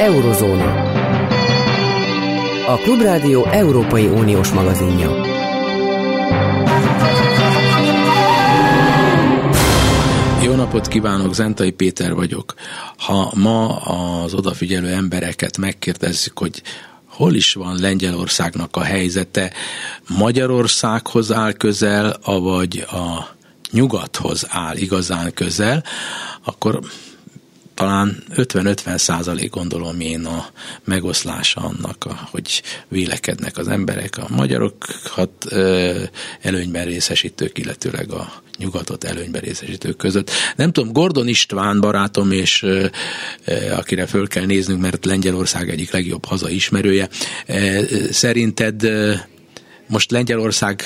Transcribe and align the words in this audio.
Eurozóna. 0.00 0.82
A 2.66 2.76
Klubrádió 2.76 3.44
Európai 3.44 4.06
Uniós 4.06 4.52
magazinja. 4.52 5.10
Jó 10.42 10.54
napot 10.54 10.88
kívánok, 10.88 11.34
Zentai 11.34 11.70
Péter 11.70 12.14
vagyok. 12.14 12.54
Ha 12.96 13.32
ma 13.34 13.76
az 13.76 14.34
odafigyelő 14.34 14.88
embereket 14.88 15.58
megkérdezzük, 15.58 16.38
hogy 16.38 16.62
hol 17.06 17.34
is 17.34 17.54
van 17.54 17.76
Lengyelországnak 17.80 18.76
a 18.76 18.82
helyzete, 18.82 19.52
Magyarországhoz 20.18 21.32
áll 21.32 21.52
közel, 21.52 22.16
avagy 22.22 22.86
a 22.90 23.28
nyugathoz 23.70 24.46
áll 24.48 24.76
igazán 24.76 25.34
közel, 25.34 25.84
akkor 26.44 26.80
talán 27.80 28.22
50-50 28.34 28.96
százalék 28.96 29.50
gondolom 29.50 30.00
én 30.00 30.24
a 30.24 30.46
megoszlása 30.84 31.60
annak, 31.60 32.06
hogy 32.30 32.62
vélekednek 32.88 33.58
az 33.58 33.68
emberek, 33.68 34.18
a 34.18 34.26
magyarokat 34.28 35.46
előnyben 36.40 36.84
részesítők, 36.84 37.58
illetőleg 37.58 38.12
a 38.12 38.32
nyugatot 38.58 39.04
előnyben 39.04 39.40
részesítők 39.40 39.96
között. 39.96 40.30
Nem 40.56 40.72
tudom, 40.72 40.92
Gordon 40.92 41.28
István 41.28 41.80
barátom, 41.80 42.32
és 42.32 42.66
akire 43.76 44.06
föl 44.06 44.28
kell 44.28 44.44
néznünk, 44.44 44.80
mert 44.80 45.04
Lengyelország 45.04 45.70
egyik 45.70 45.90
legjobb 45.90 46.24
hazaismerője, 46.24 47.08
szerinted 48.10 48.90
most 49.86 50.10
Lengyelország 50.10 50.82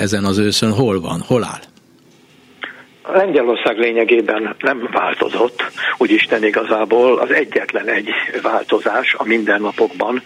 ezen 0.00 0.24
az 0.24 0.38
őszön 0.38 0.72
hol 0.72 1.00
van, 1.00 1.20
hol 1.20 1.44
áll? 1.44 1.71
Lengyelország 3.06 3.78
lényegében 3.78 4.56
nem 4.58 4.88
változott, 4.92 5.64
úgy 5.98 6.10
Isten 6.10 6.44
igazából 6.44 7.18
az 7.18 7.30
egyetlen 7.30 7.88
egy 7.88 8.10
változás 8.42 9.14
a 9.18 9.24
mindennapokban, 9.24 10.22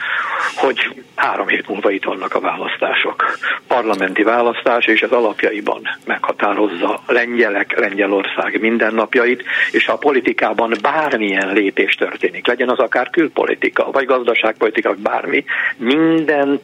hogy 0.56 1.04
három 1.14 1.48
hét 1.48 1.68
múlva 1.68 1.90
itt 1.90 2.04
vannak 2.04 2.34
a 2.34 2.40
választások. 2.40 3.38
Parlamenti 3.66 4.22
választás, 4.22 4.86
és 4.86 5.02
az 5.02 5.12
alapjaiban 5.12 5.82
meghatározza 6.06 7.00
lengyelek, 7.06 7.78
Lengyelország 7.78 8.60
mindennapjait, 8.60 9.44
és 9.72 9.86
ha 9.86 9.92
a 9.92 9.98
politikában 9.98 10.74
bármilyen 10.82 11.52
lépés 11.52 11.94
történik, 11.94 12.46
legyen 12.46 12.68
az 12.68 12.78
akár 12.78 13.10
külpolitika, 13.10 13.90
vagy 13.90 14.04
gazdaságpolitika, 14.04 14.94
bármi, 15.02 15.44
minden 15.76 16.60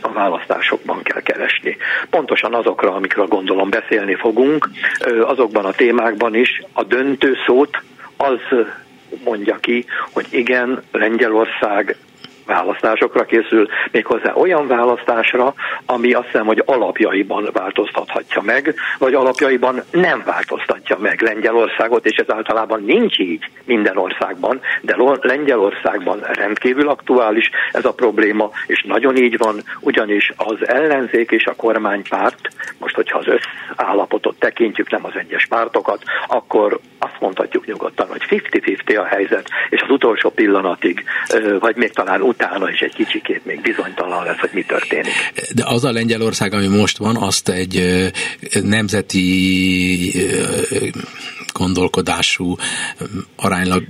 a 0.00 0.12
választásokban 0.12 1.02
kell 1.02 1.22
keresni. 1.22 1.76
Pontosan 2.10 2.54
azokra, 2.54 2.94
amikről 2.94 3.26
gondolom 3.26 3.70
beszélni 3.70 4.14
fogunk, 4.14 4.70
azokban 5.22 5.64
a 5.64 5.72
témákban 5.72 6.34
is 6.34 6.62
a 6.72 6.84
döntő 6.84 7.36
szót 7.46 7.82
az 8.16 8.40
mondja 9.24 9.56
ki, 9.56 9.84
hogy 10.12 10.26
igen, 10.30 10.82
Lengyelország 10.92 11.96
választásokra 12.48 13.24
készül, 13.24 13.68
méghozzá 13.90 14.32
olyan 14.34 14.66
választásra, 14.66 15.54
ami 15.86 16.12
azt 16.12 16.26
hiszem, 16.26 16.46
hogy 16.46 16.62
alapjaiban 16.66 17.48
változtathatja 17.52 18.42
meg, 18.42 18.74
vagy 18.98 19.14
alapjaiban 19.14 19.82
nem 19.90 20.22
változtatja 20.24 20.96
meg 20.98 21.20
Lengyelországot, 21.20 22.06
és 22.06 22.16
ez 22.16 22.34
általában 22.34 22.82
nincs 22.84 23.18
így 23.18 23.50
minden 23.64 23.96
országban, 23.96 24.60
de 24.80 24.96
Lengyelországban 25.20 26.20
rendkívül 26.32 26.88
aktuális 26.88 27.50
ez 27.72 27.84
a 27.84 27.92
probléma, 27.92 28.50
és 28.66 28.84
nagyon 28.86 29.16
így 29.16 29.38
van, 29.38 29.62
ugyanis 29.80 30.32
az 30.36 30.68
ellenzék 30.68 31.30
és 31.30 31.46
a 31.46 31.54
kormánypárt, 31.54 32.48
most 32.78 32.94
hogyha 32.94 33.18
az 33.18 33.26
összállapotot 33.26 34.38
tekintjük, 34.38 34.90
nem 34.90 35.04
az 35.04 35.12
egyes 35.14 35.46
pártokat, 35.46 36.02
akkor 36.26 36.78
azt 36.98 37.20
mondhatjuk 37.20 37.66
nyugodtan, 37.66 38.06
hogy 38.08 38.22
50-50 38.30 39.00
a 39.00 39.04
helyzet, 39.04 39.50
és 39.70 39.80
az 39.80 39.90
utolsó 39.90 40.30
pillanatig, 40.30 41.04
vagy 41.58 41.76
még 41.76 41.92
talán 41.92 42.22
utána 42.38 42.70
is 42.70 42.80
egy 42.80 42.94
kicsikét 42.94 43.44
még 43.44 43.60
bizonytalan 43.60 44.24
lesz, 44.24 44.38
hogy 44.38 44.50
mi 44.52 44.62
történik. 44.62 45.12
De 45.54 45.64
az 45.66 45.84
a 45.84 45.92
Lengyelország, 45.92 46.52
ami 46.52 46.66
most 46.66 46.96
van, 46.96 47.16
azt 47.16 47.48
egy 47.48 48.02
nemzeti 48.62 50.12
gondolkodású, 51.52 52.56
aránylag 53.36 53.84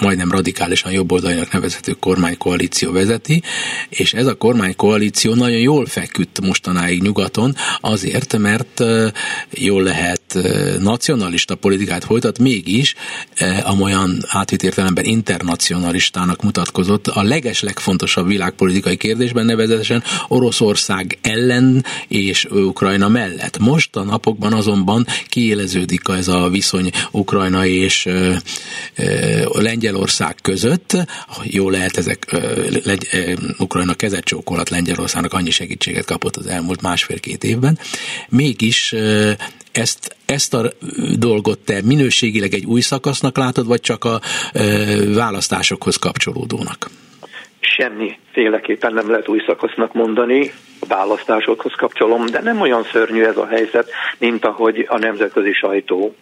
majdnem 0.00 0.30
radikálisan 0.30 0.92
jobboldalinak 0.92 1.52
nevezhető 1.52 1.92
kormánykoalíció 1.92 2.92
vezeti, 2.92 3.42
és 3.88 4.12
ez 4.12 4.26
a 4.26 4.34
kormánykoalíció 4.34 5.34
nagyon 5.34 5.58
jól 5.58 5.86
feküdt 5.86 6.40
mostanáig 6.40 7.02
nyugaton, 7.02 7.54
azért, 7.80 8.38
mert 8.38 8.82
jól 9.50 9.82
lehet 9.82 10.19
nacionalista 10.78 11.54
politikát 11.54 12.04
folytat, 12.04 12.38
mégis 12.38 12.94
amolyan 13.62 14.18
átvitt 14.26 14.62
értelemben 14.62 15.04
internacionalistának 15.04 16.42
mutatkozott 16.42 17.06
a 17.06 17.22
leges 17.22 17.62
legfontosabb 17.62 18.26
világpolitikai 18.26 18.96
kérdésben, 18.96 19.44
nevezetesen 19.44 20.02
Oroszország 20.28 21.18
ellen 21.22 21.84
és 22.08 22.44
Ukrajna 22.44 23.08
mellett. 23.08 23.58
Most 23.58 23.96
a 23.96 24.02
napokban 24.02 24.52
azonban 24.52 25.06
kiéleződik 25.28 26.00
ez 26.08 26.28
a 26.28 26.48
viszony 26.48 26.90
Ukrajna 27.10 27.66
és 27.66 28.08
Lengyelország 29.52 30.34
között. 30.42 30.96
Jó 31.42 31.70
lehet 31.70 31.96
ezek 31.96 32.36
Ukrajna 33.58 33.94
kezet 33.94 34.24
csókolat 34.24 34.70
Lengyelországnak 34.70 35.32
annyi 35.32 35.50
segítséget 35.50 36.04
kapott 36.04 36.36
az 36.36 36.46
elmúlt 36.46 36.82
másfél-két 36.82 37.44
évben. 37.44 37.78
Mégis 38.28 38.94
ezt, 39.72 40.16
ezt 40.26 40.54
a 40.54 40.62
dolgot 41.18 41.58
te 41.58 41.80
minőségileg 41.84 42.54
egy 42.54 42.64
új 42.64 42.80
szakasznak 42.80 43.36
látod, 43.36 43.66
vagy 43.66 43.80
csak 43.80 44.04
a 44.04 44.20
választásokhoz 45.14 45.96
kapcsolódónak? 45.96 46.90
Semmiféleképpen 47.60 48.92
nem 48.94 49.10
lehet 49.10 49.28
új 49.28 49.42
szakasznak 49.46 49.92
mondani, 49.92 50.52
a 50.80 50.86
választásokhoz 50.86 51.72
kapcsolom, 51.72 52.26
de 52.26 52.40
nem 52.40 52.60
olyan 52.60 52.82
szörnyű 52.82 53.22
ez 53.22 53.36
a 53.36 53.46
helyzet, 53.46 53.90
mint 54.18 54.44
ahogy 54.44 54.86
a 54.88 54.98
nemzetközi 54.98 55.52
sajtó 55.52 56.14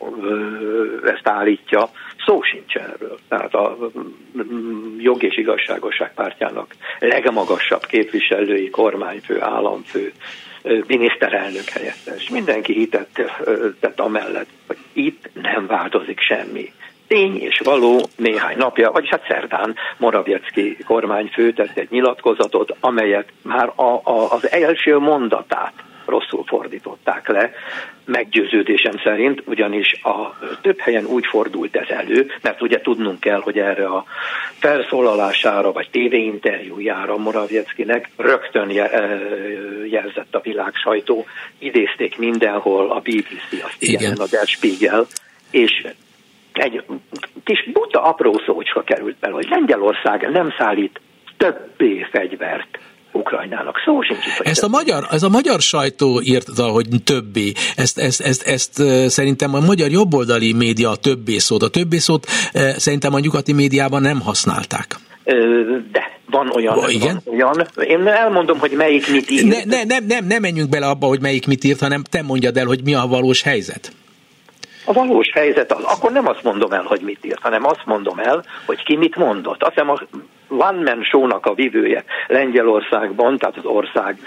ezt 1.05 1.29
állítja. 1.29 1.91
Szó 2.27 2.43
sincs 2.43 2.75
erről. 2.75 3.19
Tehát 3.29 3.55
a 3.55 3.79
jog 4.99 5.23
és 5.23 5.37
igazságosság 5.37 6.15
pártjának 6.15 6.75
legmagasabb 6.99 7.87
képviselői, 7.87 8.71
kormányfő, 8.71 9.43
államfő, 9.43 10.13
miniszterelnök 10.87 11.69
helyettes. 11.69 12.29
Mindenki 12.29 12.73
hitet 12.73 13.31
tett 13.81 14.01
amellett, 14.01 14.49
hogy 14.67 14.77
itt 14.93 15.31
nem 15.35 15.67
változik 15.67 16.21
semmi 16.21 16.73
tény 17.09 17.41
és 17.41 17.61
való 17.65 18.09
néhány 18.17 18.57
napja, 18.57 18.91
vagyis 18.91 19.11
hát 19.11 19.25
szerdán 19.29 19.75
Moraviecki 19.97 20.77
kormányfő 20.87 21.53
tett 21.53 21.77
egy 21.77 21.91
nyilatkozatot, 21.91 22.77
amelyet 22.81 23.29
már 23.43 23.73
a, 23.75 24.01
a, 24.03 24.33
az 24.33 24.51
első 24.51 24.99
mondatát 24.99 25.73
rosszul 26.09 26.45
fordították 26.47 27.29
le, 27.29 27.51
meggyőződésem 28.05 28.99
szerint, 29.05 29.43
ugyanis 29.47 29.93
a 30.03 30.39
több 30.63 30.79
helyen 30.79 31.05
úgy 31.05 31.27
fordult 31.27 31.77
ez 31.77 31.89
elő, 31.89 32.31
mert 32.43 32.63
ugye 32.63 32.81
tudnunk 32.81 33.21
kell, 33.21 33.41
hogy 33.41 33.59
erre 33.59 33.87
a 33.87 34.05
felszólalására 34.59 35.73
vagy 35.73 35.89
tévéinterjújára 35.91 37.17
Moravieckinek 37.17 38.11
rögtön 38.17 38.71
jelzett 39.91 40.35
a 40.35 40.41
világ 40.41 40.75
sajtó, 40.75 41.27
idézték 41.59 42.19
mindenhol 42.19 42.91
a 42.91 43.01
BBC, 43.01 43.63
a 43.63 43.71
CNN, 43.79 44.21
a 44.21 44.27
Der 44.31 44.47
Spiegel, 44.47 45.07
és 45.51 45.87
egy 46.53 46.83
kis 47.45 47.71
buta 47.73 48.03
apró 48.03 48.41
szócska 48.47 48.83
került 48.83 49.17
bele, 49.21 49.35
hogy 49.35 49.49
Lengyelország 49.51 50.31
nem 50.31 50.55
szállít 50.59 51.01
többé 51.37 52.07
fegyvert 52.11 52.79
Ukrajnának. 53.13 53.77
Szó 53.85 54.03
sincs 54.03 54.27
itt, 54.27 54.47
ezt 54.47 54.63
a 54.63 54.69
magyar, 54.69 55.07
ez 55.11 55.23
a 55.23 55.29
magyar 55.29 55.61
sajtó 55.61 56.21
írta, 56.23 56.63
hogy 56.63 56.87
többé. 57.05 57.53
Ezt, 57.77 57.99
ezt, 57.99 58.21
ezt, 58.21 58.47
ezt 58.47 58.83
szerintem 59.11 59.55
a 59.55 59.61
magyar 59.61 59.91
jobboldali 59.91 60.53
média 60.53 60.91
a 60.91 60.97
többé 60.97 61.39
szót. 61.39 61.63
A 61.63 61.69
többé 61.69 61.99
szót 61.99 62.27
szerintem 62.77 63.15
a 63.15 63.19
nyugati 63.19 63.53
médiában 63.53 64.03
nem 64.03 64.21
használták. 64.21 64.97
De 65.93 66.19
van 66.31 66.51
olyan, 66.55 66.79
oh, 66.79 66.95
igen? 66.95 67.21
van 67.25 67.35
olyan. 67.35 67.67
Én 67.77 68.07
elmondom, 68.07 68.59
hogy 68.59 68.71
melyik 68.71 69.11
mit 69.11 69.31
írt. 69.31 69.45
Ne, 69.45 69.77
ne, 69.77 69.85
nem, 69.85 70.05
nem, 70.07 70.27
nem 70.27 70.41
menjünk 70.41 70.69
bele 70.69 70.87
abba, 70.87 71.07
hogy 71.07 71.21
melyik 71.21 71.47
mit 71.47 71.65
írt, 71.65 71.81
hanem 71.81 72.03
te 72.11 72.23
mondjad 72.23 72.57
el, 72.57 72.67
hogy 72.67 72.81
mi 72.85 72.95
a 72.95 73.07
valós 73.07 73.43
helyzet. 73.43 73.93
A 74.85 74.93
valós 74.93 75.31
helyzet 75.33 75.73
az, 75.73 75.83
akkor 75.83 76.13
nem 76.13 76.27
azt 76.27 76.43
mondom 76.43 76.73
el, 76.73 76.83
hogy 76.83 77.01
mit 77.01 77.19
írt, 77.23 77.41
hanem 77.41 77.65
azt 77.65 77.83
mondom 77.85 78.19
el, 78.19 78.45
hogy 78.67 78.83
ki 78.83 78.97
mit 78.97 79.17
mondott. 79.17 79.63
Azt 79.63 79.73
hiszem 79.73 79.91
a 79.91 80.01
One 80.49 80.83
Man 80.83 81.03
Show-nak 81.03 81.47
a 81.47 81.55
vivője 81.55 82.05
Lengyelországban, 82.27 83.39
tehát 83.39 83.57
az 83.57 83.65
ország 83.65 84.19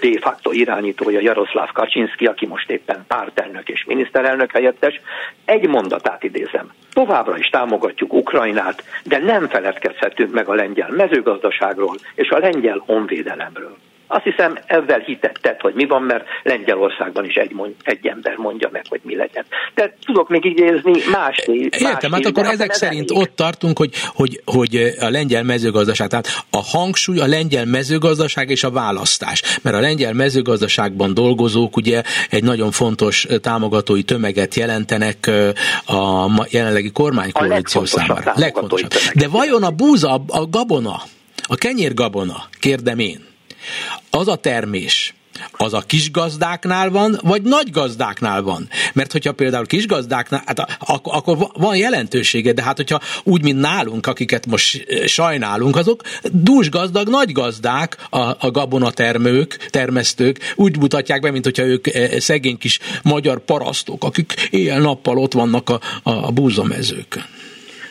de 0.00 0.18
facto 0.20 0.50
irányítója 0.52 1.20
Jaroszláv 1.20 1.72
Kaczynski, 1.72 2.26
aki 2.26 2.46
most 2.46 2.70
éppen 2.70 3.04
pártelnök 3.08 3.68
és 3.68 3.84
miniszterelnök 3.84 4.52
helyettes, 4.52 5.00
egy 5.44 5.68
mondatát 5.68 6.22
idézem. 6.22 6.72
Továbbra 6.92 7.38
is 7.38 7.48
támogatjuk 7.48 8.12
Ukrajnát, 8.12 8.84
de 9.04 9.18
nem 9.18 9.48
feledkezhetünk 9.48 10.32
meg 10.32 10.48
a 10.48 10.54
lengyel 10.54 10.90
mezőgazdaságról 10.90 11.96
és 12.14 12.28
a 12.28 12.38
lengyel 12.38 12.82
honvédelemről. 12.86 13.76
Azt 14.12 14.24
hiszem 14.24 14.58
ezzel 14.66 14.98
hitetted, 14.98 15.60
hogy 15.60 15.74
mi 15.74 15.86
van, 15.86 16.02
mert 16.02 16.24
Lengyelországban 16.42 17.24
is 17.24 17.34
egy, 17.34 17.52
mond, 17.52 17.74
egy 17.82 18.06
ember 18.06 18.36
mondja 18.36 18.68
meg, 18.72 18.82
hogy 18.88 19.00
mi 19.02 19.16
legyen. 19.16 19.44
De 19.74 19.94
tudok 20.04 20.28
még 20.28 20.44
idézni 20.44 20.92
más 21.12 21.36
Értem, 21.78 22.12
hát 22.12 22.26
akkor 22.26 22.44
ezek 22.44 22.72
szerint 22.72 23.10
elég. 23.10 23.22
ott 23.22 23.36
tartunk, 23.36 23.78
hogy, 23.78 23.90
hogy, 24.14 24.40
hogy 24.44 24.94
a 25.00 25.08
lengyel 25.08 25.42
mezőgazdaság, 25.42 26.08
tehát 26.08 26.26
a 26.50 26.62
hangsúly 26.62 27.20
a 27.20 27.26
lengyel 27.26 27.64
mezőgazdaság 27.64 28.50
és 28.50 28.64
a 28.64 28.70
választás. 28.70 29.42
Mert 29.62 29.76
a 29.76 29.80
lengyel 29.80 30.12
mezőgazdaságban 30.12 31.14
dolgozók 31.14 31.76
ugye 31.76 32.02
egy 32.30 32.44
nagyon 32.44 32.70
fontos 32.70 33.26
támogatói 33.42 34.02
tömeget 34.02 34.54
jelentenek 34.54 35.30
a 35.86 36.46
jelenlegi 36.50 36.90
kormánykoalíció 36.90 37.84
számára. 37.84 38.32
Legfontosabb. 38.36 38.90
De 39.14 39.28
vajon 39.28 39.62
a 39.62 39.70
búza, 39.70 40.24
a 40.28 40.46
gabona, 40.46 41.02
a 41.42 41.54
kenyérgabona, 41.54 42.44
kérdem 42.60 42.98
én, 42.98 43.28
az 44.10 44.28
a 44.28 44.36
termés, 44.36 45.14
az 45.52 45.74
a 45.74 45.80
kis 45.80 46.10
gazdáknál 46.10 46.90
van, 46.90 47.18
vagy 47.22 47.42
nagy 47.42 47.70
gazdáknál 47.70 48.42
van. 48.42 48.68
Mert 48.92 49.12
hogyha 49.12 49.32
például 49.32 49.66
kis 49.66 49.86
gazdáknál, 49.86 50.42
hát 50.46 50.78
akkor, 50.78 51.14
akkor 51.14 51.50
van 51.52 51.76
jelentősége, 51.76 52.52
de 52.52 52.62
hát 52.62 52.76
hogyha 52.76 53.00
úgy, 53.24 53.42
mint 53.42 53.60
nálunk, 53.60 54.06
akiket 54.06 54.46
most 54.46 54.86
sajnálunk, 55.06 55.76
azok 55.76 56.02
dús 56.32 56.70
gazdag, 56.70 57.08
nagy 57.08 57.32
gazdák, 57.32 58.06
a, 58.10 58.18
a 58.18 58.50
gabonatermők, 58.50 59.68
termesztők, 59.70 60.54
úgy 60.56 60.78
mutatják 60.78 61.20
be, 61.20 61.30
mint 61.30 61.44
hogyha 61.44 61.64
ők 61.64 61.86
szegény 62.18 62.58
kis 62.58 62.78
magyar 63.02 63.44
parasztok, 63.44 64.04
akik 64.04 64.48
éjjel-nappal 64.50 65.18
ott 65.18 65.32
vannak 65.32 65.70
a, 65.70 65.80
a, 66.02 66.10
a 66.10 66.30
búzamezőkön. 66.30 67.24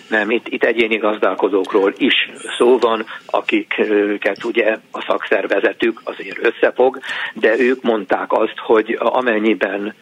Nem, 0.09 0.31
itt, 0.31 0.47
itt 0.47 0.63
egyéni 0.63 0.97
gazdálkodókról 0.97 1.93
is 1.97 2.29
szó 2.57 2.77
van, 2.77 3.05
akiket 3.25 4.43
ugye 4.43 4.77
a 4.91 5.01
szakszervezetük 5.07 6.01
azért 6.03 6.45
összefog, 6.45 6.99
de 7.33 7.59
ők 7.59 7.81
mondták 7.81 8.31
azt, 8.31 8.57
hogy 8.57 8.97
amennyiben 8.99 9.93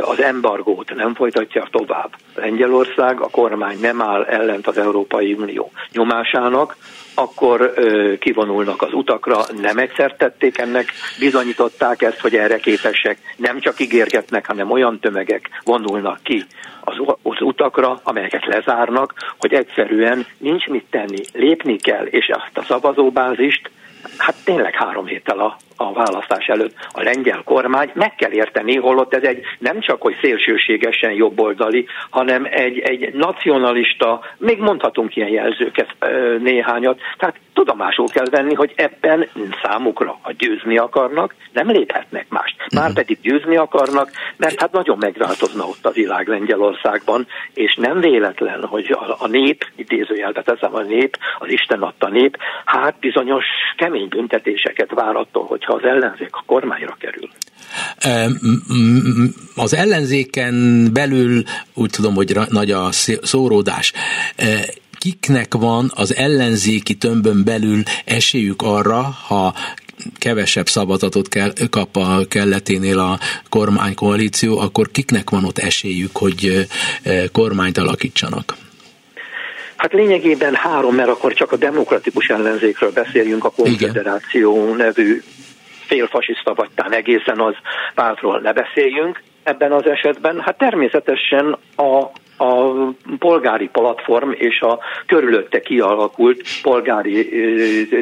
az 0.00 0.22
embargót 0.22 0.94
nem 0.94 1.14
folytatja 1.14 1.68
tovább 1.70 2.10
Lengyelország, 2.34 3.20
a 3.20 3.28
kormány 3.28 3.80
nem 3.80 4.02
áll 4.02 4.24
ellent 4.24 4.66
az 4.66 4.78
Európai 4.78 5.32
Unió 5.32 5.70
nyomásának, 5.92 6.76
akkor 7.18 7.72
ö, 7.74 8.14
kivonulnak 8.18 8.82
az 8.82 8.92
utakra, 8.92 9.44
nem 9.60 9.78
egyszer 9.78 10.14
tették 10.14 10.58
ennek, 10.58 10.92
bizonyították 11.18 12.02
ezt, 12.02 12.20
hogy 12.20 12.34
erre 12.34 12.56
képesek, 12.56 13.18
nem 13.36 13.60
csak 13.60 13.80
ígérgetnek, 13.80 14.46
hanem 14.46 14.70
olyan 14.70 14.98
tömegek 15.00 15.50
vonulnak 15.64 16.18
ki 16.22 16.44
az, 16.80 16.94
az 17.22 17.40
utakra, 17.40 18.00
amelyeket 18.02 18.46
lezárnak, 18.46 19.34
hogy 19.38 19.52
egyszerűen 19.54 20.26
nincs 20.38 20.66
mit 20.66 20.86
tenni, 20.90 21.20
lépni 21.32 21.76
kell, 21.76 22.04
és 22.04 22.30
azt 22.32 22.58
a 22.58 22.62
szavazóbázist 22.62 23.70
hát 24.18 24.34
tényleg 24.44 24.74
három 24.74 25.06
héttel 25.06 25.38
a, 25.38 25.56
a 25.76 25.92
választás 25.92 26.46
előtt 26.46 26.74
a 26.92 27.02
lengyel 27.02 27.42
kormány 27.44 27.90
meg 27.94 28.14
kell 28.14 28.30
érteni, 28.30 28.76
holott 28.76 29.14
ez 29.14 29.22
egy 29.22 29.44
nem 29.58 29.80
csak, 29.80 30.02
hogy 30.02 30.16
szélsőségesen 30.22 31.12
jobboldali, 31.12 31.86
hanem 32.10 32.46
egy, 32.50 32.78
egy 32.78 33.14
nacionalista, 33.14 34.20
még 34.38 34.58
mondhatunk 34.58 35.16
ilyen 35.16 35.28
jelzőket 35.28 35.96
néhányat, 36.40 37.00
tehát 37.18 37.36
tudomásul 37.56 38.08
kell 38.08 38.26
venni, 38.30 38.54
hogy 38.54 38.72
ebben 38.76 39.28
számukra, 39.62 40.18
ha 40.22 40.32
győzni 40.32 40.78
akarnak, 40.78 41.34
nem 41.52 41.70
léphetnek 41.70 42.26
mást. 42.28 42.56
Már 42.74 42.86
mhm. 42.86 42.94
pedig 42.94 43.18
győzni 43.20 43.56
akarnak, 43.56 44.10
mert 44.36 44.60
hát 44.60 44.72
nagyon 44.72 44.96
megváltozna 44.98 45.64
ott 45.64 45.86
a 45.86 45.90
világ 45.90 46.28
Lengyelországban, 46.28 47.26
és 47.54 47.74
nem 47.74 48.00
véletlen, 48.00 48.64
hogy 48.64 48.92
a, 48.92 49.16
a 49.18 49.26
nép, 49.26 49.66
idézőjelbe 49.76 50.42
teszem 50.42 50.74
a 50.74 50.80
nép, 50.80 51.18
az 51.38 51.50
Isten 51.50 51.82
adta 51.82 52.08
nép, 52.08 52.38
hát 52.64 52.98
bizonyos 52.98 53.44
kemény 53.76 54.08
büntetéseket 54.08 54.90
vár 54.90 55.16
attól, 55.16 55.44
hogyha 55.66 55.88
az 55.88 55.94
ellenzék 55.94 56.28
a 56.30 56.42
kormányra 56.46 56.96
kerül. 56.98 57.28
Az 59.54 59.74
ellenzéken 59.74 60.88
belül 60.92 61.42
úgy 61.74 61.90
tudom, 61.90 62.14
hogy 62.14 62.36
nagy 62.48 62.70
a 62.70 62.88
szóródás 63.22 63.92
kiknek 64.98 65.54
van 65.54 65.90
az 65.94 66.16
ellenzéki 66.16 66.94
tömbön 66.94 67.44
belül 67.44 67.82
esélyük 68.04 68.62
arra, 68.62 69.00
ha 69.26 69.54
kevesebb 70.18 70.66
szavazatot 70.66 71.28
kell, 71.28 71.52
kap 71.70 71.96
a 71.96 72.24
kelleténél 72.28 72.98
a 72.98 73.18
kormánykoalíció, 73.48 74.58
akkor 74.58 74.90
kiknek 74.90 75.30
van 75.30 75.44
ott 75.44 75.58
esélyük, 75.58 76.16
hogy 76.16 76.66
kormányt 77.32 77.78
alakítsanak? 77.78 78.56
Hát 79.76 79.92
lényegében 79.92 80.54
három, 80.54 80.94
mert 80.94 81.08
akkor 81.08 81.32
csak 81.34 81.52
a 81.52 81.56
demokratikus 81.56 82.28
ellenzékről 82.28 82.92
beszéljünk, 82.92 83.44
a 83.44 83.50
konfederáció 83.50 84.64
Igen. 84.64 84.76
nevű 84.76 85.22
félfasiszta 85.86 86.54
vagy 86.54 86.68
tán 86.74 86.92
egészen 86.92 87.40
az 87.40 87.54
pártról 87.94 88.40
ne 88.40 88.52
beszéljünk 88.52 89.22
ebben 89.42 89.72
az 89.72 89.86
esetben. 89.86 90.40
Hát 90.40 90.58
természetesen 90.58 91.56
a 91.76 92.10
a 92.38 92.72
polgári 93.18 93.68
platform 93.68 94.30
és 94.32 94.60
a 94.60 94.78
körülötte 95.06 95.60
kialakult 95.60 96.42
polgári 96.62 97.28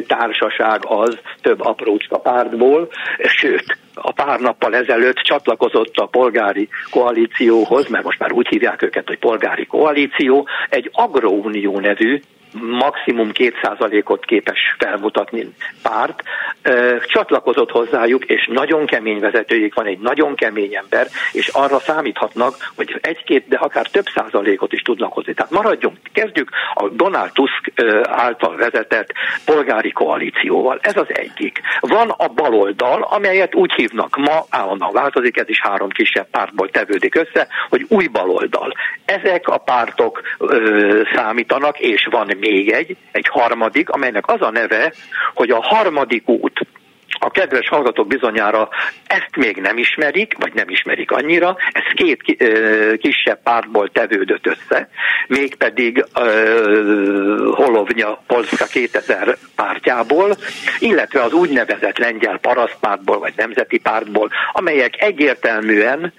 társaság 0.07 0.85
az 0.85 1.17
több 1.41 1.61
aprócska 1.61 2.17
pártból, 2.17 2.87
sőt, 3.23 3.77
a 3.93 4.11
pár 4.11 4.39
nappal 4.39 4.75
ezelőtt 4.75 5.15
csatlakozott 5.15 5.95
a 5.95 6.05
polgári 6.05 6.69
koalícióhoz, 6.89 7.87
mert 7.87 8.03
most 8.03 8.19
már 8.19 8.31
úgy 8.31 8.47
hívják 8.47 8.81
őket, 8.81 9.07
hogy 9.07 9.19
polgári 9.19 9.65
koalíció, 9.65 10.47
egy 10.69 10.89
Agrounió 10.93 11.79
nevű 11.79 12.19
maximum 12.61 13.29
2%-ot 13.33 14.25
képes 14.25 14.75
felmutatni 14.77 15.53
párt, 15.81 16.23
csatlakozott 17.05 17.71
hozzájuk, 17.71 18.25
és 18.25 18.49
nagyon 18.51 18.85
kemény 18.85 19.19
vezetőjük 19.19 19.73
van, 19.73 19.85
egy 19.85 19.99
nagyon 19.99 20.35
kemény 20.35 20.75
ember, 20.75 21.07
és 21.31 21.47
arra 21.47 21.79
számíthatnak, 21.79 22.55
hogy 22.75 22.99
egy-két, 23.01 23.47
de 23.47 23.57
akár 23.57 23.87
több 23.87 24.05
százalékot 24.15 24.73
is 24.73 24.81
tudnak 24.81 25.13
hozni. 25.13 25.33
Tehát 25.33 25.51
maradjunk, 25.51 25.97
kezdjük 26.13 26.49
a 26.73 26.89
Donald 26.89 27.31
Tusk 27.31 27.71
által 28.03 28.55
vezetett 28.55 29.13
polgári 29.45 29.91
koalícióval. 29.91 30.79
Ez 30.81 30.97
az 30.97 31.07
egyik. 31.07 31.61
Van 31.79 32.09
a 32.09 32.27
baloldal, 32.27 33.01
amelyet 33.01 33.55
úgy 33.55 33.73
hívnak 33.73 34.15
ma, 34.15 34.45
állandóan 34.49 34.93
változik, 34.93 35.37
ez 35.37 35.49
is 35.49 35.61
három 35.61 35.89
kisebb 35.89 36.27
pártból 36.31 36.69
tevődik 36.69 37.15
össze, 37.15 37.47
hogy 37.69 37.85
új 37.89 38.07
baloldal. 38.07 38.73
Ezek 39.05 39.47
a 39.47 39.57
pártok 39.57 40.21
számítanak, 41.15 41.79
és 41.79 42.07
van 42.11 42.29
még 42.49 42.71
egy, 42.71 42.97
egy 43.11 43.27
harmadik, 43.27 43.89
amelynek 43.89 44.27
az 44.27 44.41
a 44.41 44.51
neve, 44.51 44.93
hogy 45.33 45.49
a 45.49 45.61
harmadik 45.61 46.29
út. 46.29 46.67
A 47.19 47.31
kedves 47.31 47.67
hallgatók 47.67 48.07
bizonyára 48.07 48.69
ezt 49.07 49.35
még 49.35 49.57
nem 49.57 49.77
ismerik, 49.77 50.33
vagy 50.39 50.53
nem 50.53 50.69
ismerik 50.69 51.11
annyira, 51.11 51.57
ez 51.71 51.83
két 51.93 52.21
kisebb 52.97 53.41
pártból 53.43 53.89
tevődött 53.89 54.47
össze, 54.47 54.89
mégpedig 55.27 56.05
uh, 56.15 56.25
Holovnya 57.55 58.23
Polska 58.27 58.65
2000 58.65 59.37
pártjából, 59.55 60.35
illetve 60.79 61.21
az 61.21 61.33
úgynevezett 61.33 61.97
lengyel 61.97 62.37
parasztpártból, 62.37 63.19
vagy 63.19 63.33
nemzeti 63.35 63.77
pártból, 63.77 64.31
amelyek 64.51 65.01
egyértelműen 65.01 66.13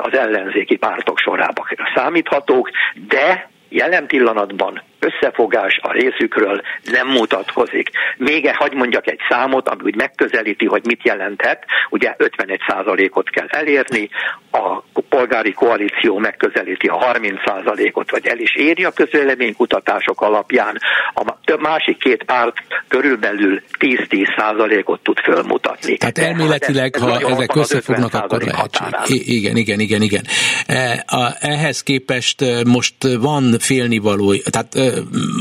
az 0.00 0.12
ellenzéki 0.12 0.76
pártok 0.76 1.18
sorába 1.18 1.66
számíthatók, 1.94 2.70
de 3.08 3.50
jelen 3.68 4.06
pillanatban 4.06 4.82
összefogás 5.00 5.78
a 5.82 5.92
részükről 5.92 6.60
nem 6.84 7.08
mutatkozik. 7.08 7.90
Még 8.16 8.48
hagyd 8.56 8.74
mondjak 8.74 9.06
egy 9.06 9.20
számot, 9.28 9.68
ami 9.68 9.82
úgy 9.84 9.96
megközelíti, 9.96 10.66
hogy 10.66 10.84
mit 10.84 11.04
jelenthet. 11.04 11.64
Ugye 11.90 12.14
51%-ot 12.18 13.30
kell 13.30 13.46
elérni, 13.46 14.08
a 14.50 14.82
polgári 15.08 15.52
koalíció 15.52 16.18
megközelíti 16.18 16.86
a 16.86 17.12
30%-ot, 17.12 18.10
vagy 18.10 18.26
el 18.26 18.38
is 18.38 18.54
éri 18.56 18.84
a 18.84 18.90
közvéleménykutatások 18.90 20.20
alapján. 20.20 20.78
A 21.14 21.56
másik 21.60 21.98
két 21.98 22.22
párt 22.24 22.54
körülbelül 22.88 23.62
10-10%-ot 23.78 25.00
tud 25.02 25.18
fölmutatni. 25.18 25.96
Tehát 25.96 26.18
elméletileg, 26.18 26.96
hát 26.96 27.10
ez, 27.10 27.22
ha 27.22 27.30
ezek 27.30 27.56
összefognak, 27.56 28.14
akkor 28.14 28.42
lehetséges. 28.42 29.08
Igen, 29.08 29.56
igen, 29.56 29.80
igen, 29.80 30.02
igen. 30.02 30.24
E, 30.66 31.04
ehhez 31.40 31.82
képest 31.82 32.44
most 32.64 32.94
van 33.20 33.58
félnivaló, 33.58 34.34
tehát 34.34 34.74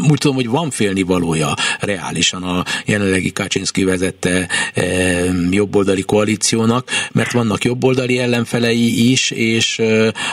úgy 0.10 0.18
tudom, 0.18 0.36
hogy 0.36 0.48
van 0.48 0.70
félnivalója 0.70 1.54
reálisan 1.80 2.44
a 2.44 2.64
jelenlegi 2.86 3.32
Kaczynszki 3.32 3.84
vezette 3.84 4.48
jobboldali 5.50 6.02
koalíciónak, 6.02 6.90
mert 7.12 7.32
vannak 7.32 7.64
jobboldali 7.64 8.20
ellenfelei 8.20 9.12
is, 9.12 9.32
és 9.32 9.82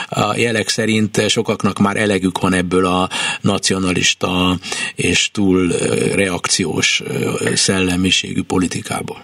a 0.07 0.35
jelek 0.35 0.69
szerint 0.69 1.29
sokaknak 1.29 1.79
már 1.79 1.97
elegük 1.97 2.39
van 2.39 2.53
ebből 2.53 2.85
a 2.85 3.09
nacionalista 3.41 4.59
és 4.95 5.31
túl 5.31 5.67
reakciós 6.13 7.03
szellemiségű 7.53 8.41
politikából. 8.43 9.23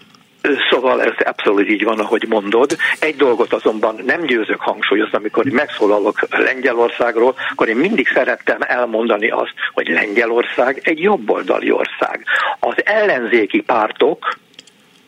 Szóval 0.69 1.03
ez 1.03 1.13
abszolút 1.25 1.69
így 1.69 1.83
van, 1.83 1.99
ahogy 1.99 2.25
mondod. 2.27 2.75
Egy 2.99 3.15
dolgot 3.15 3.53
azonban 3.53 4.01
nem 4.05 4.25
győzök 4.25 4.59
hangsúlyozni, 4.59 5.17
amikor 5.17 5.45
megszólalok 5.45 6.19
Lengyelországról, 6.29 7.35
akkor 7.51 7.67
én 7.67 7.75
mindig 7.75 8.07
szerettem 8.07 8.57
elmondani 8.59 9.29
azt, 9.29 9.53
hogy 9.73 9.87
Lengyelország 9.87 10.81
egy 10.83 10.99
jobboldali 10.99 11.71
ország. 11.71 12.25
Az 12.59 12.75
ellenzéki 12.85 13.61
pártok 13.61 14.37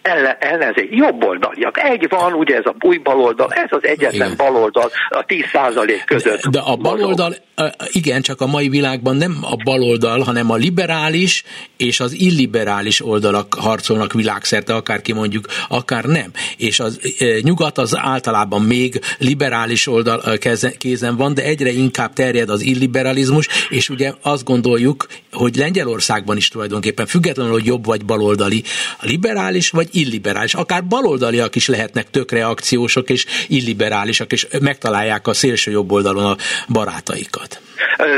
ellen, 0.06 0.36
ellenzék, 0.40 0.88
jobboldaliak. 0.92 1.80
Egy 1.80 2.10
van, 2.10 2.34
ugye 2.34 2.56
ez 2.56 2.66
a 2.66 2.76
új 2.82 2.98
baloldal, 2.98 3.52
ez 3.52 3.70
az 3.70 3.84
egyetlen 3.84 4.32
igen. 4.32 4.38
baloldal 4.38 4.92
a 5.10 5.26
10% 5.26 6.02
között. 6.06 6.48
De 6.48 6.60
a 6.60 6.76
baloldal, 6.76 7.36
igen, 7.92 8.22
csak 8.22 8.42
a 8.42 8.46
mai 8.46 8.70
világban 8.70 9.16
nem 9.16 9.38
a 9.42 9.56
baloldal, 9.64 10.20
hanem 10.20 10.52
a 10.52 10.56
liberális 10.56 11.44
és 11.78 12.00
az 12.00 12.14
illiberális 12.14 13.06
oldalak 13.06 13.54
harcolnak 13.54 14.14
világszerte, 14.14 14.76
akár 14.76 15.02
ki 15.02 15.14
mondjuk, 15.14 15.46
akár 15.70 16.04
nem. 16.04 16.32
És 16.58 16.80
az 16.80 17.00
nyugat 17.42 17.78
az 17.78 17.98
általában 17.98 18.62
még 18.62 19.00
liberális 19.18 19.88
oldal 19.88 20.38
kézen 20.78 21.16
van, 21.16 21.34
de 21.34 21.44
egyre 21.44 21.70
inkább 21.70 22.14
terjed 22.14 22.50
az 22.50 22.62
illiberalizmus, 22.62 23.48
és 23.70 23.90
ugye 23.90 24.14
azt 24.22 24.44
gondoljuk, 24.44 25.08
hogy 25.32 25.56
Lengyelországban 25.56 26.38
is 26.38 26.48
tulajdonképpen 26.48 27.06
függetlenül, 27.06 27.52
hogy 27.52 27.66
jobb 27.66 27.86
vagy 27.86 28.06
baloldali, 28.06 28.64
liberális 29.02 29.70
vagy 29.70 29.95
illiberális, 29.96 30.54
akár 30.54 30.84
baloldaliak 30.86 31.56
is 31.56 31.68
lehetnek 31.68 32.10
tök 32.10 32.32
reakciósok 32.32 33.10
és 33.10 33.26
illiberálisak, 33.48 34.32
és 34.32 34.48
megtalálják 34.62 35.28
a 35.28 35.34
szélső 35.34 35.72
jobb 35.72 35.92
oldalon 35.92 36.26
a 36.26 36.36
barátaikat. 36.70 37.60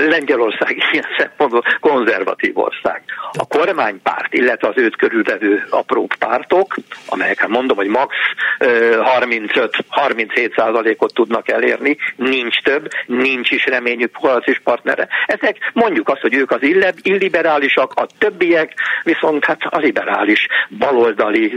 Lengyelország 0.07 0.77
ilyen 0.91 1.05
szempontból 1.17 1.63
konzervatív 1.79 2.57
ország. 2.57 3.03
A 3.33 3.47
kormánypárt, 3.47 4.33
illetve 4.33 4.67
az 4.67 4.77
őt 4.77 4.95
körülvevő 4.95 5.63
apró 5.69 6.07
pártok, 6.19 6.75
amelyek 7.05 7.39
hát 7.39 7.49
mondom, 7.49 7.77
hogy 7.77 7.87
max 7.87 8.15
35-37 8.59 10.55
százalékot 10.55 11.13
tudnak 11.13 11.49
elérni, 11.49 11.97
nincs 12.15 12.61
több, 12.61 12.89
nincs 13.05 13.51
is 13.51 13.65
reményük 13.65 14.11
koalíciós 14.11 14.59
partnere. 14.63 15.07
Ezek 15.25 15.71
mondjuk 15.73 16.09
azt, 16.09 16.21
hogy 16.21 16.33
ők 16.33 16.51
az 16.51 16.61
illiberálisak, 17.01 17.93
a 17.93 18.07
többiek 18.17 18.73
viszont 19.03 19.45
hát 19.45 19.61
a 19.63 19.77
liberális, 19.77 20.47
baloldali 20.77 21.53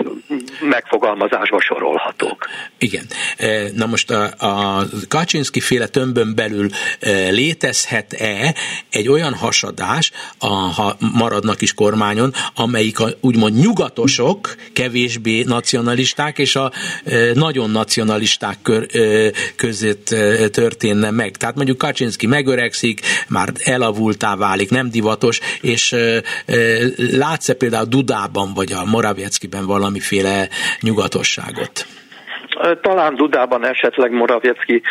megfogalmazásba 0.60 1.60
sorolhatók. 1.60 2.48
Igen. 2.78 3.04
Na 3.74 3.86
most 3.86 4.10
a, 4.10 4.30
a 4.38 4.84
Kaczynski 5.08 5.60
féle 5.60 5.86
tömbön 5.86 6.34
belül 6.34 6.68
létezhet-e 7.30 8.54
egy 8.90 9.08
olyan 9.08 9.34
hasadás, 9.34 10.10
a, 10.38 10.46
ha 10.46 10.96
maradnak 11.14 11.62
is 11.62 11.74
kormányon, 11.74 12.34
amelyik 12.54 13.00
a 13.00 13.08
úgymond 13.20 13.54
nyugatosok 13.58 14.54
kevésbé 14.72 15.42
nacionalisták, 15.42 16.38
és 16.38 16.56
a 16.56 16.72
nagyon 17.34 17.70
nacionalisták 17.70 18.58
kör, 18.62 18.86
között 19.56 20.06
történne 20.50 21.10
meg. 21.10 21.36
Tehát 21.36 21.54
mondjuk 21.54 21.78
Kaczynski 21.78 22.26
megöregszik, 22.26 23.00
már 23.28 23.52
elavultá 23.64 24.36
válik, 24.36 24.70
nem 24.70 24.90
divatos, 24.90 25.40
és 25.60 25.96
látsz-e 26.96 27.54
például 27.54 27.86
Dudában 27.86 28.54
vagy 28.54 28.72
a 28.72 28.84
Moravieckiben 28.84 29.66
valamiféle 30.00 30.48
nyugatosságot? 30.80 31.86
Talán 32.80 33.14
Dudában 33.14 33.66
esetleg 33.66 34.10
Moraviecki 34.10 34.82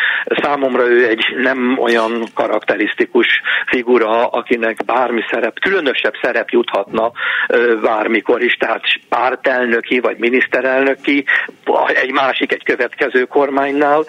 számomra 0.42 0.86
ő 0.86 1.08
egy 1.08 1.24
nem 1.36 1.78
olyan 1.78 2.24
karakterisztikus 2.34 3.26
figura, 3.66 4.26
akinek 4.26 4.84
bármi 4.84 5.22
szerep, 5.30 5.60
különösebb 5.60 6.14
szerep 6.22 6.48
juthatna 6.48 7.12
bármikor 7.82 8.42
is, 8.42 8.54
tehát 8.54 8.82
pártelnöki 9.08 10.00
vagy 10.00 10.16
miniszterelnöki, 10.18 11.24
egy 11.94 12.12
másik, 12.12 12.52
egy 12.52 12.64
következő 12.64 13.24
kormánynál. 13.24 14.04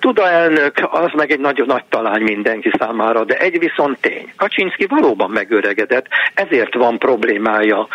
Tuda 0.00 0.28
elnök 0.28 0.72
az 0.90 1.10
meg 1.12 1.30
egy 1.30 1.40
nagyon 1.40 1.66
nagy 1.66 1.84
talány 1.88 2.22
mindenki 2.22 2.70
számára, 2.78 3.24
de 3.24 3.36
egy 3.38 3.58
viszont 3.58 4.00
tény. 4.00 4.32
Kaczynski 4.36 4.86
valóban 4.86 5.30
megöregedett, 5.30 6.06
ezért 6.34 6.74
van 6.74 6.98
problémája 6.98 7.88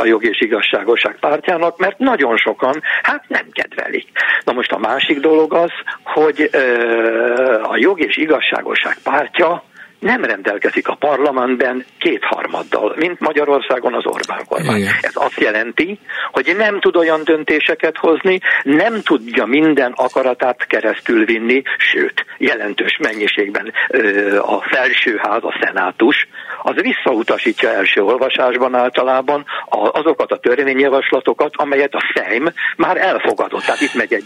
a 0.00 0.04
jog 0.04 0.24
és 0.24 0.40
igazságosság 0.40 1.16
pártjának, 1.20 1.78
mert 1.78 1.98
nagyon 1.98 2.36
sokan 2.36 2.82
hát 3.02 3.24
nem 3.28 3.46
kedvelik. 3.52 4.08
Na 4.44 4.52
most 4.52 4.72
a 4.72 4.78
másik 4.78 5.20
dolog 5.20 5.54
az, 5.54 5.70
hogy 6.04 6.50
a 7.62 7.76
jog 7.76 8.00
és 8.00 8.16
igazságosság 8.16 8.98
pártja 9.02 9.62
nem 9.98 10.24
rendelkezik 10.24 10.88
a 10.88 10.94
parlamentben 10.94 11.84
kétharmaddal, 11.98 12.94
mint 12.96 13.20
Magyarországon 13.20 13.94
az 13.94 14.06
Orbán 14.06 14.44
kormány. 14.48 14.76
Igen. 14.76 14.92
Ez 15.00 15.12
azt 15.14 15.40
jelenti, 15.40 15.98
hogy 16.32 16.54
nem 16.56 16.80
tud 16.80 16.96
olyan 16.96 17.24
döntéseket 17.24 17.96
hozni, 17.96 18.40
nem 18.62 19.02
tudja 19.02 19.46
minden 19.46 19.92
akaratát 19.92 20.66
keresztül 20.66 21.24
vinni, 21.24 21.62
sőt, 21.78 22.24
jelentős 22.38 22.96
mennyiségben 22.96 23.72
a 24.40 24.60
felsőház, 24.60 25.42
a 25.42 25.58
szenátus, 25.60 26.28
az 26.62 26.74
visszautasítja 26.80 27.70
első 27.70 28.02
olvasásban 28.02 28.74
általában 28.74 29.44
azokat 29.92 30.32
a 30.32 30.38
törvényjavaslatokat, 30.38 31.50
amelyet 31.56 31.94
a 31.94 32.12
Szejm 32.14 32.46
már 32.76 32.96
elfogadott. 32.96 33.64
Tehát 33.64 33.80
itt 33.80 33.94
megy 33.94 34.12
egy 34.12 34.24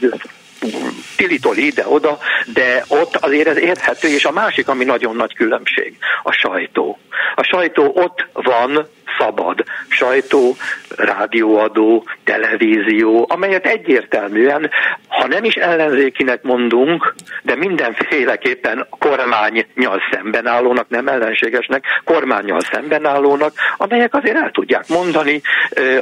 tilitoli 1.17 1.67
ide-oda, 1.67 2.19
de 2.53 2.85
ott 2.89 3.17
azért 3.17 3.49
ez 3.49 3.57
érthető, 3.57 4.09
és 4.09 4.25
a 4.25 4.33
másik, 4.33 4.69
ami 4.69 4.85
nagyon 4.85 5.17
nagy 5.17 5.35
különbség, 5.35 5.97
a 6.23 6.33
sajtó. 6.33 6.99
A 7.35 7.43
sajtó 7.43 7.93
ott 7.95 8.27
van 8.33 8.89
szabad 9.19 9.65
sajtó, 9.89 10.57
rádióadó, 10.97 12.05
televízió, 12.25 13.27
amelyet 13.29 13.67
egyértelműen, 13.67 14.71
ha 15.09 15.27
nem 15.27 15.45
is 15.45 15.55
ellenzékinek 15.55 16.43
mondunk, 16.43 17.15
de 17.43 17.57
mindenféleképpen 17.57 18.87
kormánynyal 18.99 20.01
szemben 20.11 20.47
állónak, 20.47 20.89
nem 20.89 21.09
ellenségesnek, 21.09 21.85
kormánynyal 22.05 22.61
szemben 22.61 23.07
állónak, 23.07 23.53
amelyek 23.77 24.15
azért 24.15 24.37
el 24.37 24.51
tudják 24.51 24.89
mondani 24.89 25.41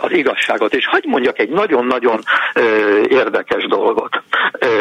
az 0.00 0.12
igazságot. 0.12 0.74
És 0.74 0.86
hagy 0.86 1.04
mondjak 1.04 1.38
egy 1.38 1.50
nagyon-nagyon 1.50 2.20
érdekes 3.08 3.66
dolgot, 3.66 4.22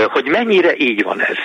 hogy 0.08 0.26
mennyire 0.28 0.76
így 0.78 1.04
van 1.04 1.22
ez. 1.22 1.38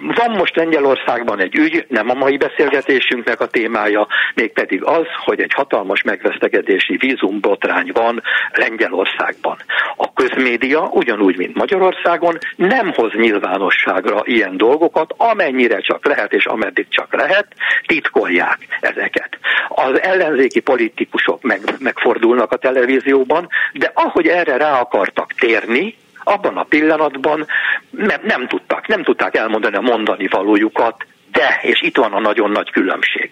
Van 0.00 0.30
most 0.36 0.56
Lengyelországban 0.56 1.40
egy 1.40 1.54
ügy, 1.54 1.84
nem 1.88 2.10
a 2.10 2.14
mai 2.14 2.36
beszélgetésünknek 2.36 3.40
a 3.40 3.46
témája, 3.46 4.06
mégpedig 4.34 4.84
az, 4.84 5.06
hogy 5.24 5.40
egy 5.40 5.52
hatalmas 5.54 6.02
megvesztegedési 6.02 6.96
vízumbotrány 6.96 7.90
van 7.92 8.22
Lengyelországban. 8.52 9.56
A 9.96 10.12
közmédia, 10.12 10.88
ugyanúgy, 10.92 11.36
mint 11.36 11.54
Magyarországon, 11.54 12.38
nem 12.56 12.92
hoz 12.92 13.12
nyilvánosságra 13.12 14.22
ilyen 14.24 14.56
dolgokat, 14.56 15.14
amennyire 15.16 15.80
csak 15.80 16.06
lehet, 16.06 16.32
és 16.32 16.46
ameddig 16.46 16.86
csak 16.88 17.14
lehet, 17.14 17.46
titkolják 17.86 18.58
ezeket. 18.80 19.38
Az 19.68 20.00
ellenzéki 20.00 20.60
politikusok 20.60 21.42
meg, 21.42 21.60
megfordulnak 21.78 22.52
a 22.52 22.56
televízióban, 22.56 23.48
de 23.72 23.90
ahogy 23.94 24.26
erre 24.26 24.56
rá 24.56 24.80
akartak 24.80 25.32
térni, 25.32 25.94
abban 26.28 26.56
a 26.56 26.62
pillanatban 26.62 27.46
nem, 27.90 28.20
nem 28.22 28.46
tudtak, 28.46 28.86
nem 28.86 29.02
tudták 29.02 29.36
elmondani 29.36 29.76
a 29.76 29.80
mondani 29.80 30.28
valójukat, 30.28 31.06
de, 31.32 31.58
és 31.62 31.82
itt 31.82 31.96
van 31.96 32.12
a 32.12 32.20
nagyon 32.20 32.50
nagy 32.50 32.70
különbség. 32.70 33.30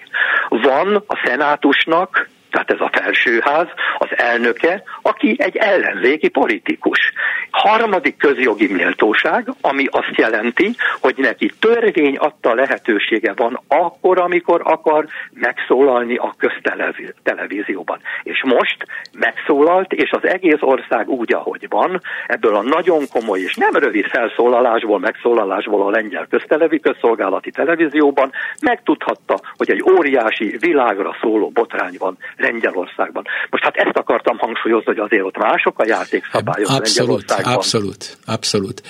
Van 0.49 1.05
a 1.07 1.21
szenátusnak 1.25 2.29
tehát 2.55 2.71
ez 2.71 2.81
a 2.81 2.91
felsőház, 3.03 3.67
az 3.99 4.09
elnöke, 4.17 4.83
aki 5.03 5.35
egy 5.39 5.57
ellenzéki 5.57 6.29
politikus. 6.29 7.13
Harmadik 7.51 8.17
közjogi 8.17 8.73
méltóság, 8.73 9.49
ami 9.61 9.87
azt 9.91 10.17
jelenti, 10.17 10.75
hogy 11.01 11.15
neki 11.17 11.53
törvény 11.59 12.17
adta 12.17 12.55
lehetősége 12.55 13.33
van 13.37 13.61
akkor, 13.69 14.21
amikor 14.21 14.61
akar 14.65 15.07
megszólalni 15.33 16.17
a 16.17 16.35
köztelevízióban. 16.39 17.99
És 18.23 18.43
most 18.45 18.77
megszólalt, 19.13 19.93
és 19.93 20.11
az 20.11 20.27
egész 20.27 20.61
ország 20.61 21.09
úgy, 21.09 21.33
ahogy 21.33 21.67
van, 21.69 22.01
ebből 22.27 22.55
a 22.55 22.63
nagyon 22.63 23.03
komoly 23.13 23.41
és 23.41 23.55
nem 23.55 23.73
rövid 23.73 24.07
felszólalásból, 24.07 24.99
megszólalásból 24.99 25.87
a 25.87 25.91
lengyel 25.91 26.27
köztelevi, 26.31 26.81
közszolgálati 26.81 27.51
televízióban 27.51 28.33
megtudhatta, 28.61 29.41
hogy 29.57 29.71
egy 29.71 29.83
óriási 29.97 30.57
világra 30.61 31.17
szóló 31.21 31.49
botrány 31.49 31.95
van 31.99 32.17
Lengyelországban. 32.45 33.25
Most 33.51 33.65
hát 33.65 33.77
ezt 33.77 33.97
akartam 33.97 34.39
hangsúlyozni, 34.39 34.85
hogy 34.87 34.99
azért 34.99 35.23
ott 35.23 35.37
mások 35.37 35.79
a 35.79 35.85
játékszabályok 35.87 36.69
abszolút, 36.69 36.87
Lengyelországban. 36.87 37.55
Abszolút, 37.55 38.17
abszolút. 38.27 38.83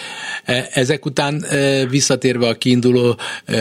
E, 0.44 0.66
ezek 0.72 1.06
után 1.06 1.42
e, 1.42 1.86
visszatérve 1.86 2.48
a 2.48 2.54
kiinduló 2.54 3.16
e, 3.44 3.56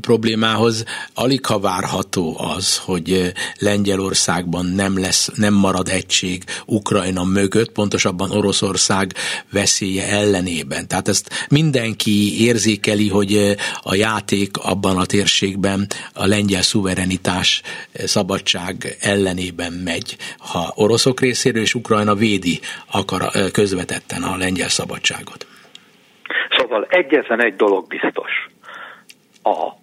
problémához, 0.00 0.84
alig 1.14 1.46
ha 1.46 1.58
várható 1.58 2.36
az, 2.56 2.78
hogy 2.78 3.32
Lengyelországban 3.58 4.66
nem 4.66 4.98
lesz, 4.98 5.30
nem 5.34 5.54
marad 5.54 5.88
egység 5.88 6.42
Ukrajna 6.66 7.24
mögött, 7.24 7.72
pontosabban 7.72 8.30
Oroszország 8.30 9.12
veszélye 9.52 10.08
ellenében. 10.08 10.88
Tehát 10.88 11.08
ezt 11.08 11.46
mindenki 11.48 12.44
érzékeli, 12.44 13.08
hogy 13.08 13.56
a 13.82 13.94
játék 13.94 14.56
abban 14.56 14.96
a 14.96 15.06
térségben 15.06 15.86
a 16.12 16.26
lengyel 16.26 16.62
szuverenitás, 16.62 17.62
szabadság 18.04 18.96
ellenében 19.08 19.72
megy. 19.72 20.16
Ha 20.52 20.72
oroszok 20.74 21.20
részéről 21.20 21.62
és 21.62 21.74
Ukrajna 21.74 22.14
védi 22.14 22.60
akar 22.92 23.22
közvetetten 23.52 24.22
a 24.22 24.36
lengyel 24.36 24.68
szabadságot. 24.68 25.46
Szóval 26.56 26.86
egyetlen 26.88 27.44
egy 27.44 27.56
dolog 27.56 27.86
biztos. 27.86 28.30
A 29.42 29.76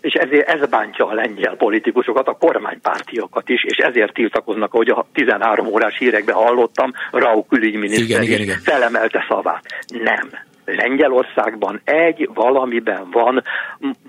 és 0.00 0.12
ezért 0.12 0.48
ez 0.48 0.68
bántja 0.68 1.06
a 1.06 1.14
lengyel 1.14 1.56
politikusokat, 1.56 2.28
a 2.28 2.36
kormánypártiakat 2.40 3.48
is, 3.48 3.64
és 3.64 3.76
ezért 3.76 4.14
tiltakoznak, 4.14 4.70
hogy 4.70 4.88
a 4.88 5.06
13 5.12 5.66
órás 5.66 5.98
hírekben 5.98 6.34
hallottam, 6.34 6.92
Rau 7.10 7.44
külügyminiszter 7.44 8.04
igen, 8.04 8.22
igen, 8.22 8.40
igen. 8.40 8.58
felemelte 8.58 9.24
szavát. 9.28 9.64
Nem. 9.88 10.28
Lengyelországban 10.64 11.80
egy 11.84 12.28
valamiben 12.34 13.10
van 13.10 13.42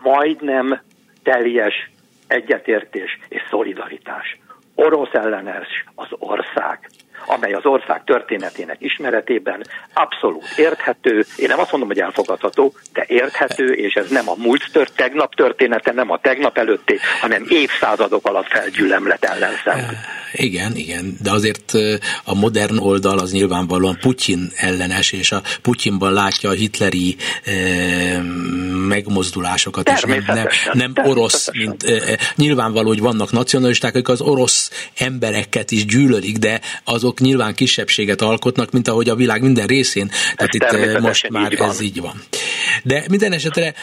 majdnem 0.03 0.81
teljes 1.23 1.89
egyetértés 2.27 3.19
és 3.29 3.41
szolidaritás. 3.49 4.37
Orosz 4.79 5.13
ellenes 5.13 5.85
az 5.95 6.07
ország 6.19 6.89
amely 7.27 7.53
az 7.53 7.65
ország 7.65 8.03
történetének 8.03 8.77
ismeretében 8.79 9.63
abszolút 9.93 10.45
érthető, 10.57 11.25
én 11.35 11.47
nem 11.47 11.59
azt 11.59 11.71
mondom, 11.71 11.89
hogy 11.89 11.99
elfogadható, 11.99 12.73
de 12.93 13.05
érthető, 13.07 13.73
és 13.73 13.93
ez 13.93 14.09
nem 14.09 14.29
a 14.29 14.35
múlt 14.37 14.71
tört, 14.71 14.95
tegnap 14.95 15.35
története, 15.35 15.91
nem 15.91 16.11
a 16.11 16.19
tegnap 16.19 16.57
előtti, 16.57 16.99
hanem 17.21 17.45
évszázadok 17.49 18.27
alatt 18.27 18.47
felgyűlemlet 18.47 19.23
ellenszem. 19.23 19.79
Igen, 20.33 20.75
igen, 20.75 21.17
de 21.23 21.31
azért 21.31 21.73
a 22.23 22.35
modern 22.35 22.77
oldal 22.77 23.19
az 23.19 23.31
nyilvánvalóan 23.31 23.97
Putyin 23.99 24.51
ellenes, 24.55 25.11
és 25.11 25.31
a 25.31 25.41
Putyinban 25.61 26.13
látja 26.13 26.49
a 26.49 26.53
hitleri 26.53 27.15
eh, 27.43 28.21
megmozdulásokat, 28.87 29.89
és 29.89 30.01
nem, 30.01 30.23
nem, 30.27 30.47
nem 30.73 30.93
orosz, 31.05 31.49
mint 31.51 31.83
eh, 31.83 32.15
nyilvánvaló, 32.35 32.87
hogy 32.87 32.99
vannak 32.99 33.31
nacionalisták, 33.31 33.95
akik 33.95 34.09
az 34.09 34.21
orosz 34.21 34.89
embereket 34.97 35.71
is 35.71 35.85
gyűlölik, 35.85 36.37
de 36.37 36.61
azok 36.83 37.16
nyilván 37.19 37.53
kisebbséget 37.53 38.21
alkotnak, 38.21 38.71
mint 38.71 38.87
ahogy 38.87 39.09
a 39.09 39.15
világ 39.15 39.41
minden 39.41 39.65
részén. 39.65 40.11
Tehát 40.35 40.53
itt 40.53 40.99
most 40.99 41.29
már 41.29 41.51
így 41.51 41.59
ez 41.59 41.81
így 41.81 42.01
van. 42.01 42.21
De 42.83 43.03
minden 43.09 43.31
esetre 43.31 43.73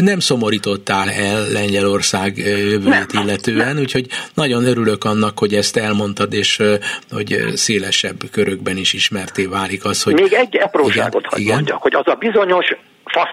nem 0.00 0.18
szomorítottál 0.18 1.10
el 1.10 1.48
Lengyelország 1.48 2.36
jövőjét 2.36 3.12
illetően, 3.12 3.74
nem. 3.74 3.78
úgyhogy 3.78 4.06
nagyon 4.34 4.64
örülök 4.64 5.04
annak, 5.04 5.38
hogy 5.38 5.54
ezt 5.54 5.76
elmondtad, 5.76 6.32
és 6.32 6.62
hogy 7.10 7.44
szélesebb 7.54 8.16
körökben 8.30 8.76
is 8.76 8.92
ismerté 8.92 9.44
válik 9.44 9.84
az, 9.84 10.02
hogy... 10.02 10.14
Még 10.14 10.32
egy 10.32 10.58
apróságot 10.62 11.26
hadd 11.26 11.42
mondjak, 11.42 11.82
hogy 11.82 11.94
az 11.94 12.06
a 12.06 12.14
bizonyos 12.14 12.66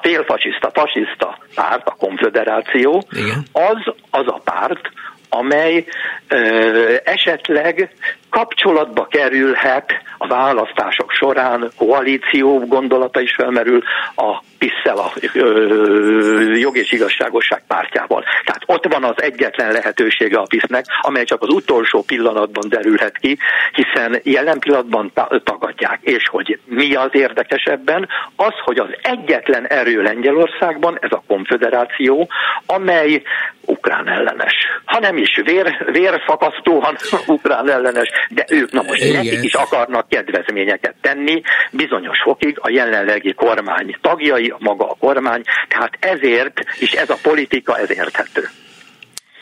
félfasiszta, 0.01 0.71
fasiszta 0.73 1.38
párt, 1.55 1.88
a 1.88 1.95
konfederáció, 1.97 3.07
Igen. 3.12 3.45
az 3.51 3.93
az 4.09 4.27
a 4.27 4.41
párt, 4.43 4.91
amely 5.29 5.85
ö, 6.27 6.95
esetleg 7.03 7.95
kapcsolatba 8.34 9.06
kerülhet 9.06 9.92
a 10.18 10.28
választások 10.28 11.12
során, 11.12 11.72
koalíció 11.78 12.60
gondolata 12.60 13.22
is 13.22 13.34
felmerül 13.36 13.84
a 14.16 14.42
PISZ-szel, 14.63 14.98
a 14.98 15.12
ö, 15.34 16.55
jog 16.55 16.77
és 16.77 16.91
igazságosság 16.91 17.63
pártjával. 17.67 18.24
Tehát 18.43 18.63
ott 18.65 18.93
van 18.93 19.03
az 19.03 19.22
egyetlen 19.22 19.72
lehetősége 19.72 20.38
a 20.38 20.46
PISZ-nek, 20.50 20.86
amely 21.01 21.24
csak 21.24 21.41
az 21.41 21.50
utolsó 21.50 22.01
pillanatban 22.01 22.70
derülhet 22.70 23.17
ki, 23.17 23.38
hiszen 23.72 24.20
jelen 24.24 24.60
pillanatban 24.60 25.12
tagadják. 25.43 26.00
És 26.01 26.24
hogy 26.27 26.60
mi 26.65 26.96
az 26.96 27.10
érdekesebben? 27.12 28.08
Az, 28.36 28.53
hogy 28.63 28.79
az 28.79 28.89
egyetlen 29.01 29.67
erő 29.67 30.01
Lengyelországban, 30.01 30.98
ez 31.01 31.12
a 31.12 31.24
konfederáció, 31.27 32.29
amely 32.65 33.22
ukrán 33.65 34.10
ellenes. 34.10 34.53
Ha 34.86 35.00
nem 35.00 35.17
is 35.17 35.41
vér, 35.43 35.91
vérfakasztóan 35.91 36.96
ukrán 37.25 37.70
ellenes, 37.70 38.10
de 38.29 38.46
ők 38.50 38.72
na 38.72 38.82
most 38.82 39.03
Igen. 39.03 39.24
nekik 39.24 39.43
is 39.43 39.53
akarnak 39.53 40.10
kedvezményeket 40.10 40.96
tenni, 41.01 41.41
bizonyos 41.72 42.22
fokig 42.22 42.58
a 42.62 42.70
jelenlegi 42.70 43.34
kormány 43.34 43.98
tagjai, 44.01 44.52
maga 44.60 44.89
a 44.89 44.95
kormány, 45.00 45.41
tehát 45.67 45.98
ezért, 46.00 46.60
és 46.79 46.91
ez 46.91 47.10
a 47.10 47.17
politika, 47.22 47.77
ez 47.77 47.91
érthető. 47.91 48.50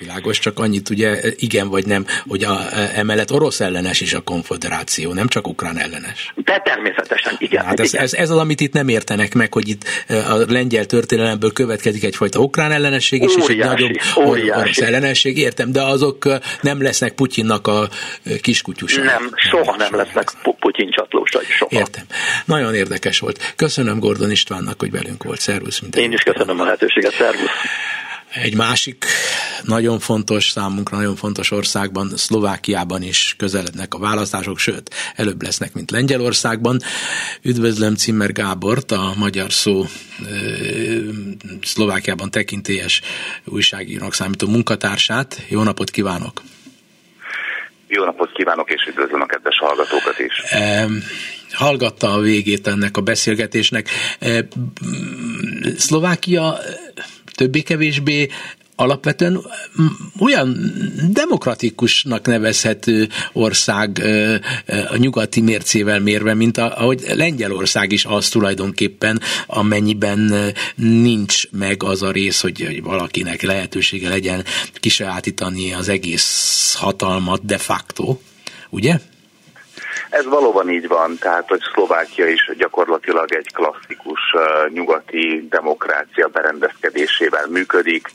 Világos, 0.02 0.40
csak 0.40 0.60
annyit 0.60 0.90
ugye 0.90 1.20
igen 1.36 1.68
vagy 1.68 1.86
nem, 1.86 2.06
hogy 2.28 2.44
a, 2.44 2.60
emellett 2.96 3.32
orosz 3.32 3.60
ellenes 3.60 4.02
is 4.02 4.14
a 4.14 4.22
konfederáció, 4.22 5.14
nem 5.14 5.28
csak 5.28 5.48
ukrán 5.48 5.78
ellenes. 5.78 6.34
De 6.36 6.62
természetesen, 6.64 7.36
igen. 7.38 7.66
Hát 7.66 7.80
ez, 7.80 7.94
igen. 7.94 8.04
Ez, 8.04 8.14
ez 8.14 8.30
az, 8.30 8.38
amit 8.38 8.62
itt 8.62 8.74
nem 8.74 8.88
értenek 8.88 9.34
meg, 9.34 9.54
hogy 9.54 9.70
itt 9.70 9.84
a 10.08 10.36
lengyel 10.48 10.86
történelemből 10.86 11.54
következik 11.54 12.04
egyfajta 12.04 12.40
ukrán 12.40 12.72
ellenesség 12.72 13.24
is, 13.24 13.32
óriási, 13.32 13.52
és 13.52 13.60
egy 13.60 13.66
nagyobb 13.66 14.28
óriási. 14.28 14.60
orosz 14.60 14.78
ellenesség, 14.78 15.38
értem, 15.38 15.72
de 15.72 15.82
azok 15.82 16.28
nem 16.62 16.82
lesznek 16.82 17.14
Putyinnak 17.14 17.68
a 17.68 17.90
kiskutyusai. 18.42 19.04
Nem, 19.04 19.30
soha 19.36 19.76
nem 19.76 19.96
lesznek 19.96 20.32
Putyin 20.60 20.92
csatlósai, 20.92 21.46
soha. 21.46 21.80
Értem. 21.80 22.04
Nagyon 22.46 22.76
érdekes 22.76 23.20
volt. 23.20 23.54
Köszönöm 23.56 24.00
Gordon 24.00 24.32
Istvánnak, 24.32 24.80
hogy 24.80 24.92
velünk 24.92 25.24
volt. 25.24 25.40
Szervusz. 25.40 25.82
Én 25.96 26.12
is 26.12 26.22
köszönöm 26.22 26.60
a 26.60 26.64
lehetőséget. 26.64 27.14
Szervusz. 27.14 27.50
Egy 28.34 28.56
másik 28.56 29.06
nagyon 29.64 30.00
fontos 30.00 30.50
számunkra, 30.50 30.98
nagyon 30.98 31.16
fontos 31.16 31.52
országban, 31.52 32.10
Szlovákiában 32.16 33.02
is 33.02 33.36
közelednek 33.38 33.94
a 33.94 34.00
választások, 34.00 34.58
sőt, 34.58 34.94
előbb 35.16 35.44
lesznek, 35.44 35.74
mint 35.74 35.92
Lengyelországban. 35.92 36.80
Üdvözlöm 37.42 37.96
Cimmer 37.96 38.32
Gábort, 38.32 38.92
a 38.92 39.14
magyar 39.18 39.52
szó 39.52 39.86
Szlovákiában 41.62 42.32
tekintélyes 42.32 43.02
újságírónak 43.46 44.14
számító 44.14 44.48
munkatársát. 44.48 45.42
Jó 45.48 45.64
napot 45.64 45.90
kívánok! 45.90 46.42
Jó 47.88 48.04
napot 48.04 48.32
kívánok, 48.32 48.72
és 48.72 48.86
üdvözlöm 48.90 49.22
a 49.22 49.26
kedves 49.26 49.58
hallgatókat 49.58 50.20
is! 50.20 50.44
hallgatta 51.54 52.14
a 52.14 52.20
végét 52.20 52.68
ennek 52.68 52.98
a 52.98 53.02
beszélgetésnek. 53.02 53.90
Szlovákia 55.78 56.58
többé-kevésbé 57.42 58.28
alapvetően 58.76 59.40
olyan 60.20 60.74
demokratikusnak 61.10 62.28
nevezhető 62.28 63.10
ország 63.34 64.02
a 64.90 64.98
nyugati 64.98 65.42
mércével 65.42 66.00
mérve, 66.00 66.34
mint 66.34 66.58
ahogy 66.58 67.04
Lengyelország 67.16 67.92
is 67.92 68.06
az 68.06 68.30
tulajdonképpen, 68.30 69.22
amennyiben 69.48 70.34
nincs 70.76 71.50
meg 71.52 71.84
az 71.84 72.02
a 72.02 72.12
rész, 72.12 72.42
hogy, 72.42 72.66
hogy 72.66 72.84
valakinek 72.84 73.42
lehetősége 73.42 74.10
legyen 74.10 74.44
kisajátítani 74.74 75.74
az 75.74 75.90
egész 75.90 76.76
hatalmat 76.80 77.46
de 77.46 77.58
facto, 77.58 78.18
ugye? 78.70 79.00
Ez 80.12 80.26
valóban 80.26 80.70
így 80.70 80.88
van, 80.88 81.18
tehát 81.18 81.48
hogy 81.48 81.62
Szlovákia 81.74 82.28
is 82.28 82.52
gyakorlatilag 82.58 83.34
egy 83.34 83.54
klasszikus 83.54 84.20
nyugati 84.70 85.48
demokrácia 85.50 86.28
berendezkedésével 86.28 87.48
működik, 87.48 88.08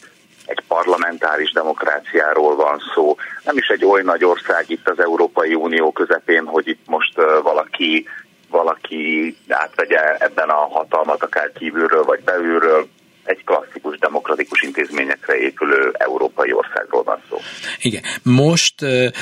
egy 0.47 0.63
parlamentáris 0.69 1.53
demokráciáról 1.53 2.57
van 2.57 2.83
szó. 2.95 3.17
Nem 3.45 3.57
is 3.57 3.67
egy 3.67 3.85
oly 3.85 4.03
nagy 4.03 4.25
ország 4.25 4.65
itt 4.71 4.89
az 4.89 4.99
Európai 4.99 5.55
Unió 5.55 5.93
közepén, 5.93 6.45
hogy 6.45 6.69
itt 6.69 6.87
most 6.87 7.15
valaki 7.43 8.07
valaki 8.51 9.37
átvegye 9.49 10.17
ebben 10.19 10.49
a 10.49 10.69
hatalmat, 10.69 11.23
akár 11.23 11.53
kívülről 11.53 12.05
vagy 12.05 12.21
belülről 12.21 12.89
egy 13.27 13.45
klasszikus 13.45 13.99
demokratikus 13.99 14.62
intézményekre 14.62 15.37
épülő 15.39 15.95
európai 15.99 16.53
országról 16.53 17.03
van 17.03 17.23
szó. 17.29 17.37
Igen. 17.81 18.03
Most 18.23 18.75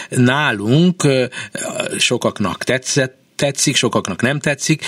nálunk 0.09 1.03
sokaknak 1.99 2.65
tetszett, 2.65 3.23
tetszik, 3.37 3.77
sokaknak 3.77 4.23
nem 4.23 4.39
tetszik. 4.39 4.85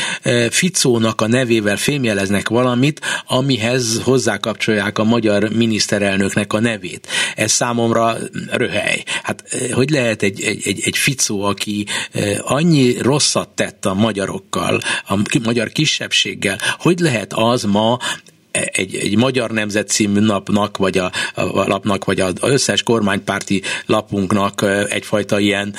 Ficónak 0.50 1.20
a 1.20 1.26
nevével 1.26 1.76
fémjeleznek 1.76 2.48
valamit, 2.48 3.00
amihez 3.26 4.02
hozzákapcsolják 4.02 4.98
a 4.98 5.05
magyar 5.05 5.48
miniszterelnöknek 5.48 6.52
a 6.52 6.61
nevét. 6.61 7.07
Ez 7.35 7.52
számomra 7.52 8.16
röhely. 8.50 9.02
Hát 9.22 9.44
hogy 9.72 9.90
lehet 9.90 10.22
egy, 10.22 10.42
egy, 10.42 10.81
egy, 10.85 10.96
Ficó, 10.96 11.42
aki 11.42 11.87
annyi 12.40 12.96
rosszat 13.00 13.48
tett 13.48 13.85
a 13.85 13.94
magyarokkal, 13.94 14.81
a 15.09 15.38
magyar 15.44 15.68
kisebbséggel, 15.68 16.59
hogy 16.79 16.98
lehet 16.98 17.33
az 17.33 17.62
ma 17.62 17.98
egy, 18.64 18.96
egy 18.96 19.16
Magyar 19.16 19.50
Nemzet 19.50 19.88
című 19.88 20.20
napnak, 20.20 20.76
vagy 20.76 20.98
a, 20.98 21.10
a 21.34 21.68
lapnak, 21.68 22.04
vagy 22.04 22.20
az 22.20 22.32
összes 22.40 22.82
kormánypárti 22.82 23.62
lapunknak 23.86 24.64
egyfajta 24.88 25.38
ilyen 25.38 25.74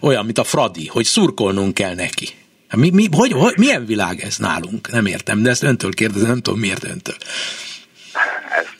olyan, 0.00 0.24
mint 0.24 0.38
a 0.38 0.44
Fradi, 0.44 0.86
hogy 0.86 1.04
szurkolnunk 1.04 1.74
kell 1.74 1.94
neki. 1.94 2.28
Mi, 2.74 2.90
mi, 2.90 3.08
hogy, 3.12 3.32
hogy, 3.32 3.54
milyen 3.56 3.86
világ 3.86 4.20
ez 4.20 4.36
nálunk? 4.36 4.90
Nem 4.90 5.06
értem, 5.06 5.42
de 5.42 5.50
ezt 5.50 5.62
öntől 5.62 5.92
kérdezem, 5.92 6.28
nem 6.28 6.40
tudom 6.40 6.60
miért 6.60 6.84
öntől. 6.84 7.16
Ezt 8.58 8.76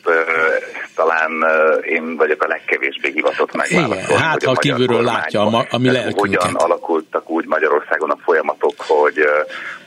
talán 0.97 1.31
uh, 1.31 1.91
én 1.91 2.15
vagyok 2.15 2.43
a 2.43 2.47
legkevésbé 2.47 3.09
hivatott 3.11 3.53
megválaszolni. 3.55 4.03
Igen, 4.03 4.17
hát 4.17 4.43
ha 4.43 4.53
kívülről 4.53 5.03
látja 5.03 5.41
a, 5.41 5.65
a 5.69 5.77
mi 5.77 5.91
lelkünket. 5.91 6.41
Hogyan 6.41 6.55
alakultak 6.55 7.29
úgy 7.29 7.45
Magyarországon 7.45 8.09
a 8.09 8.17
folyamatok, 8.23 8.73
hogy 8.77 9.19
uh, 9.19 9.27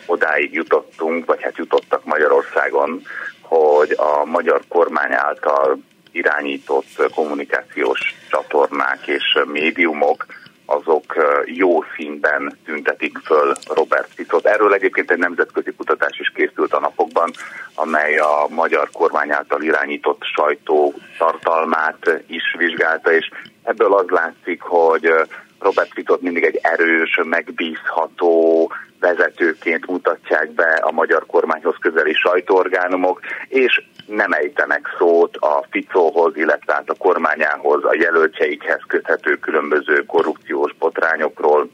odáig 0.06 0.52
jutottunk, 0.52 1.26
vagy 1.26 1.42
hát 1.42 1.56
jutottak 1.56 2.04
Magyarországon, 2.04 3.02
hogy 3.40 3.96
a 3.96 4.24
magyar 4.24 4.60
kormány 4.68 5.12
által 5.12 5.78
irányított 6.12 7.10
kommunikációs 7.14 8.14
csatornák 8.30 9.06
és 9.06 9.38
médiumok 9.46 10.26
azok 10.70 11.14
jó 11.44 11.82
színben 11.96 12.58
tüntetik 12.64 13.18
föl 13.18 13.54
Robert 13.74 14.08
Ficot. 14.14 14.46
Erről 14.46 14.74
egyébként 14.74 15.10
egy 15.10 15.18
nemzetközi 15.18 15.72
kutatás 15.72 16.18
is 16.18 16.32
készült 16.34 16.72
a 16.72 16.80
napokban, 16.80 17.30
amely 17.74 18.16
a 18.16 18.46
magyar 18.48 18.90
kormány 18.92 19.30
által 19.30 19.62
irányított 19.62 20.22
sajtó 20.34 20.94
tartalmát 21.18 22.22
is 22.26 22.42
vizsgálta, 22.58 23.12
és 23.12 23.30
ebből 23.62 23.94
az 23.94 24.08
látszik, 24.08 24.60
hogy 24.62 25.12
Robert 25.58 25.92
Ficot 25.92 26.20
mindig 26.20 26.44
egy 26.44 26.58
erős, 26.62 27.20
megbízható 27.24 28.72
vezetőként 29.00 29.86
mutatják 29.86 30.50
be 30.50 30.80
a 30.82 30.90
magyar 30.90 31.26
kormányhoz 31.26 31.76
közeli 31.80 32.12
sajtóorgánumok, 32.12 33.20
és 33.48 33.82
nem 34.10 34.32
ejtenek 34.32 34.94
szót 34.98 35.36
a 35.36 35.64
Ficóhoz, 35.70 36.36
illetve 36.36 36.72
hát 36.72 36.90
a 36.90 36.94
kormányához, 36.94 37.84
a 37.84 37.94
jelöltjeikhez 37.98 38.80
köthető 38.86 39.36
különböző 39.36 40.04
korrupciós 40.04 40.74
botrányokról, 40.78 41.70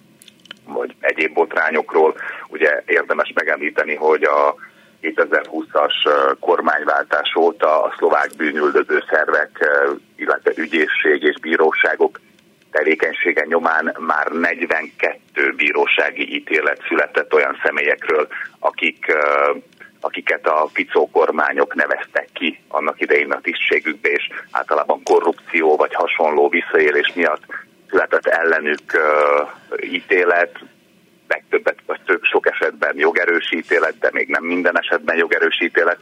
vagy 0.64 0.94
egyéb 1.01 1.35
botrányokról. 1.35 2.14
Ugye 2.49 2.83
érdemes 2.87 3.33
megemlíteni, 3.35 3.94
hogy 3.94 4.22
a 4.25 4.55
2020-as 5.03 5.92
kormányváltás 6.40 7.35
óta 7.37 7.83
a 7.83 7.94
szlovák 7.99 8.31
bűnüldöző 8.37 9.03
szervek, 9.11 9.68
illetve 10.16 10.53
ügyészség 10.57 11.22
és 11.22 11.40
bíróságok 11.40 12.20
tevékenysége 12.70 13.44
nyomán 13.44 13.96
már 13.99 14.27
42 14.27 15.53
bírósági 15.57 16.35
ítélet 16.35 16.83
született 16.88 17.33
olyan 17.33 17.61
személyekről, 17.62 18.29
akik 18.59 19.07
akiket 20.00 20.46
a 20.46 20.68
Ficó 20.72 21.11
kormányok 21.11 21.74
neveztek 21.74 22.28
ki 22.32 22.61
annak 22.68 23.00
idején 23.00 23.32
a 23.32 23.40
tisztségükbe, 23.40 24.09
és 24.09 24.28
általában 24.50 25.02
korrupció 25.02 25.76
vagy 25.76 25.94
hasonló 25.94 26.48
visszaélés 26.48 27.12
miatt 27.14 27.42
született 27.88 28.26
ellenük 28.26 28.80
uh, 28.94 29.92
ítélet, 29.92 30.59
legtöbbet, 31.28 31.78
vagy 31.87 32.00
több 32.06 32.22
sok 32.22 32.46
esetben 32.46 32.98
jogerős 32.98 33.52
ítélet, 33.52 33.98
de 33.98 34.09
még 34.12 34.28
nem 34.28 34.44
minden 34.44 34.78
esetben 34.78 35.16
jogerős 35.16 35.61
ítélet. 35.61 35.98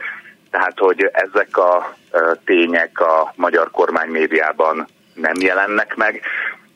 Tehát, 0.50 0.78
hogy 0.78 1.10
ezek 1.12 1.56
a 1.56 1.94
uh, 2.12 2.36
tények 2.44 3.00
a 3.00 3.32
magyar 3.36 3.70
kormány 3.70 4.08
médiában 4.08 4.86
nem 5.14 5.34
jelennek 5.40 5.94
meg. 5.96 6.20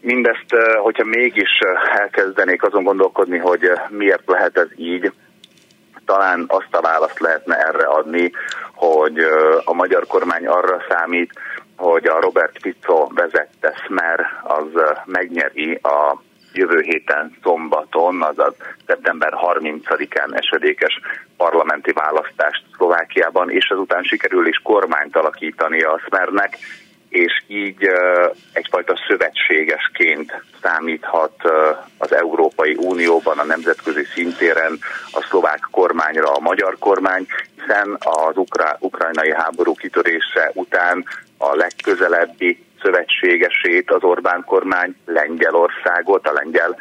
Mindezt, 0.00 0.52
uh, 0.52 0.74
hogyha 0.74 1.04
mégis 1.04 1.58
elkezdenék 1.98 2.62
azon 2.62 2.84
gondolkodni, 2.84 3.38
hogy 3.38 3.70
miért 3.88 4.26
lehet 4.26 4.56
ez 4.56 4.68
így, 4.76 5.12
talán 6.08 6.44
azt 6.46 6.74
a 6.74 6.80
választ 6.80 7.20
lehetne 7.20 7.56
erre 7.56 7.86
adni, 7.86 8.32
hogy 8.74 9.18
a 9.64 9.72
magyar 9.72 10.06
kormány 10.06 10.46
arra 10.46 10.84
számít, 10.88 11.32
hogy 11.76 12.06
a 12.06 12.20
Robert 12.20 12.56
Fico 12.60 13.06
vezette 13.14 13.74
Smer 13.84 14.26
az 14.42 14.82
megnyeri 15.04 15.74
a 15.74 16.20
jövő 16.52 16.80
héten 16.80 17.36
szombaton, 17.42 18.22
azaz 18.22 18.54
szeptember 18.86 19.32
30-án 19.42 20.38
esedékes 20.38 21.00
parlamenti 21.36 21.92
választást 21.92 22.64
Szlovákiában, 22.76 23.50
és 23.50 23.70
azután 23.70 24.02
sikerül 24.02 24.46
is 24.46 24.60
kormányt 24.62 25.16
alakítani 25.16 25.82
a 25.82 26.00
Smernek, 26.06 26.58
és 27.08 27.42
így 27.46 27.88
egyfajta 28.52 28.94
szövetségesként 29.08 30.42
számíthat 30.62 31.34
az 31.98 32.14
Európai 32.14 32.76
Unióban, 32.80 33.38
a 33.38 33.44
nemzetközi 33.44 34.04
szintéren 34.14 34.78
a 35.12 35.26
szlovák 35.28 35.60
kormányra 35.70 36.32
a 36.32 36.40
magyar 36.40 36.76
kormány, 36.78 37.26
hiszen 37.56 37.96
az 37.98 38.36
ukra- 38.36 38.76
ukrajnai 38.80 39.32
háború 39.32 39.74
kitörése 39.74 40.50
után 40.54 41.04
a 41.38 41.54
legközelebbi 41.54 42.66
szövetségesét 42.82 43.90
az 43.90 44.02
Orbán 44.02 44.44
kormány 44.44 44.96
Lengyelországot, 45.04 46.28
a 46.28 46.32
lengyel 46.32 46.76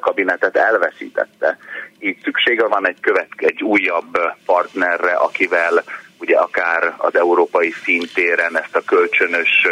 kabinetet 0.00 0.56
elveszítette. 0.56 1.58
Így 1.98 2.18
szüksége 2.22 2.66
van 2.66 2.86
egy, 2.86 3.00
követ, 3.00 3.28
egy 3.36 3.62
újabb 3.62 4.18
partnerre, 4.46 5.12
akivel 5.12 5.84
ugye 6.24 6.36
akár 6.36 6.94
az 6.96 7.16
európai 7.16 7.70
szintéren 7.70 8.58
ezt 8.58 8.76
a 8.76 8.80
kölcsönös 8.86 9.66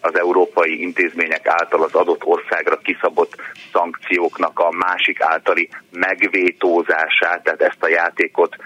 az 0.00 0.18
európai 0.18 0.80
intézmények 0.80 1.46
által 1.46 1.82
az 1.82 1.94
adott 1.94 2.24
országra 2.24 2.78
kiszabott 2.78 3.34
szankcióknak 3.72 4.58
a 4.58 4.70
másik 4.70 5.20
általi 5.20 5.68
megvétózását, 5.90 7.42
tehát 7.42 7.62
ezt 7.62 7.82
a 7.82 7.88
játékot 7.88 8.56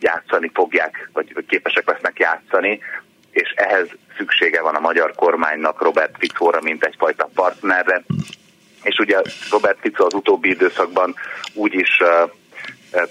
játszani 0.00 0.50
fogják, 0.54 1.10
vagy 1.12 1.44
képesek 1.48 1.86
lesznek 1.86 2.18
játszani, 2.18 2.80
és 3.30 3.52
ehhez 3.56 3.88
szüksége 4.16 4.62
van 4.62 4.74
a 4.74 4.80
magyar 4.80 5.12
kormánynak 5.14 5.82
Robert 5.82 6.14
Ficóra, 6.18 6.60
mint 6.60 6.84
egyfajta 6.84 7.30
partnerre. 7.34 8.02
És 8.82 8.98
ugye 8.98 9.20
Robert 9.50 9.78
Fico 9.80 10.04
az 10.04 10.14
utóbbi 10.14 10.48
időszakban 10.48 11.14
úgy 11.54 11.74
is 11.74 11.98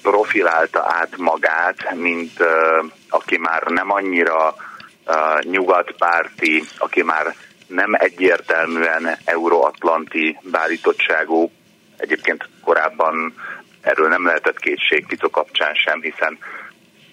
profilálta 0.02 0.86
át 0.88 1.18
magát, 1.18 1.94
mint 1.96 2.32
aki 3.10 3.38
már 3.38 3.64
nem 3.64 3.92
annyira 3.92 4.56
nyugatpárti, 5.42 6.64
aki 6.78 7.04
már 7.04 7.36
nem 7.68 7.94
egyértelműen 7.94 9.18
euróatlanti 9.26 10.38
beállítottságú, 10.42 11.52
egyébként 11.98 12.50
korábban 12.64 13.34
erről 13.82 14.08
nem 14.08 14.26
lehetett 14.26 14.60
kétség 14.60 15.06
Fico 15.08 15.30
kapcsán 15.30 15.74
sem, 15.74 16.02
hiszen 16.02 16.38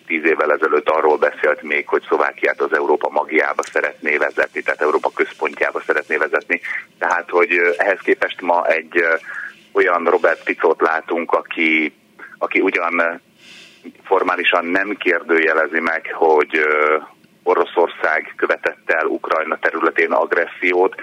tíz 0.06 0.24
évvel 0.24 0.52
ezelőtt 0.52 0.88
arról 0.88 1.16
beszélt 1.16 1.62
még, 1.62 1.88
hogy 1.88 2.02
Szlovákiát 2.06 2.60
az 2.60 2.72
Európa 2.72 3.08
magjába 3.08 3.62
szeretné 3.62 4.16
vezetni, 4.16 4.62
tehát 4.62 4.80
Európa 4.80 5.10
központjába 5.14 5.80
szeretné 5.86 6.16
vezetni. 6.16 6.60
Tehát, 6.98 7.30
hogy 7.30 7.50
ehhez 7.76 7.98
képest 8.00 8.40
ma 8.40 8.66
egy 8.66 9.04
olyan 9.72 10.04
Robert 10.04 10.42
Ficót 10.42 10.80
látunk, 10.80 11.32
aki 11.32 11.92
aki 12.38 12.60
ugyan 12.60 13.20
formálisan 14.04 14.64
nem 14.64 14.96
kérdőjelezi 14.96 15.80
meg, 15.80 16.10
hogy 16.12 16.60
Oroszország 17.42 18.32
követett 18.36 18.90
el 18.90 19.06
Ukrajna 19.06 19.58
területén 19.58 20.12
agressziót, 20.12 20.94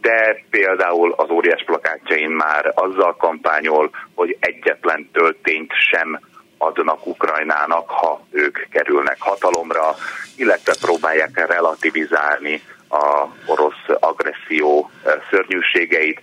de 0.00 0.44
például 0.50 1.12
az 1.12 1.30
óriás 1.30 1.62
plakátjain 1.66 2.30
már 2.30 2.72
azzal 2.74 3.16
kampányol, 3.16 3.90
hogy 4.14 4.36
egyetlen 4.40 5.08
töltényt 5.12 5.72
sem 5.90 6.20
adnak 6.58 7.06
Ukrajnának, 7.06 7.90
ha 7.90 8.20
ők 8.30 8.68
kerülnek 8.70 9.16
hatalomra, 9.18 9.94
illetve 10.36 10.74
próbálják 10.80 11.46
relativizálni 11.46 12.62
a 12.88 13.26
orosz 13.46 13.84
agresszió 14.00 14.90
szörnyűségeit. 15.30 16.20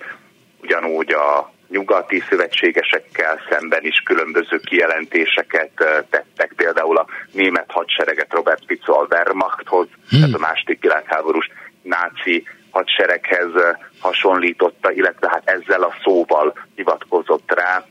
Ugyanúgy 0.61 1.13
a 1.13 1.51
nyugati 1.69 2.23
szövetségesekkel 2.29 3.39
szemben 3.49 3.85
is 3.85 4.01
különböző 4.05 4.57
kijelentéseket 4.57 5.71
tettek. 6.09 6.53
Például 6.55 6.97
a 6.97 7.05
német 7.31 7.71
hadsereget 7.71 8.33
Robert 8.33 8.63
Fico 8.67 8.93
a 8.93 9.07
Wehrmachthoz, 9.09 9.87
hmm. 10.09 10.19
tehát 10.19 10.35
a 10.35 10.39
második 10.39 10.81
világháborús 10.81 11.49
náci 11.81 12.43
hadsereghez 12.69 13.51
hasonlította, 13.99 14.91
illetve 14.91 15.29
hát 15.29 15.49
ezzel 15.49 15.83
a 15.83 15.93
szóval 16.03 16.57
hivatkozott 16.75 17.51
rá. 17.53 17.85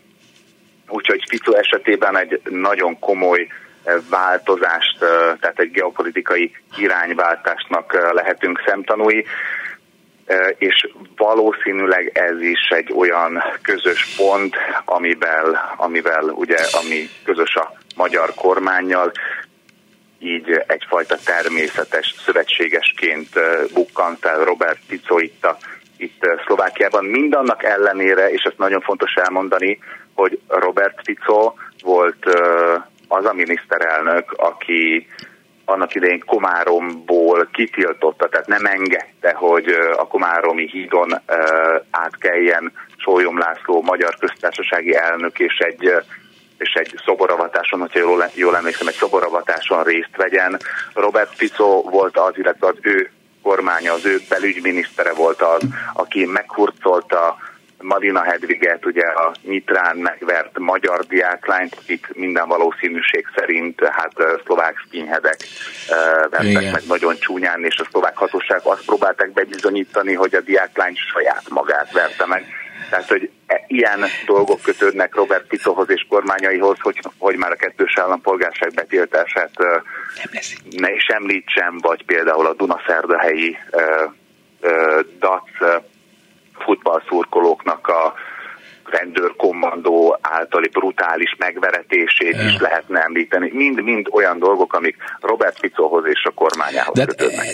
Úgyhogy 0.88 1.24
Fico 1.28 1.52
esetében 1.52 2.18
egy 2.18 2.40
nagyon 2.44 2.98
komoly 2.98 3.48
változást, 4.10 4.98
tehát 5.40 5.58
egy 5.58 5.70
geopolitikai 5.70 6.56
irányváltásnak 6.76 8.12
lehetünk 8.12 8.62
szemtanúi 8.66 9.24
és 10.58 10.88
valószínűleg 11.16 12.10
ez 12.14 12.40
is 12.40 12.68
egy 12.68 12.92
olyan 12.92 13.42
közös 13.62 14.14
pont, 14.16 14.56
amivel, 14.84 15.74
amivel 15.76 16.24
ugye, 16.24 16.56
ami 16.82 17.08
közös 17.24 17.54
a 17.54 17.72
magyar 17.96 18.34
kormányjal, 18.34 19.12
így 20.18 20.64
egyfajta 20.66 21.16
természetes 21.24 22.14
szövetségesként 22.24 23.28
bukkant 23.72 24.18
fel 24.18 24.44
Robert 24.44 24.78
Fico 24.86 25.18
itt, 25.18 25.44
a, 25.44 25.56
itt 25.96 26.26
Szlovákiában. 26.44 27.04
Mindannak 27.04 27.64
ellenére, 27.64 28.30
és 28.30 28.42
ezt 28.42 28.58
nagyon 28.58 28.80
fontos 28.80 29.14
elmondani, 29.14 29.78
hogy 30.14 30.40
Robert 30.48 31.00
Fico 31.04 31.54
volt 31.82 32.24
az 33.08 33.24
a 33.24 33.32
miniszterelnök, 33.32 34.32
aki 34.32 35.06
annak 35.68 35.94
idején 35.94 36.22
Komáromból 36.26 37.48
kitiltotta, 37.52 38.28
tehát 38.28 38.46
nem 38.46 38.64
engedte, 38.64 39.32
hogy 39.32 39.68
a 39.96 40.06
Komáromi 40.06 40.68
hídon 40.68 41.20
átkeljen 41.90 42.72
Sólyom 42.96 43.38
László 43.38 43.82
magyar 43.82 44.16
köztársasági 44.18 44.94
elnök 44.94 45.38
és 45.38 45.58
egy 45.58 45.92
és 46.58 46.72
egy 46.72 46.94
szoboravatáson, 47.04 47.80
hogyha 47.80 47.98
jól, 47.98 48.30
jól 48.34 48.56
emlékszem, 48.56 48.86
egy 48.86 48.94
szoboravatáson 48.94 49.82
részt 49.82 50.16
vegyen. 50.16 50.60
Robert 50.94 51.34
Fico 51.34 51.82
volt 51.82 52.18
az, 52.18 52.38
illetve 52.38 52.66
az 52.66 52.76
ő 52.80 53.10
kormánya, 53.42 53.92
az 53.92 54.06
ő 54.06 54.20
belügyminisztere 54.28 55.12
volt 55.12 55.42
az, 55.42 55.62
aki 55.94 56.24
meghurcolta 56.24 57.36
Marina 57.80 58.22
Hedviget, 58.22 58.86
ugye 58.86 59.06
a 59.06 59.34
Nyitrán 59.42 59.96
megvert 59.96 60.58
magyar 60.58 61.06
diáklányt, 61.06 61.76
akik 61.82 62.08
minden 62.14 62.48
valószínűség 62.48 63.26
szerint 63.36 63.84
hát 63.84 64.12
szlovák 64.44 64.76
skinheadek 64.86 65.36
vertek 66.30 66.72
meg 66.72 66.82
nagyon 66.86 67.18
csúnyán, 67.18 67.64
és 67.64 67.78
a 67.78 67.86
szlovák 67.90 68.16
hatóság 68.16 68.60
azt 68.62 68.84
próbálták 68.84 69.32
bebizonyítani, 69.32 70.14
hogy 70.14 70.34
a 70.34 70.40
diáklány 70.40 70.94
saját 71.12 71.48
magát 71.48 71.92
verte 71.92 72.26
meg. 72.26 72.44
Tehát, 72.90 73.08
hogy 73.08 73.30
e, 73.46 73.64
ilyen 73.66 74.04
dolgok 74.26 74.62
kötődnek 74.62 75.14
Robert 75.14 75.46
Picohoz 75.46 75.90
és 75.90 76.06
kormányaihoz, 76.08 76.76
hogy, 76.80 77.00
hogy 77.18 77.36
már 77.36 77.52
a 77.52 77.56
kettős 77.56 77.98
állampolgárság 77.98 78.74
betiltását 78.74 79.50
ne 80.70 80.92
is 80.92 81.06
említsem, 81.06 81.78
vagy 81.78 82.04
például 82.04 82.46
a 82.46 82.54
Dunaszerdahelyi 82.54 83.56
uh, 83.70 84.12
uh, 84.60 85.00
DAC 85.18 85.82
futballszurkolóknak 86.58 87.88
a 87.88 88.14
rendőrkommandó 88.84 90.18
általi 90.20 90.68
brutális 90.68 91.34
megveretését 91.38 92.36
is 92.48 92.56
lehetne 92.58 93.00
említeni. 93.00 93.50
Mind-mind 93.52 94.06
olyan 94.10 94.38
dolgok, 94.38 94.72
amik 94.72 94.96
Robert 95.20 95.58
Ficohoz 95.58 96.04
és 96.06 96.24
a 96.24 96.30
kormányához 96.30 96.94
de, 96.94 97.04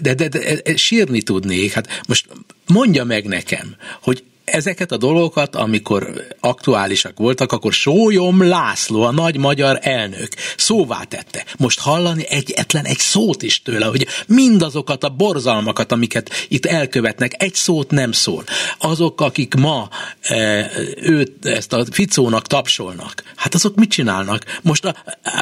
de, 0.00 0.14
de, 0.14 0.28
de, 0.28 0.38
de 0.64 0.76
sírni 0.76 1.22
tudnék. 1.22 1.72
Hát 1.72 1.86
most 2.08 2.26
mondja 2.74 3.04
meg 3.04 3.24
nekem, 3.24 3.76
hogy 4.02 4.24
ezeket 4.44 4.92
a 4.92 4.96
dolgokat, 4.96 5.56
amikor 5.56 6.26
aktuálisak 6.40 7.18
voltak, 7.18 7.52
akkor 7.52 7.72
Sólyom 7.72 8.48
László, 8.48 9.02
a 9.02 9.10
nagy 9.10 9.36
magyar 9.36 9.78
elnök 9.80 10.28
szóvá 10.56 11.02
tette. 11.02 11.44
Most 11.58 11.80
hallani 11.80 12.24
egyetlen 12.28 12.84
egy 12.84 12.98
szót 12.98 13.42
is 13.42 13.62
tőle, 13.62 13.86
hogy 13.86 14.06
mindazokat 14.26 15.04
a 15.04 15.08
borzalmakat, 15.08 15.92
amiket 15.92 16.30
itt 16.48 16.66
elkövetnek, 16.66 17.42
egy 17.42 17.54
szót 17.54 17.90
nem 17.90 18.12
szól. 18.12 18.44
Azok, 18.78 19.20
akik 19.20 19.54
ma 19.54 19.88
e, 20.20 20.70
őt, 20.96 21.46
ezt 21.46 21.72
a 21.72 21.84
Ficónak 21.90 22.46
tapsolnak, 22.46 23.22
hát 23.36 23.54
azok 23.54 23.74
mit 23.74 23.90
csinálnak? 23.90 24.44
Most 24.62 24.84
a, 24.84 24.94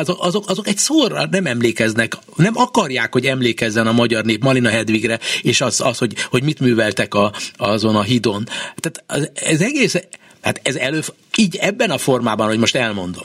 azok, 0.03 0.49
azok, 0.51 0.69
egy 0.69 0.79
szóra 0.79 1.27
nem 1.31 1.47
emlékeznek, 1.47 2.17
nem 2.37 2.53
akarják, 2.57 3.13
hogy 3.13 3.27
emlékezzen 3.27 3.87
a 3.87 3.93
magyar 3.93 4.25
nép 4.25 4.43
Malina 4.43 4.69
Hedvigre, 4.69 5.19
és 5.43 5.61
az, 5.61 5.81
az 5.81 5.99
hogy, 5.99 6.15
hogy 6.31 6.43
mit 6.43 6.61
műveltek 6.61 7.15
a, 7.15 7.33
azon 7.57 7.97
a 7.97 8.03
hidon. 8.03 8.45
Tehát 8.77 8.90
ez 9.35 9.61
egész, 9.61 9.95
hát 10.41 10.61
ez 10.63 10.75
elő, 10.75 11.01
így 11.37 11.57
ebben 11.57 11.91
a 11.91 11.99
formában, 11.99 12.47
hogy 12.47 12.59
most 12.59 12.77
elmondom, 12.77 13.25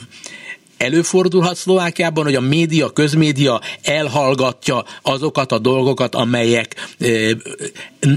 előfordulhat 0.76 1.56
Szlovákiában, 1.56 2.24
hogy 2.24 2.34
a 2.34 2.40
média, 2.40 2.90
közmédia 2.90 3.60
elhallgatja 3.82 4.84
azokat 5.02 5.52
a 5.52 5.58
dolgokat, 5.58 6.14
amelyek 6.14 6.94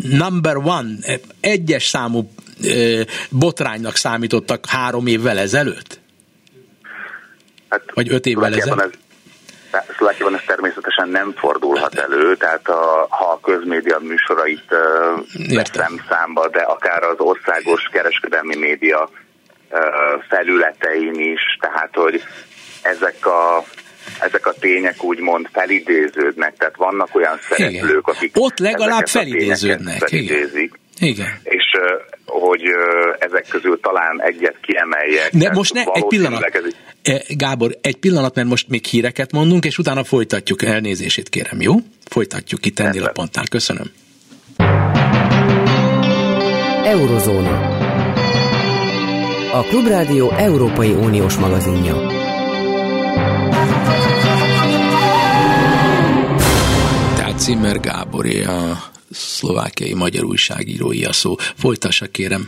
number 0.03 0.55
one, 0.55 0.89
egyes 1.39 1.85
számú 1.85 2.31
botránynak 3.29 3.95
számítottak 3.95 4.65
három 4.65 5.07
évvel 5.07 5.37
ezelőtt? 5.37 5.99
Hát, 7.69 7.81
Vagy 7.93 8.09
öt 8.09 8.25
évvel 8.25 8.55
ezelőtt? 8.55 8.79
Ez, 8.79 9.08
Szlovákiában 9.97 10.35
ez 10.35 10.43
természetesen 10.45 11.09
nem 11.09 11.33
fordulhat 11.37 11.95
elő, 11.95 12.35
tehát 12.35 12.67
a, 12.67 13.07
ha 13.09 13.25
a 13.25 13.39
közmédia 13.39 13.99
műsorait 13.99 14.75
veszem 15.49 16.01
számba, 16.09 16.47
de 16.47 16.61
akár 16.61 17.03
az 17.03 17.19
országos 17.19 17.89
kereskedelmi 17.91 18.55
média 18.55 19.09
felületein 20.29 21.19
is, 21.19 21.41
tehát 21.59 21.89
hogy 21.93 22.23
ezek 22.81 23.25
a 23.25 23.63
ezek 24.19 24.45
a 24.45 24.53
tények 24.59 25.03
úgymond 25.03 25.47
felidéződnek, 25.51 26.57
tehát 26.57 26.75
vannak 26.75 27.15
olyan 27.15 27.39
szereplők, 27.49 28.07
akik 28.07 28.31
ott 28.35 28.59
legalább 28.59 29.05
felidéződnek. 29.05 29.97
Felidézik, 29.97 30.79
Igen. 30.99 31.39
És 31.43 31.58
hogy 32.25 32.61
ezek 33.19 33.47
közül 33.49 33.79
talán 33.81 34.21
egyet 34.21 34.55
kiemeljek. 34.61 35.29
De 35.33 35.51
most 35.53 35.73
ne, 35.73 35.83
egy 35.93 36.07
pillanat. 36.07 36.43
Ez... 36.43 36.63
E, 37.01 37.23
Gábor, 37.27 37.77
egy 37.81 37.95
pillanat, 37.97 38.35
mert 38.35 38.47
most 38.47 38.67
még 38.67 38.85
híreket 38.85 39.31
mondunk, 39.31 39.65
és 39.65 39.77
utána 39.77 40.03
folytatjuk. 40.03 40.63
Elnézését 40.63 41.29
kérem, 41.29 41.61
jó? 41.61 41.75
Folytatjuk 42.05 42.65
itt 42.65 42.79
ennél 42.79 43.03
a 43.03 43.11
pontnál. 43.11 43.45
Köszönöm. 43.49 43.91
Eurozóna. 46.83 47.77
A 49.51 49.63
Klubrádió 49.63 50.31
Európai 50.31 50.91
Uniós 50.91 51.35
magazinja. 51.35 52.07
Tehát 57.15 57.39
Zimmer 57.39 57.79
Gáboré 57.79 58.43
a 58.43 58.77
szlovákiai 59.11 59.93
magyar 59.93 60.23
újságírói 60.23 61.05
a 61.05 61.13
szó. 61.13 61.35
Folytassa 61.57 62.05
kérem. 62.11 62.47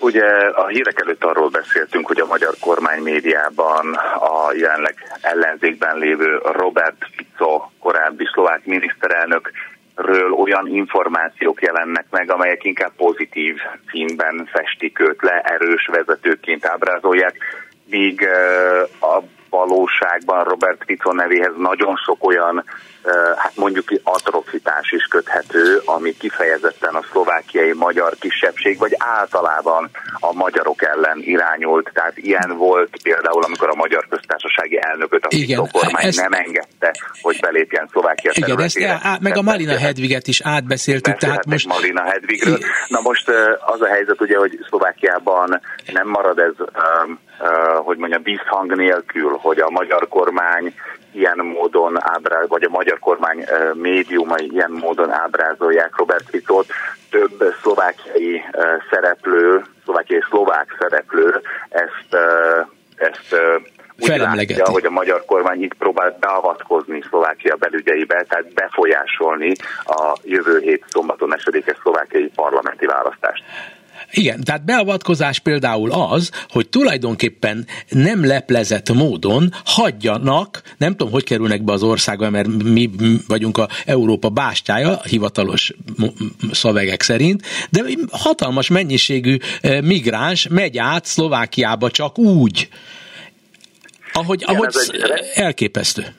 Ugye 0.00 0.24
a 0.54 0.66
hírek 0.66 1.00
előtt 1.00 1.24
arról 1.24 1.48
beszéltünk, 1.48 2.06
hogy 2.06 2.20
a 2.20 2.26
magyar 2.26 2.54
kormány 2.60 3.02
médiában 3.02 3.94
a 4.18 4.52
jelenleg 4.52 5.18
ellenzékben 5.20 5.98
lévő 5.98 6.40
Robert 6.42 7.06
Fico, 7.16 7.70
korábbi 7.78 8.24
szlovák 8.32 8.64
miniszterelnök 8.64 9.50
ről 9.94 10.32
olyan 10.32 10.66
információk 10.66 11.62
jelennek 11.62 12.06
meg, 12.10 12.30
amelyek 12.30 12.64
inkább 12.64 12.92
pozitív 12.96 13.56
színben 13.90 14.48
festik 14.52 15.00
őt 15.00 15.22
le, 15.22 15.40
erős 15.40 15.86
vezetőként 15.86 16.66
ábrázolják, 16.66 17.36
míg 17.84 18.28
a 19.00 19.22
valóságban 19.50 20.44
Robert 20.44 20.82
Fico 20.86 21.12
nevéhez 21.12 21.52
nagyon 21.56 21.96
sok 21.96 22.26
olyan 22.26 22.64
hát 23.36 23.52
mondjuk 23.56 23.88
atrocitás 24.02 24.90
is 24.90 25.04
köthető, 25.04 25.80
ami 25.84 26.16
kifejezetten 26.16 26.94
a 26.94 27.02
szlovákiai 27.10 27.72
magyar 27.72 28.14
kisebbség, 28.20 28.78
vagy 28.78 28.94
általában 28.98 29.90
a 30.20 30.32
magyarok 30.32 30.82
ellen 30.82 31.18
irányult. 31.20 31.90
Tehát 31.94 32.16
ilyen 32.16 32.56
volt 32.56 33.02
például, 33.02 33.42
amikor 33.42 33.68
a 33.68 33.74
magyar 33.74 34.06
köztársasági 34.08 34.78
elnököt 34.80 35.24
a 35.24 35.28
Igen, 35.30 35.68
kormány 35.72 36.06
ezt... 36.06 36.20
nem 36.20 36.32
engedte, 36.32 36.94
hogy 37.20 37.38
belépjen 37.40 37.88
Szlovákia 37.90 38.30
Igen, 38.34 38.48
területére. 38.48 38.92
ezt 38.92 39.04
á, 39.04 39.18
meg 39.20 39.36
a 39.36 39.42
Marina 39.42 39.78
Hedviget 39.78 40.26
is 40.26 40.40
átbeszéltük. 40.40 41.16
Tehát 41.16 41.46
most... 41.46 41.66
Marina 41.66 42.02
Hedvigről. 42.02 42.58
Na 42.88 43.00
most 43.00 43.28
az 43.60 43.80
a 43.80 43.86
helyzet 43.86 44.20
ugye, 44.20 44.38
hogy 44.38 44.58
Szlovákiában 44.68 45.60
nem 45.92 46.08
marad 46.08 46.38
ez, 46.38 46.54
hogy 47.76 47.96
mondjam, 47.96 48.22
vízhang 48.22 48.74
nélkül, 48.74 49.38
hogy 49.40 49.58
a 49.58 49.70
magyar 49.70 50.08
kormány 50.08 50.74
ilyen 51.12 51.38
módon 51.38 51.96
ábráz, 52.02 52.48
vagy 52.48 52.62
a 52.62 52.68
magyar 52.68 52.98
kormány 52.98 53.44
médiumai 53.72 54.50
ilyen 54.52 54.70
módon 54.70 55.10
ábrázolják 55.10 55.96
Robert 55.96 56.28
Ficót. 56.30 56.66
Több 57.10 57.54
szlovákiai 57.62 58.42
szereplő, 58.90 59.64
szlovákiai 59.84 60.22
szlovák 60.28 60.76
szereplő 60.78 61.40
ezt, 61.68 62.16
ezt 62.96 63.36
úgy 64.00 64.16
látja, 64.16 64.68
hogy 64.70 64.84
a 64.84 64.90
magyar 64.90 65.24
kormány 65.24 65.62
itt 65.62 65.74
próbál 65.74 66.16
beavatkozni 66.20 67.02
Szlovákia 67.08 67.56
belügyeibe, 67.56 68.24
tehát 68.28 68.54
befolyásolni 68.54 69.52
a 69.84 70.16
jövő 70.22 70.58
hét 70.58 70.84
szombaton 70.88 71.34
esedékes 71.34 71.76
szlovákiai 71.82 72.30
parlamenti 72.34 72.86
választást. 72.86 73.44
Igen, 74.10 74.40
tehát 74.40 74.64
beavatkozás 74.64 75.38
például 75.38 75.90
az, 75.90 76.30
hogy 76.48 76.68
tulajdonképpen 76.68 77.66
nem 77.88 78.26
leplezett 78.26 78.92
módon 78.92 79.54
hagyjanak, 79.64 80.62
nem 80.78 80.90
tudom, 80.90 81.12
hogy 81.12 81.24
kerülnek 81.24 81.62
be 81.62 81.72
az 81.72 81.82
országba, 81.82 82.30
mert 82.30 82.48
mi 82.62 82.90
vagyunk 83.26 83.58
a 83.58 83.68
Európa 83.84 84.28
bástyája, 84.28 85.00
hivatalos 85.04 85.72
szövegek 86.50 87.02
szerint, 87.02 87.42
de 87.70 87.82
hatalmas 88.10 88.68
mennyiségű 88.68 89.36
eh, 89.60 89.80
migráns 89.80 90.46
megy 90.48 90.78
át 90.78 91.04
Szlovákiába 91.04 91.90
csak 91.90 92.18
úgy, 92.18 92.68
ahogy, 94.12 94.42
Igen, 94.42 94.54
ahogy 94.54 94.74
egy... 94.88 95.24
elképesztő. 95.34 96.14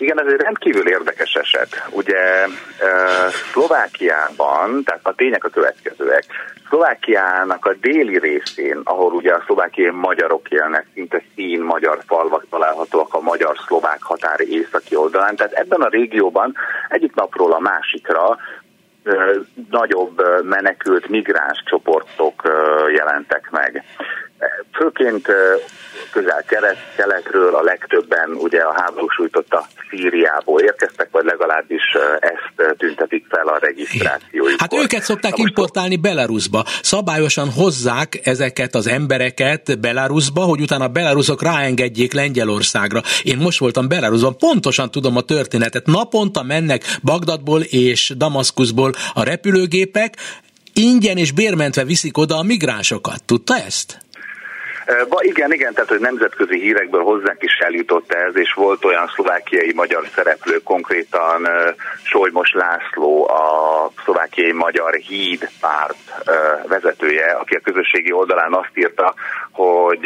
Igen, 0.00 0.20
ez 0.20 0.32
egy 0.32 0.40
rendkívül 0.40 0.88
érdekes 0.88 1.34
eset. 1.34 1.88
Ugye 1.90 2.46
Szlovákiában, 3.52 4.82
tehát 4.84 5.06
a 5.06 5.14
tények 5.14 5.44
a 5.44 5.48
következőek, 5.48 6.24
Szlovákiának 6.68 7.66
a 7.66 7.74
déli 7.80 8.18
részén, 8.18 8.80
ahol 8.84 9.12
ugye 9.12 9.34
a 9.34 9.42
szlovákiai 9.46 9.90
magyarok 9.90 10.48
élnek, 10.48 10.86
szinte 10.94 11.22
szín 11.34 11.60
magyar 11.60 11.98
falvak 12.06 12.44
találhatóak 12.50 13.14
a 13.14 13.20
magyar-szlovák 13.20 14.02
határ 14.02 14.40
északi 14.40 14.96
oldalán, 14.96 15.36
tehát 15.36 15.52
ebben 15.52 15.80
a 15.80 15.88
régióban 15.88 16.56
egyik 16.88 17.14
napról 17.14 17.52
a 17.52 17.58
másikra 17.58 18.38
nagyobb 19.70 20.22
menekült 20.42 21.08
migráns 21.08 21.62
csoportok 21.64 22.42
jelentek 22.94 23.50
meg. 23.50 23.84
Főként 24.72 25.28
közel-keletről 26.10 27.54
a 27.54 27.62
legtöbben 27.62 28.30
ugye 28.30 28.60
a 28.60 28.72
háború 28.76 29.08
sújtotta 29.08 29.66
Szíriából 29.90 30.60
érkeztek, 30.60 31.08
vagy 31.10 31.24
legalábbis 31.24 31.82
ezt 32.20 32.76
tüntetik 32.78 33.26
fel 33.28 33.46
a 33.46 33.58
regisztrációjuk. 33.58 34.60
Hát 34.60 34.74
őket 34.74 35.02
szokták 35.02 35.36
Na 35.36 35.44
importálni 35.46 35.96
Belarusba. 35.96 36.64
Szabályosan 36.82 37.50
hozzák 37.50 38.20
ezeket 38.24 38.74
az 38.74 38.86
embereket 38.86 39.80
Belarusba, 39.80 40.40
hogy 40.40 40.60
utána 40.60 40.84
a 40.84 40.88
belarusok 40.88 41.42
ráengedjék 41.42 42.12
Lengyelországra. 42.12 43.02
Én 43.22 43.36
most 43.36 43.58
voltam 43.58 43.88
Belarusban, 43.88 44.36
pontosan 44.36 44.90
tudom 44.90 45.16
a 45.16 45.20
történetet. 45.20 45.86
Naponta 45.86 46.42
mennek 46.42 46.82
Bagdadból 47.02 47.60
és 47.60 48.12
Damaszkuszból 48.16 48.92
a 49.14 49.22
repülőgépek, 49.22 50.16
ingyen 50.72 51.16
és 51.16 51.32
bérmentve 51.32 51.84
viszik 51.84 52.18
oda 52.18 52.36
a 52.36 52.42
migránsokat. 52.42 53.24
Tudta 53.24 53.56
ezt? 53.56 53.98
Igen, 55.20 55.52
igen, 55.52 55.72
tehát 55.74 55.88
hogy 55.88 56.00
nemzetközi 56.00 56.60
hírekből 56.60 57.02
hozzánk 57.02 57.42
is 57.42 57.58
eljutott 57.58 58.12
ez, 58.12 58.36
és 58.36 58.52
volt 58.52 58.84
olyan 58.84 59.06
szlovákiai 59.14 59.72
magyar 59.74 60.06
szereplő, 60.14 60.60
konkrétan 60.64 61.48
Solymos 62.02 62.52
László, 62.52 63.28
a 63.28 63.90
szlovákiai 64.04 64.52
magyar 64.52 64.94
híd 64.94 65.48
párt 65.60 65.96
vezetője, 66.68 67.30
aki 67.30 67.54
a 67.54 67.60
közösségi 67.60 68.12
oldalán 68.12 68.52
azt 68.54 68.70
írta, 68.74 69.14
hogy 69.52 70.00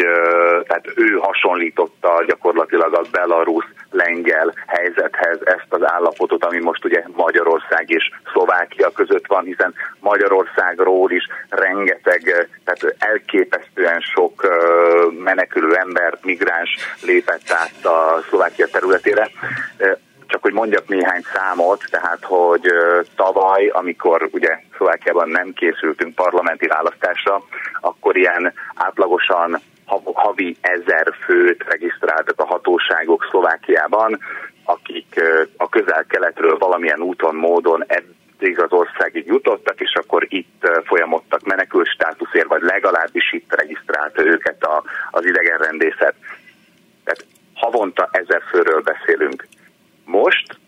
tehát 0.66 0.86
ő 0.94 1.16
hasonlította 1.20 2.24
gyakorlatilag 2.26 2.94
a 2.94 3.04
belarusz 3.10 3.68
lengyel 3.90 4.54
helyzethez 4.66 5.38
ezt 5.44 5.66
az 5.68 5.80
állapotot, 5.84 6.44
ami 6.44 6.60
most 6.60 6.84
ugye 6.84 7.04
Magyarország 7.16 7.90
és 7.90 8.10
Szlovákia 8.32 8.90
között 8.90 9.26
van, 9.26 9.44
hiszen 9.44 9.74
Magyarországról 10.00 11.10
is 11.10 11.26
rengeteg, 11.48 12.48
tehát 12.64 12.96
elképesztően 12.98 14.00
sok 14.00 14.46
menekülő 15.18 15.74
ember, 15.74 16.18
migráns 16.22 16.76
lépett 17.02 17.50
át 17.50 17.84
a 17.84 18.22
Szlovákia 18.28 18.66
területére. 18.66 19.30
Csak 20.26 20.42
hogy 20.42 20.52
mondjak 20.52 20.88
néhány 20.88 21.22
számot, 21.34 21.84
tehát 21.90 22.24
hogy 22.24 22.66
tavaly, 23.16 23.66
amikor 23.66 24.28
ugye 24.32 24.58
Szlovákiában 24.76 25.28
nem 25.28 25.52
készültünk 25.52 26.14
parlamenti 26.14 26.66
választásra, 26.66 27.42
akkor 27.80 28.16
ilyen 28.16 28.52
átlagosan 28.74 29.60
havi 30.14 30.56
ezer 30.60 31.14
főt 31.24 31.64
regisztráltak 31.68 32.40
a 32.40 32.46
hatóságok 32.46 33.26
Szlovákiában, 33.30 34.18
akik 34.64 35.22
a 35.56 35.68
közel-keletről 35.68 36.58
valamilyen 36.58 37.00
úton, 37.00 37.34
módon 37.34 37.84
eddig 38.38 38.60
az 38.60 38.72
országig 38.72 39.26
jutottak, 39.26 39.80
és 39.80 39.92
akkor 39.94 40.26
itt 40.28 40.68
folyamodtak 40.84 41.42
menekült 41.44 41.88
státuszért, 41.88 42.46
vagy 42.46 42.62
legalábbis 42.62 43.32
itt 43.32 43.54
regisztrálta 43.54 44.24
őket 44.24 44.62
a, 44.62 44.82
az 45.10 45.24
idegenrendészet. 45.24 46.14
Tehát 47.04 47.24
havonta 47.54 48.08
ezer 48.12 48.42
főről 48.50 48.82
beszélünk. 48.82 49.46
Most 50.04 50.58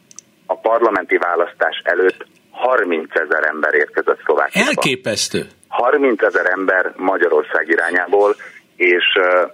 a 0.46 0.56
parlamenti 0.56 1.16
választás 1.16 1.80
előtt 1.84 2.26
30 2.50 3.14
ezer 3.14 3.44
ember 3.44 3.74
érkezett 3.74 4.20
Szlovákiába. 4.24 4.68
Elképesztő. 4.68 5.46
30 5.68 6.22
ezer 6.22 6.46
ember 6.50 6.92
Magyarország 6.96 7.68
irányából, 7.68 8.34
és 8.76 9.04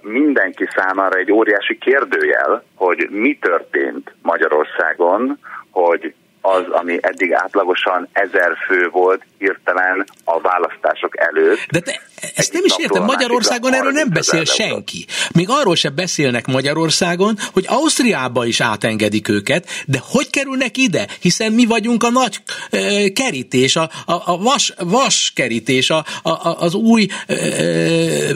mindenki 0.00 0.68
számára 0.74 1.18
egy 1.18 1.32
óriási 1.32 1.78
kérdőjel, 1.78 2.64
hogy 2.74 3.08
mi 3.10 3.38
történt 3.40 4.14
Magyarországon, 4.22 5.38
hogy 5.70 6.14
az, 6.42 6.64
ami 6.70 6.98
eddig 7.00 7.32
átlagosan 7.32 8.08
ezer 8.12 8.56
fő 8.66 8.88
volt 8.88 9.22
hirtelen 9.38 10.06
a 10.24 10.40
választások 10.40 11.18
előtt. 11.18 11.66
De 11.70 11.80
te, 11.80 12.00
ezt 12.34 12.52
nem 12.52 12.62
is 12.64 12.72
értem, 12.78 13.04
Magyarországon 13.04 13.74
erről 13.74 13.90
nem 13.90 14.08
beszél 14.12 14.44
senki. 14.44 15.06
Még 15.34 15.46
arról 15.50 15.76
sem 15.76 15.94
beszélnek 15.94 16.46
Magyarországon, 16.46 17.38
hogy 17.52 17.64
Ausztriába 17.68 18.46
is 18.46 18.60
átengedik 18.60 19.28
őket, 19.28 19.68
de 19.86 20.00
hogy 20.02 20.30
kerülnek 20.30 20.76
ide? 20.76 21.06
Hiszen 21.20 21.52
mi 21.52 21.66
vagyunk 21.66 22.02
a 22.02 22.10
nagy 22.10 22.42
e, 22.70 23.08
kerítés, 23.08 23.76
a, 23.76 23.90
a, 24.06 24.12
a 24.12 24.38
vas, 24.38 24.74
vas 24.78 25.32
kerítés, 25.34 25.90
a, 25.90 26.04
a, 26.22 26.56
az 26.60 26.74
új 26.74 27.06
e, 27.26 27.36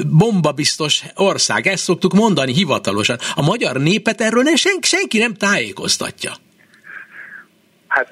bombabiztos 0.06 1.02
ország. 1.14 1.66
Ezt 1.66 1.82
szoktuk 1.82 2.12
mondani 2.12 2.52
hivatalosan. 2.52 3.18
A 3.34 3.42
magyar 3.42 3.76
népet 3.76 4.20
erről 4.20 4.42
nem, 4.42 4.56
sen, 4.56 4.78
senki 4.82 5.18
nem 5.18 5.34
tájékoztatja. 5.34 6.32
Hát 7.96 8.10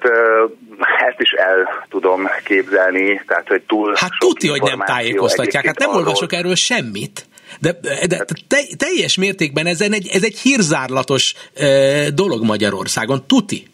ezt 1.09 1.20
is 1.20 1.31
el 1.31 1.87
tudom 1.88 2.29
képzelni, 2.44 3.23
tehát 3.27 3.49
hogy 3.49 3.62
túl 3.62 3.94
Hát 3.97 4.11
tudja, 4.18 4.51
hogy 4.51 4.62
nem 4.62 4.79
tájékoztatják, 4.79 5.66
hát 5.66 5.79
nem 5.79 5.88
arról... 5.88 6.01
olvasok 6.01 6.33
erről 6.33 6.55
semmit. 6.55 7.27
De, 7.61 7.73
de 8.09 8.25
te, 8.49 8.59
teljes 8.77 9.16
mértékben 9.16 9.66
ez 9.66 9.81
egy, 9.81 10.09
ez 10.12 10.25
egy 10.25 10.38
hírzárlatos 10.38 11.35
e, 11.55 12.11
dolog 12.11 12.42
Magyarországon, 12.42 13.27
tuti. 13.27 13.66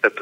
Tehát 0.00 0.18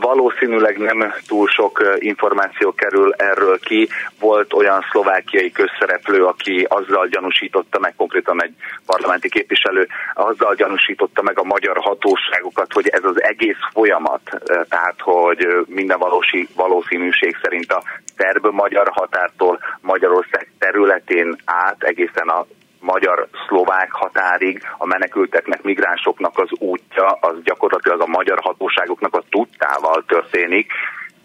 valószínűleg 0.00 0.78
nem 0.78 1.12
túl 1.26 1.46
sok 1.48 1.96
információ 1.98 2.74
kerül 2.74 3.12
erről 3.16 3.58
ki. 3.58 3.88
Volt 4.20 4.52
olyan 4.52 4.84
szlovákiai 4.90 5.52
közszereplő, 5.52 6.24
aki 6.24 6.66
azzal 6.68 7.08
gyanúsította 7.08 7.78
meg, 7.78 7.94
konkrétan 7.96 8.42
egy 8.42 8.54
parlamenti 8.86 9.28
képviselő, 9.28 9.86
azzal 10.14 10.54
gyanúsította 10.54 11.22
meg 11.22 11.38
a 11.38 11.44
magyar 11.44 11.76
hatóságokat, 11.76 12.72
hogy 12.72 12.88
ez 12.88 13.04
az 13.04 13.22
egész 13.22 13.62
folyamat, 13.72 14.20
tehát 14.68 14.96
hogy 14.98 15.46
minden 15.66 15.98
valósi, 15.98 16.48
valószínűség 16.54 17.36
szerint 17.42 17.72
a 17.72 17.82
szerb-magyar 18.16 18.88
határtól 18.88 19.58
Magyarország 19.80 20.50
területén 20.58 21.36
át 21.44 21.82
egészen 21.82 22.28
a 22.28 22.46
magyar-szlovák 22.80 23.92
határig 23.92 24.62
a 24.78 24.86
menekülteknek, 24.86 25.62
migránsoknak 25.62 26.38
az 26.38 26.48
útja, 26.58 27.06
az 27.20 27.34
gyakorlatilag 27.42 28.00
a 28.00 28.06
magyar 28.06 28.38
hatóságoknak 28.42 29.14
a 29.14 29.22
tudtával 29.30 30.04
történik, 30.06 30.72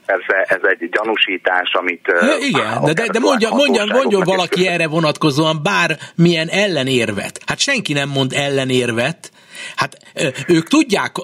Persze 0.06 0.56
ez 0.56 0.60
egy 0.64 0.90
gyanúsítás, 0.90 1.72
amit... 1.74 2.08
Ja, 2.22 2.36
igen, 2.40 2.84
de, 2.84 2.94
de, 2.94 3.08
de 3.12 3.20
mondja, 3.20 3.50
mondja, 3.50 3.86
mondja 3.86 4.20
valaki 4.20 4.68
erre 4.68 4.88
vonatkozóan 4.88 5.60
bármilyen 5.64 6.48
ellenérvet. 6.48 7.40
Hát 7.46 7.60
senki 7.60 7.94
nem 7.94 8.10
mond 8.10 8.34
ellenérvet, 8.34 9.32
Hát 9.76 9.98
ők 10.48 10.68
tudják, 10.68 11.16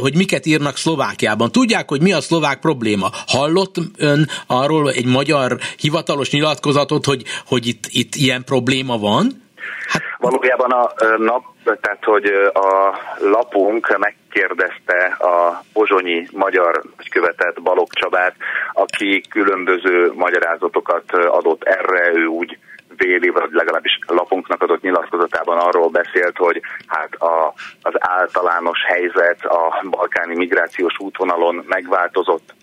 hogy 0.00 0.16
miket 0.16 0.46
írnak 0.46 0.76
Szlovákiában, 0.76 1.52
tudják, 1.52 1.88
hogy 1.88 2.02
mi 2.02 2.12
a 2.12 2.20
szlovák 2.20 2.60
probléma. 2.60 3.10
Hallott 3.26 3.76
ön 3.96 4.28
arról 4.46 4.90
egy 4.90 5.06
magyar 5.06 5.58
hivatalos 5.78 6.30
nyilatkozatot, 6.30 7.04
hogy, 7.04 7.22
hogy 7.46 7.66
itt, 7.66 7.84
itt 7.88 8.14
ilyen 8.14 8.44
probléma 8.44 8.98
van? 8.98 9.42
Hát, 9.88 10.02
Valójában 10.18 10.70
a 10.70 10.92
nap, 11.16 11.44
tehát 11.64 12.04
hogy 12.04 12.24
a 12.52 12.98
lapunk 13.18 13.98
megkérdezte 13.98 15.16
a 15.18 15.62
pozsonyi 15.72 16.26
magyar 16.32 16.82
követett 17.10 17.62
Balog 17.62 17.92
Csabát, 17.92 18.34
aki 18.72 19.22
különböző 19.30 20.12
magyarázatokat 20.14 21.12
adott 21.12 21.62
erre, 21.62 22.12
ő 22.14 22.24
úgy 22.24 22.58
véli, 22.96 23.28
vagy 23.28 23.48
legalábbis 23.50 23.98
lapunknak 24.06 24.62
adott 24.62 24.82
nyilatkozatában 24.82 25.58
arról 25.58 25.88
beszélt, 25.88 26.36
hogy 26.36 26.60
hát 26.86 27.14
a, 27.14 27.52
az 27.82 27.94
általános 27.98 28.78
helyzet 28.86 29.44
a 29.44 29.82
balkáni 29.90 30.36
migrációs 30.36 30.98
útvonalon 30.98 31.64
megváltozott, 31.66 32.54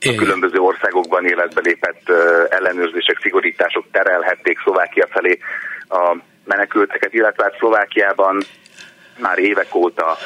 a 0.00 0.14
különböző 0.16 0.58
országokban 0.58 1.26
életbe 1.26 1.60
lépett 1.64 2.10
ellenőrzések, 2.48 3.18
szigorítások 3.20 3.84
terelhették 3.90 4.58
Szlovákia 4.60 5.06
felé 5.10 5.38
a 5.88 6.16
menekülteket, 6.44 7.14
illetve 7.14 7.42
hát 7.42 7.56
Szlovákiában 7.58 8.42
már 9.18 9.38
évek 9.38 9.74
óta 9.74 10.16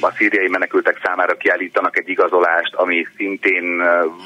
a 0.00 0.10
szíriai 0.16 0.48
menekültek 0.48 1.00
számára 1.02 1.36
kiállítanak 1.36 1.98
egy 1.98 2.08
igazolást, 2.08 2.74
ami 2.74 3.06
szintén 3.16 3.82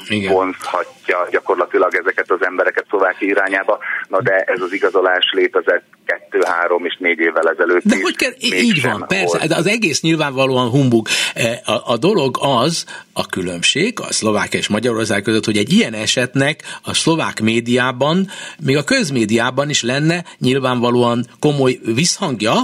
Igen. 0.07 0.31
vonzhatja 0.31 1.27
gyakorlatilag 1.31 1.95
ezeket 1.95 2.31
az 2.31 2.45
embereket 2.45 2.85
Szlovákia 2.89 3.27
irányába, 3.27 3.79
na 4.07 4.21
de 4.21 4.35
ez 4.35 4.61
az 4.61 4.73
igazolás 4.73 5.31
létezett 5.31 5.83
kettő, 6.29 6.45
három 6.45 6.85
és 6.85 6.97
négy 6.99 7.19
évvel 7.19 7.49
ezelőtt 7.49 7.83
De 7.83 7.95
is, 7.95 8.01
hogy 8.01 8.15
kell, 8.15 8.33
így 8.39 8.81
van, 8.81 9.05
persze, 9.07 9.37
volt. 9.37 9.53
az 9.53 9.67
egész 9.67 10.01
nyilvánvalóan 10.01 10.69
humbug. 10.69 11.07
A, 11.65 11.91
a 11.91 11.97
dolog 11.97 12.37
az, 12.41 12.85
a 13.13 13.25
különbség 13.25 13.99
a 13.99 14.13
Szlovákia 14.13 14.59
és 14.59 14.67
Magyarország 14.67 15.21
között, 15.21 15.45
hogy 15.45 15.57
egy 15.57 15.73
ilyen 15.73 15.93
esetnek 15.93 16.79
a 16.83 16.93
szlovák 16.93 17.41
médiában, 17.41 18.27
még 18.65 18.77
a 18.77 18.83
közmédiában 18.83 19.69
is 19.69 19.81
lenne 19.81 20.23
nyilvánvalóan 20.37 21.25
komoly 21.39 21.79
visszhangja, 21.95 22.55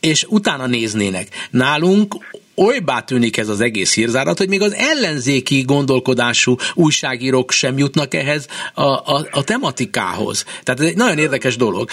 és 0.00 0.26
utána 0.28 0.66
néznének. 0.66 1.28
Nálunk 1.50 2.14
olybá 2.58 3.00
tűnik 3.00 3.36
ez 3.36 3.48
az 3.48 3.60
egész 3.60 3.94
hírzárat, 3.94 4.38
hogy 4.38 4.48
még 4.48 4.62
az 4.62 4.74
ellenzéki 4.74 5.60
gondolkodású 5.60 6.56
újságírók 6.74 7.50
sem 7.50 7.78
jutnak 7.78 8.14
ehhez 8.14 8.46
a, 8.74 8.82
a, 8.82 9.26
a 9.30 9.44
tematikához. 9.44 10.44
Tehát 10.62 10.80
ez 10.80 10.86
egy 10.86 10.96
nagyon 10.96 11.18
érdekes 11.18 11.56
dolog. 11.56 11.88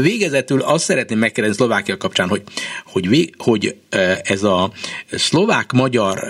Végezetül 0.00 0.60
azt 0.60 0.84
szeretném 0.84 1.18
megkérdezni 1.18 1.56
Szlovákia 1.58 1.96
kapcsán, 1.96 2.28
hogy, 2.28 2.42
hogy, 2.84 3.34
hogy 3.38 3.76
ez 4.22 4.42
a 4.42 4.72
szlovák-magyar 5.10 6.28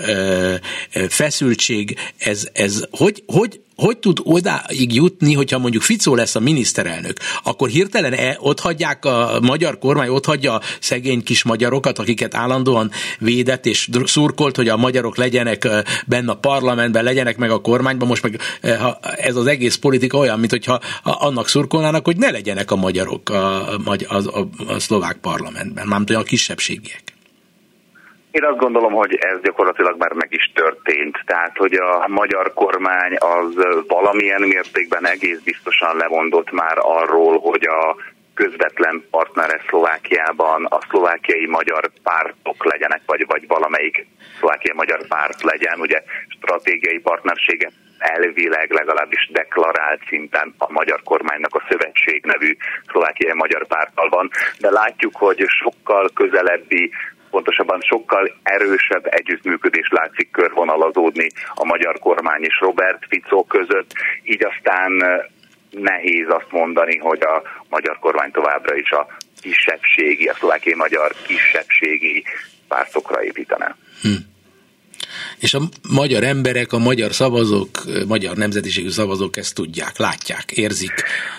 feszültség, 1.09 1.97
ez, 2.17 2.47
ez 2.53 2.83
hogy, 2.91 3.23
hogy 3.27 3.59
hogy 3.75 3.97
tud 3.97 4.19
odáig 4.23 4.93
jutni, 4.93 5.33
hogyha 5.33 5.59
mondjuk 5.59 5.83
Ficó 5.83 6.15
lesz 6.15 6.35
a 6.35 6.39
miniszterelnök, 6.39 7.17
akkor 7.43 7.69
hirtelen 7.69 8.13
e, 8.13 8.37
ott 8.39 8.59
hagyják 8.59 9.05
a 9.05 9.39
magyar 9.41 9.79
kormány, 9.79 10.07
ott 10.07 10.25
hagyja 10.25 10.53
a 10.53 10.61
szegény 10.79 11.23
kis 11.23 11.43
magyarokat, 11.43 11.99
akiket 11.99 12.35
állandóan 12.35 12.91
védett 13.19 13.65
és 13.65 13.89
szurkolt, 14.03 14.55
hogy 14.55 14.67
a 14.67 14.77
magyarok 14.77 15.17
legyenek 15.17 15.67
benne 16.07 16.31
a 16.31 16.35
parlamentben, 16.35 17.03
legyenek 17.03 17.37
meg 17.37 17.51
a 17.51 17.61
kormányban, 17.61 18.07
most 18.07 18.23
meg 18.23 18.39
ez 19.17 19.35
az 19.35 19.47
egész 19.47 19.75
politika 19.75 20.17
olyan, 20.17 20.39
mint 20.39 20.51
hogyha 20.51 20.79
annak 21.03 21.47
szurkolnának, 21.47 22.05
hogy 22.05 22.17
ne 22.17 22.31
legyenek 22.31 22.71
a 22.71 22.75
magyarok 22.75 23.29
a, 23.29 23.73
a, 23.73 23.97
a, 24.07 24.47
a 24.67 24.79
szlovák 24.79 25.17
parlamentben, 25.17 25.87
mármint 25.87 26.09
a 26.09 26.23
kisebbségiek. 26.23 27.14
Én 28.35 28.43
azt 28.43 28.57
gondolom, 28.57 28.93
hogy 28.93 29.15
ez 29.15 29.41
gyakorlatilag 29.41 29.97
már 29.97 30.13
meg 30.13 30.27
is 30.31 30.51
történt. 30.53 31.17
Tehát, 31.25 31.57
hogy 31.57 31.73
a 31.73 32.05
magyar 32.07 32.53
kormány 32.53 33.15
az 33.19 33.53
valamilyen 33.87 34.41
mértékben 34.41 35.07
egész 35.07 35.39
biztosan 35.39 35.97
lemondott 35.97 36.51
már 36.51 36.77
arról, 36.77 37.39
hogy 37.39 37.67
a 37.67 37.95
közvetlen 38.33 39.03
partnere 39.11 39.61
Szlovákiában 39.67 40.65
a 40.65 40.79
szlovákiai 40.89 41.47
magyar 41.47 41.91
pártok 42.03 42.65
legyenek, 42.65 43.01
vagy, 43.05 43.25
vagy 43.27 43.47
valamelyik 43.47 44.07
szlovákiai 44.37 44.75
magyar 44.75 45.07
párt 45.07 45.41
legyen. 45.43 45.79
Ugye 45.79 46.03
stratégiai 46.27 46.99
partnersége 46.99 47.71
elvileg 47.97 48.71
legalábbis 48.71 49.29
deklarált 49.31 50.01
szinten 50.07 50.53
a 50.57 50.71
magyar 50.71 51.01
kormánynak 51.03 51.55
a 51.55 51.65
szövetség 51.69 52.25
nevű 52.25 52.55
szlovákiai 52.89 53.33
magyar 53.33 53.67
párttal 53.67 54.09
van, 54.09 54.29
de 54.59 54.69
látjuk, 54.69 55.15
hogy 55.15 55.45
sokkal 55.47 56.09
közelebbi 56.13 56.91
pontosabban 57.35 57.81
sokkal 57.81 58.31
erősebb 58.43 59.05
együttműködés 59.05 59.87
látszik 59.89 60.31
körvonalazódni 60.31 61.27
a 61.53 61.65
magyar 61.65 61.99
kormány 61.99 62.43
és 62.43 62.59
Robert 62.59 63.05
Fico 63.09 63.43
között, 63.43 63.91
így 64.23 64.45
aztán 64.45 64.91
nehéz 65.69 66.27
azt 66.29 66.51
mondani, 66.51 66.97
hogy 66.97 67.21
a 67.21 67.41
magyar 67.69 67.99
kormány 67.99 68.31
továbbra 68.31 68.75
is 68.75 68.91
a 68.91 69.07
kisebbségi, 69.41 70.27
a 70.27 70.33
szlovákiai 70.33 70.75
magyar 70.75 71.11
kisebbségi 71.27 72.23
pártokra 72.67 73.23
építene. 73.23 73.75
Hm. 74.01 74.09
És 75.39 75.53
a 75.53 75.59
magyar 75.89 76.23
emberek, 76.23 76.73
a 76.73 76.77
magyar 76.77 77.11
szavazók, 77.11 77.69
magyar 78.07 78.35
nemzetiségű 78.35 78.89
szavazók 78.89 79.37
ezt 79.37 79.55
tudják, 79.55 79.97
látják, 79.97 80.51
érzik. 80.51 80.93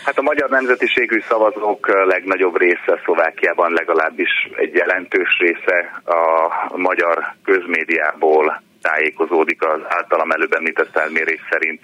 Hát 0.05 0.19
a 0.19 0.23
magyar 0.23 0.51
nemzetiségű 0.51 1.21
szavazók 1.29 1.89
legnagyobb 2.07 2.59
része 2.59 3.01
Szlovákiában 3.05 3.73
legalábbis 3.73 4.31
egy 4.57 4.75
jelentős 4.75 5.39
része 5.39 6.03
a 6.05 6.77
magyar 6.77 7.35
közmédiából 7.45 8.63
tájékozódik 8.83 9.63
az 9.63 9.81
általam 9.89 10.31
előbb 10.31 10.53
említett 10.53 10.91
felmérés 10.93 11.41
szerint 11.51 11.81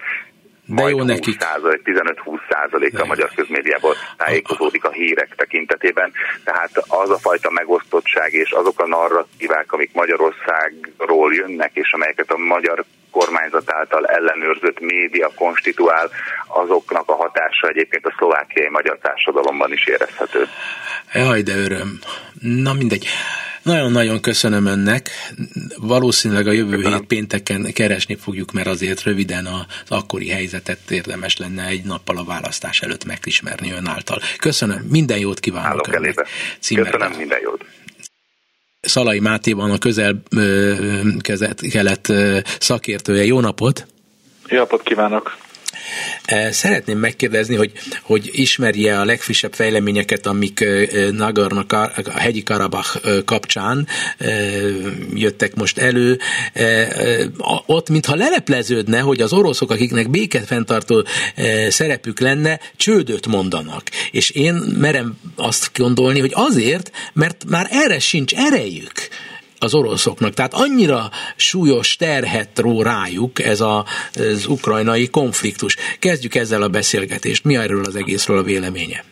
de 0.75 0.89
jó 0.89 1.03
nekik. 1.03 1.37
15-20 1.83 2.39
százalék 2.49 2.99
a 2.99 3.05
magyar 3.05 3.29
közmédiából 3.35 3.95
tájékozódik 4.17 4.83
a 4.83 4.91
hírek 4.91 5.35
tekintetében. 5.35 6.11
Tehát 6.43 6.71
az 6.87 7.09
a 7.09 7.17
fajta 7.17 7.51
megosztottság 7.51 8.33
és 8.33 8.51
azok 8.51 8.79
a 8.79 8.87
narratívák, 8.87 9.71
amik 9.71 9.93
Magyarországról 9.93 11.33
jönnek, 11.33 11.71
és 11.73 11.93
amelyeket 11.93 12.31
a 12.31 12.37
magyar 12.37 12.85
kormányzat 13.17 13.71
által 13.71 14.05
ellenőrzött 14.05 14.79
média 14.79 15.29
konstituál, 15.35 16.09
azoknak 16.47 17.09
a 17.09 17.15
hatása 17.15 17.67
egyébként 17.67 18.05
a 18.05 18.13
szlovákiai 18.17 18.69
magyar 18.69 18.97
társadalomban 19.01 19.71
is 19.71 19.85
érezhető. 19.85 20.47
Jaj, 21.13 21.41
de 21.41 21.55
öröm. 21.55 21.99
Na 22.39 22.73
mindegy. 22.73 23.07
Nagyon-nagyon 23.63 24.21
köszönöm 24.21 24.65
önnek. 24.65 25.09
Valószínűleg 25.77 26.47
a 26.47 26.51
jövő 26.51 26.75
köszönöm. 26.75 26.97
hét 26.97 27.07
pénteken 27.07 27.73
keresni 27.73 28.15
fogjuk, 28.15 28.51
mert 28.51 28.67
azért 28.67 29.03
röviden 29.03 29.45
az 29.45 29.65
akkori 29.89 30.29
helyzetet 30.29 30.91
érdemes 30.91 31.37
lenne 31.37 31.65
egy 31.65 31.83
nappal 31.83 32.17
a 32.17 32.23
választás 32.23 32.81
előtt 32.81 33.05
megismerni 33.05 33.71
ön 33.71 33.87
által. 33.87 34.19
Köszönöm, 34.37 34.85
minden 34.89 35.17
jót 35.17 35.39
kívánok 35.39 35.67
Állok 35.67 35.87
önnek. 35.87 35.99
elébe. 35.99 36.25
Köszönöm, 36.83 37.11
minden 37.17 37.39
jót. 37.41 37.65
Szalai 38.83 39.19
Máté 39.19 39.51
van 39.51 39.71
a 39.71 39.77
közel-kelet 41.21 42.13
szakértője. 42.59 43.25
Jó 43.25 43.39
napot! 43.39 43.85
Jó 44.47 44.57
napot 44.57 44.81
kívánok! 44.81 45.37
Eh, 46.25 46.51
szeretném 46.51 46.97
megkérdezni, 46.97 47.55
hogy, 47.55 47.71
hogy 48.01 48.29
ismerje 48.31 48.99
a 48.99 49.05
legfrissebb 49.05 49.53
fejleményeket, 49.53 50.25
amik 50.25 50.61
eh, 50.61 50.87
Nagorno, 51.11 51.63
a 51.67 52.19
hegyi 52.19 52.43
Karabach 52.43 52.99
eh, 53.03 53.17
kapcsán 53.25 53.87
jöttek 55.13 55.55
most 55.55 55.77
elő. 55.77 56.19
Ott, 57.65 57.89
mintha 57.89 58.15
lelepleződne, 58.15 58.99
hogy 58.99 59.21
az 59.21 59.33
oroszok, 59.33 59.71
akiknek 59.71 60.09
béket 60.09 60.45
fenntartó 60.45 61.05
szerepük 61.69 62.19
lenne, 62.19 62.59
csődöt 62.75 63.27
mondanak. 63.27 63.83
És 64.11 64.29
én 64.29 64.53
merem 64.79 65.17
azt 65.35 65.71
gondolni, 65.77 66.19
hogy 66.19 66.31
azért, 66.33 66.91
mert 67.13 67.45
már 67.47 67.67
erre 67.71 67.99
sincs 67.99 68.33
erejük 68.33 68.91
az 69.63 69.73
oroszoknak. 69.73 70.33
Tehát 70.33 70.53
annyira 70.53 71.09
súlyos 71.35 71.95
terhet 71.95 72.59
ró 72.59 72.81
rájuk 72.81 73.39
ez 73.39 73.61
a, 73.61 73.85
az 74.13 74.45
ukrajnai 74.47 75.07
konfliktus. 75.07 75.75
Kezdjük 75.99 76.35
ezzel 76.35 76.61
a 76.61 76.67
beszélgetést. 76.67 77.43
Mi 77.43 77.55
erről 77.55 77.85
az 77.85 77.95
egészről 77.95 78.37
a 78.37 78.43
véleménye? 78.43 79.03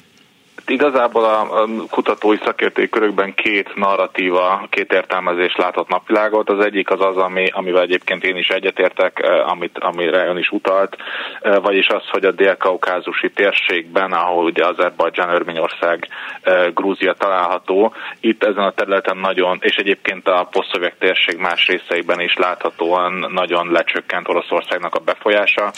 Igazából 0.72 1.24
a 1.24 1.68
kutatói 1.90 2.38
szakértői 2.46 2.90
körökben 2.90 3.34
két 3.34 3.76
narratíva, 3.76 4.68
két 4.70 4.94
értelmezés 4.94 5.56
látott 5.56 5.88
napvilágot. 5.88 6.50
Az 6.50 6.66
egyik 6.66 6.90
az 6.90 7.02
az, 7.02 7.18
ami, 7.18 7.48
amivel 7.52 7.82
egyébként 7.82 8.24
én 8.24 8.36
is 8.36 8.48
egyetértek, 8.48 9.20
eh, 9.20 9.52
amit, 9.52 9.78
amire 9.80 10.26
ön 10.26 10.38
is 10.38 10.50
utalt, 10.50 10.98
eh, 11.42 11.56
vagyis 11.62 11.88
az, 11.88 12.04
hogy 12.10 12.26
a 12.26 12.32
dél-kaukázusi 12.32 13.30
térségben, 13.30 14.12
ahol 14.12 14.44
ugye 14.44 14.66
Azerbajdzsán, 14.66 15.30
Örményország, 15.30 16.08
eh, 16.42 16.68
Grúzia 16.74 17.14
található, 17.14 17.94
itt 18.20 18.44
ezen 18.44 18.64
a 18.64 18.72
területen 18.72 19.18
nagyon, 19.18 19.60
és 19.62 19.76
egyébként 19.76 20.28
a 20.28 20.48
posztszovjet 20.52 20.96
térség 21.00 21.38
más 21.38 21.68
részeiben 21.68 22.20
is 22.20 22.34
láthatóan 22.34 23.26
nagyon 23.34 23.72
lecsökkent 23.72 24.28
Oroszországnak 24.28 24.96
a 24.96 25.00
befolyása, 25.00 25.72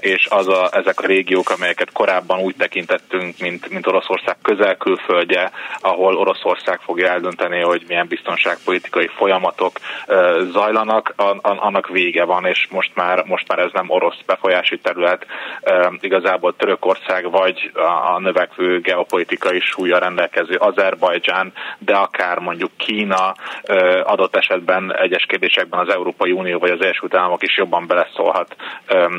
és 0.00 0.26
az 0.30 0.48
a, 0.48 0.68
ezek 0.72 1.00
a 1.00 1.06
régiók, 1.06 1.50
amelyeket 1.50 1.92
korábban 1.92 2.40
úgy 2.40 2.56
tekintettünk, 2.56 3.38
mint, 3.38 3.68
mint 3.70 3.86
Oroszország, 3.86 4.27
Oroszország 4.28 4.38
közel-külföldje, 4.42 5.50
ahol 5.80 6.16
Oroszország 6.16 6.80
fogja 6.80 7.08
eldönteni, 7.08 7.60
hogy 7.60 7.84
milyen 7.88 8.06
biztonságpolitikai 8.06 9.06
folyamatok 9.16 9.72
zajlanak, 10.52 11.14
annak 11.42 11.88
vége 11.88 12.24
van, 12.24 12.44
és 12.44 12.66
most 12.70 12.90
már, 12.94 13.24
most 13.24 13.48
már 13.48 13.58
ez 13.58 13.70
nem 13.72 13.90
orosz 13.90 14.20
befolyási 14.26 14.78
terület, 14.78 15.26
igazából 16.00 16.56
Törökország 16.56 17.30
vagy 17.30 17.70
a 18.08 18.18
növekvő 18.18 18.80
geopolitikai 18.80 19.60
súlya 19.60 19.98
rendelkező 19.98 20.54
Azerbajdzsán, 20.54 21.52
de 21.78 21.94
akár 21.94 22.38
mondjuk 22.38 22.70
Kína 22.76 23.34
adott 24.04 24.36
esetben 24.36 24.96
egyes 24.96 25.24
kérdésekben 25.24 25.80
az 25.80 25.94
Európai 25.94 26.32
Unió 26.32 26.58
vagy 26.58 26.70
az 26.70 26.80
Egyesült 26.80 27.14
Államok 27.14 27.42
is 27.42 27.56
jobban 27.56 27.86
beleszólhat 27.86 28.56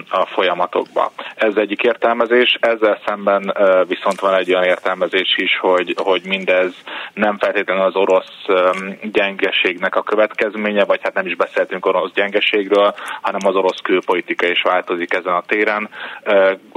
a 0.10 0.26
folyamatokba. 0.26 1.12
Ez 1.36 1.56
egyik 1.56 1.82
értelmezés, 1.82 2.58
ezzel 2.60 3.00
szemben 3.06 3.54
viszont 3.88 4.20
van 4.20 4.34
egy 4.34 4.50
olyan 4.50 4.64
értelmezés, 4.64 4.89
értelmezés 4.90 5.38
is, 5.38 5.58
hogy, 5.60 5.96
hogy 5.98 6.22
mindez 6.26 6.74
nem 7.14 7.38
feltétlenül 7.38 7.84
az 7.84 7.96
orosz 7.96 8.46
gyengeségnek 9.02 9.96
a 9.96 10.02
következménye, 10.02 10.86
vagy 10.86 11.00
hát 11.04 11.14
nem 11.14 11.26
is 11.26 11.36
beszéltünk 11.36 11.86
orosz 11.86 12.12
gyengeségről, 12.14 12.94
hanem 13.22 13.48
az 13.48 13.56
orosz 13.56 13.80
külpolitika 13.84 14.48
is 14.48 14.62
változik 14.62 15.14
ezen 15.14 15.34
a 15.34 15.44
téren. 15.48 15.90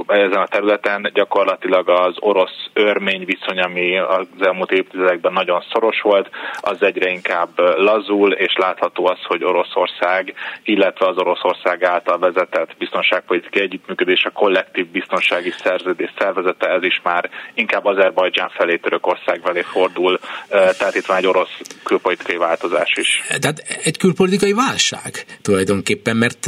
Ezen 0.07 0.41
a 0.41 0.47
területen 0.47 1.09
gyakorlatilag 1.13 1.89
az 1.89 2.15
orosz 2.19 2.69
örmény 2.73 3.25
viszony, 3.25 3.59
ami 3.59 3.97
az 3.97 4.27
elmúlt 4.39 4.71
évtizedekben 4.71 5.33
nagyon 5.33 5.63
szoros 5.71 6.01
volt, 6.01 6.29
az 6.61 6.83
egyre 6.83 7.09
inkább 7.09 7.59
lazul, 7.77 8.31
és 8.31 8.55
látható 8.55 9.07
az, 9.07 9.23
hogy 9.23 9.43
Oroszország, 9.43 10.33
illetve 10.63 11.07
az 11.07 11.17
Oroszország 11.17 11.83
által 11.83 12.19
vezetett 12.19 12.75
biztonságpolitikai 12.77 13.61
együttműködés, 13.61 14.25
a 14.25 14.29
kollektív 14.29 14.87
biztonsági 14.87 15.49
szerződés 15.49 16.11
szervezete, 16.17 16.69
ez 16.69 16.83
is 16.83 17.01
már 17.03 17.29
inkább 17.53 17.85
az 17.85 17.97
Azerbajdzsán 18.03 18.49
felé, 18.49 18.77
Törökország 18.77 19.39
felé 19.43 19.61
fordul, 19.71 20.19
tehát 20.49 20.95
itt 20.95 21.05
van 21.05 21.17
egy 21.17 21.25
orosz 21.25 21.59
külpolitikai 21.83 22.35
változás 22.35 22.91
is. 22.95 23.07
Tehát 23.39 23.63
egy 23.83 23.97
külpolitikai 23.97 24.53
válság 24.53 25.25
tulajdonképpen, 25.41 26.17
mert 26.17 26.47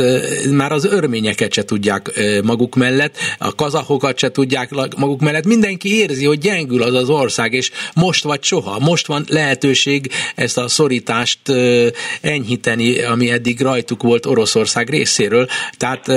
már 0.52 0.72
az 0.72 0.86
örményeket 0.86 1.54
se 1.54 1.64
tudják 1.64 2.12
maguk 2.44 2.76
mellett, 2.76 3.18
a 3.38 3.56
kazahokat 3.56 4.18
se 4.18 4.32
tudják 4.32 4.70
maguk 4.98 5.20
mellett, 5.20 5.46
mindenki 5.46 6.00
érzi, 6.00 6.26
hogy 6.26 6.38
gyengül 6.38 6.84
az 6.84 6.94
az 6.94 7.10
ország, 7.10 7.54
és 7.54 7.72
most 7.94 8.24
vagy 8.24 8.44
soha, 8.44 8.80
most 8.80 9.08
van 9.08 9.26
lehetőség 9.30 10.12
ezt 10.36 10.58
a 10.58 10.68
szorítást 10.68 11.40
enyhíteni, 12.22 13.02
ami 13.02 13.32
eddig 13.32 13.62
rajtuk 13.62 14.04
volt 14.04 14.26
Oroszország 14.26 14.90
részéről. 14.90 15.48
Tehát 15.78 16.08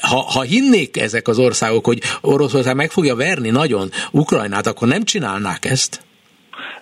ha, 0.00 0.20
ha 0.20 0.42
hinnék 0.42 0.96
ezek 0.96 1.28
az 1.28 1.38
országok, 1.38 1.84
hogy 1.84 2.02
Oroszország 2.20 2.76
meg 2.76 2.90
fogja 2.90 3.14
verni 3.14 3.50
nagyon 3.50 3.90
Ukrajnát, 4.22 4.66
akkor 4.66 4.88
nem 4.88 5.04
csinálnák 5.04 5.64
ezt? 5.64 6.02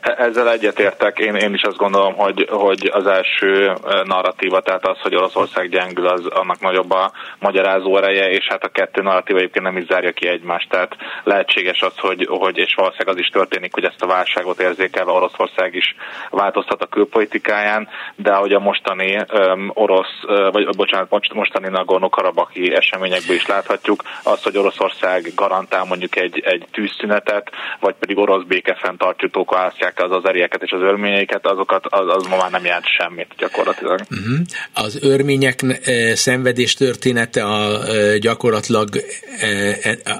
Ezzel 0.00 0.50
egyetértek, 0.50 1.18
én, 1.18 1.34
én 1.34 1.54
is 1.54 1.62
azt 1.62 1.76
gondolom, 1.76 2.14
hogy, 2.14 2.46
hogy 2.50 2.90
az 2.92 3.06
első 3.06 3.72
narratíva, 4.04 4.60
tehát 4.60 4.86
az, 4.86 5.00
hogy 5.00 5.14
Oroszország 5.14 5.68
gyengül, 5.68 6.06
az 6.06 6.26
annak 6.26 6.60
nagyobb 6.60 6.90
a 6.90 7.12
magyarázó 7.38 7.96
ereje, 7.96 8.30
és 8.30 8.46
hát 8.48 8.64
a 8.64 8.68
kettő 8.68 9.02
narratíva 9.02 9.38
egyébként 9.38 9.64
nem 9.64 9.76
is 9.76 9.84
zárja 9.86 10.12
ki 10.12 10.28
egymást, 10.28 10.68
tehát 10.68 10.96
lehetséges 11.24 11.82
az, 11.82 11.98
hogy, 11.98 12.26
hogy 12.30 12.58
és 12.58 12.74
valószínűleg 12.74 13.14
az 13.14 13.20
is 13.20 13.28
történik, 13.28 13.74
hogy 13.74 13.84
ezt 13.84 14.02
a 14.02 14.06
válságot 14.06 14.60
érzékelve 14.60 15.12
Oroszország 15.12 15.74
is 15.74 15.94
változtat 16.30 16.82
a 16.82 16.86
külpolitikáján, 16.86 17.88
de 18.16 18.32
ahogy 18.32 18.52
a 18.52 18.60
mostani 18.60 19.16
um, 19.32 19.70
orosz, 19.74 20.20
vagy 20.26 20.76
bocsánat, 20.76 21.32
mostani 21.34 21.68
Nagorno-Karabahi 21.68 22.74
eseményekből 22.74 23.36
is 23.36 23.46
láthatjuk, 23.46 24.02
az, 24.22 24.42
hogy 24.42 24.58
Oroszország 24.58 25.32
garantál 25.34 25.84
mondjuk 25.84 26.16
egy, 26.16 26.40
egy 26.44 26.66
tűzszünetet, 26.72 27.50
vagy 27.80 27.94
pedig 27.94 28.18
orosz 28.18 28.42
békefenntartjutók 28.42 29.50
választják 29.50 29.89
megtámadják 29.90 30.10
az 30.10 30.24
azerieket 30.24 30.62
és 30.62 30.70
az 30.70 30.80
örményeiket, 30.80 31.46
azokat 31.46 31.86
az, 31.88 32.06
az 32.16 32.26
ma 32.26 32.36
már 32.36 32.50
nem 32.50 32.64
jelent 32.64 32.84
semmit 32.98 33.34
gyakorlatilag. 33.38 34.00
Uh-huh. 34.10 34.38
Az 34.72 34.98
örmények 35.02 35.80
szenvedés 36.14 36.74
története 36.74 37.44
a 37.44 37.78
gyakorlatilag 38.18 38.88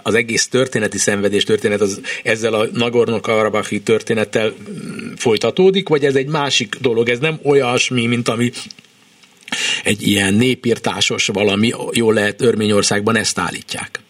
az 0.03 0.15
egész 0.15 0.49
történeti 0.49 0.99
szenvedés 0.99 1.45
történet 1.45 1.81
az 1.81 2.01
ezzel 2.23 2.55
a 2.55 2.67
Nagorno-Karabahi 2.73 3.81
történettel 3.81 4.53
folytatódik, 5.17 5.89
vagy 5.89 6.05
ez 6.05 6.15
egy 6.15 6.29
másik 6.29 6.77
dolog, 6.81 7.09
ez 7.09 7.19
nem 7.19 7.39
olyasmi, 7.43 8.07
mint 8.07 8.29
ami 8.29 8.51
egy 9.85 10.07
ilyen 10.07 10.35
népírtásos 10.35 11.27
valami, 11.27 11.73
jól 11.93 12.15
lehet 12.15 12.43
Örményországban 12.43 13.17
ezt 13.17 13.39
állítják. 13.39 14.01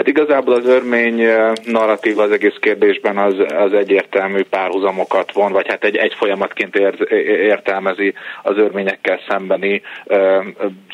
Hát 0.00 0.08
igazából 0.08 0.54
az 0.54 0.66
örmény 0.66 1.26
narratív 1.64 2.18
az 2.18 2.30
egész 2.30 2.56
kérdésben 2.60 3.18
az, 3.18 3.34
az 3.48 3.72
egyértelmű 3.72 4.42
párhuzamokat 4.42 5.32
von, 5.32 5.52
vagy 5.52 5.68
hát 5.68 5.84
egy, 5.84 5.96
egy 5.96 6.14
folyamatként 6.14 6.76
ér, 6.76 7.12
értelmezi 7.28 8.14
az 8.42 8.56
örményekkel 8.56 9.20
szembeni 9.28 9.82
ö, 10.04 10.40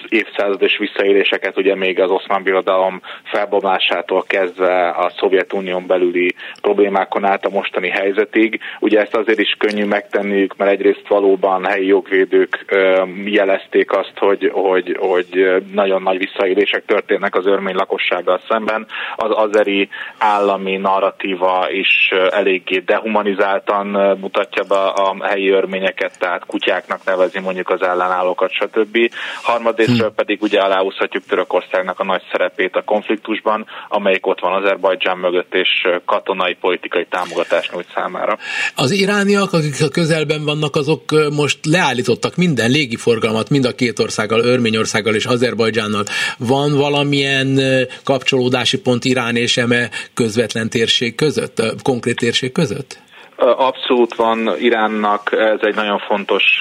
évszázados 0.09 0.78
visszaéléseket, 0.78 1.57
ugye 1.57 1.74
még 1.74 2.00
az 2.00 2.11
oszmán 2.11 2.42
birodalom 2.42 3.00
felbomlásától 3.24 4.24
kezdve 4.26 4.88
a 4.88 5.12
Szovjetunión 5.18 5.86
belüli 5.86 6.34
problémákon 6.61 7.24
át 7.24 7.46
a 7.46 7.50
mostani 7.50 7.88
helyzetig. 7.88 8.61
Ugye 8.80 9.00
ezt 9.00 9.16
azért 9.16 9.40
is 9.40 9.54
könnyű 9.59 9.84
megtenniük, 9.84 10.57
mert 10.57 10.70
egyrészt 10.70 11.09
valóban 11.09 11.64
helyi 11.64 11.86
jogvédők 11.86 12.64
ö, 12.66 13.02
jelezték 13.24 13.92
azt, 13.92 14.14
hogy, 14.16 14.50
hogy, 14.52 14.96
hogy 15.00 15.62
nagyon 15.72 16.02
nagy 16.02 16.18
visszaélések 16.18 16.84
történnek 16.84 17.34
az 17.34 17.46
örmény 17.46 17.74
lakossággal 17.74 18.40
szemben, 18.48 18.86
az 19.16 19.30
azeri 19.30 19.88
állami 20.18 20.76
narratíva 20.76 21.66
is 21.70 22.11
eléggé 22.30 22.78
dehumanizáltan 22.78 23.86
mutatja 24.20 24.62
be 24.62 24.78
a 24.78 25.16
helyi 25.22 25.51
örményeket, 25.51 26.18
tehát 26.18 26.47
kutyáknak 26.47 27.05
nevezi 27.05 27.40
mondjuk 27.40 27.70
az 27.70 27.82
ellenállókat, 27.82 28.51
stb. 28.53 28.99
Harmadrésztről 29.42 30.09
hm. 30.09 30.14
pedig 30.14 30.42
ugye 30.42 30.61
aláhúzhatjuk 30.61 31.24
Törökországnak 31.24 32.01
a 32.01 32.05
nagy 32.05 32.22
szerepét 32.30 32.76
a 32.76 32.82
konfliktusban, 32.82 33.66
amelyik 33.88 34.26
ott 34.26 34.40
van 34.40 34.62
Azerbajdzsán 34.62 35.18
mögött, 35.18 35.55
és 35.55 35.68
katonai, 36.05 36.55
politikai 36.55 37.07
támogatást 37.11 37.72
nyújt 37.72 37.92
számára. 37.94 38.38
Az 38.74 38.90
irániak, 38.90 39.53
akik 39.53 39.82
a 39.82 39.88
közelben 39.88 40.44
vannak, 40.44 40.76
azok 40.76 41.03
most 41.36 41.59
leállítottak 41.66 42.36
minden 42.36 42.70
légiforgalmat, 42.70 43.51
mind 43.51 43.64
a 43.64 43.74
két 43.74 43.99
országgal, 43.99 44.40
Örményországgal 44.40 45.14
és 45.14 45.24
Azerbajdzsánnal. 45.24 46.05
Van 46.38 46.76
valamilyen 46.76 47.61
kapcsolódási 48.05 48.78
pont 48.87 49.05
Irán 49.05 49.37
és 49.37 49.57
eme 49.57 49.91
közvetlen 50.14 50.68
térség 50.68 51.14
között, 51.14 51.62
konkrét 51.82 52.16
térség 52.16 52.53
között? 52.53 53.01
Abszolút 53.37 54.14
van 54.14 54.51
Iránnak, 54.59 55.32
ez 55.32 55.59
egy 55.61 55.74
nagyon 55.74 55.99
fontos 55.99 56.61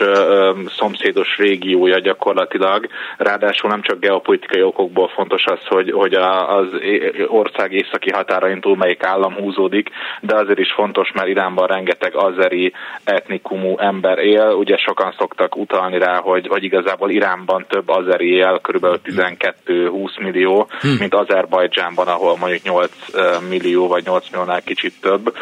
szomszédos 0.77 1.37
régiója 1.37 1.99
gyakorlatilag, 1.99 2.87
ráadásul 3.17 3.69
nem 3.69 3.81
csak 3.81 3.99
geopolitikai 3.99 4.61
okokból 4.61 5.07
fontos 5.07 5.43
az, 5.45 5.59
hogy, 5.67 5.91
hogy 5.91 6.13
az 6.13 6.67
ország 7.27 7.71
északi 7.71 8.11
határain 8.11 8.61
túl 8.61 8.75
melyik 8.75 9.03
állam 9.03 9.33
húzódik, 9.33 9.89
de 10.21 10.35
azért 10.35 10.59
is 10.59 10.73
fontos, 10.73 11.11
mert 11.11 11.27
Iránban 11.27 11.67
rengeteg 11.67 12.15
azeri 12.15 12.73
etnikumú 13.03 13.77
ember 13.77 14.17
él, 14.17 14.47
ugye 14.47 14.77
sokan 14.77 15.13
szoktak 15.17 15.55
utalni 15.55 15.97
rá, 15.97 16.19
hogy, 16.19 16.47
hogy 16.47 16.63
igazából 16.63 17.09
Iránban 17.09 17.65
több 17.69 17.89
azeri 17.89 18.33
él, 18.33 18.59
kb. 18.61 18.85
12-20 19.65 20.21
millió, 20.21 20.67
hm. 20.81 20.87
mint 20.99 21.13
Azerbajdzsánban, 21.13 22.07
ahol 22.07 22.37
mondjuk 22.39 22.63
8 22.63 22.91
millió 23.49 23.87
vagy 23.87 24.03
8 24.05 24.29
milliónál 24.29 24.61
kicsit 24.61 24.93
több. 25.01 25.33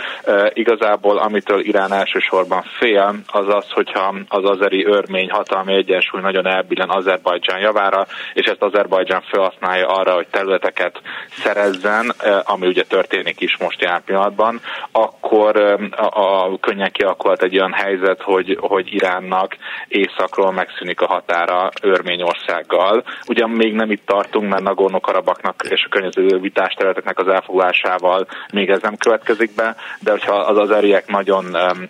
Igazából 0.54 1.22
amitől 1.24 1.60
Irán 1.60 1.94
elsősorban 1.94 2.64
fél, 2.78 3.16
az 3.28 3.48
az, 3.48 3.70
hogyha 3.70 4.16
az 4.28 4.50
azeri 4.50 4.86
örmény 4.86 5.30
hatalmi 5.30 5.74
egyensúly 5.74 6.22
nagyon 6.22 6.48
elbillen 6.48 6.90
Azerbajdzsán 6.90 7.60
javára, 7.60 8.06
és 8.34 8.46
ezt 8.46 8.62
Azerbajdzsán 8.62 9.22
felhasználja 9.22 9.88
arra, 9.88 10.14
hogy 10.14 10.28
területeket 10.28 11.02
szerezzen, 11.30 12.14
eh, 12.18 12.52
ami 12.52 12.68
ugye 12.68 12.84
történik 12.84 13.42
is 13.42 13.58
most 13.58 13.82
jelen 13.82 14.04
pillanatban, 14.06 14.60
akkor 14.92 15.56
eh, 15.56 15.76
a, 16.18 16.44
a 16.44 16.58
könnyen 16.60 16.92
kialakult 16.92 17.42
egy 17.44 17.58
olyan 17.58 17.74
helyzet, 17.74 18.22
hogy, 18.22 18.58
hogy 18.62 18.94
Iránnak 18.94 19.56
északról 19.88 20.52
megszűnik 20.52 21.02
a 21.02 21.08
határa 21.08 21.70
Örményországgal. 21.82 23.04
Ugyan 23.28 23.50
még 23.50 23.74
nem 23.74 23.92
itt 23.92 24.06
tartunk, 24.06 24.50
mert 24.50 24.64
Nagorno-Karabaknak 24.64 25.64
és 25.70 25.84
a 25.86 25.90
környező 25.90 26.38
vitás 26.40 26.74
területeknek 26.74 27.20
az 27.20 27.28
elfoglalásával 27.28 28.28
még 28.54 28.70
ez 28.70 28.82
nem 28.82 28.98
következik 28.98 29.56
be, 29.56 29.76
de 30.00 30.12
hogyha 30.12 30.36
az 30.36 30.58
azeriek 30.58 31.08
nagyon, 31.14 31.46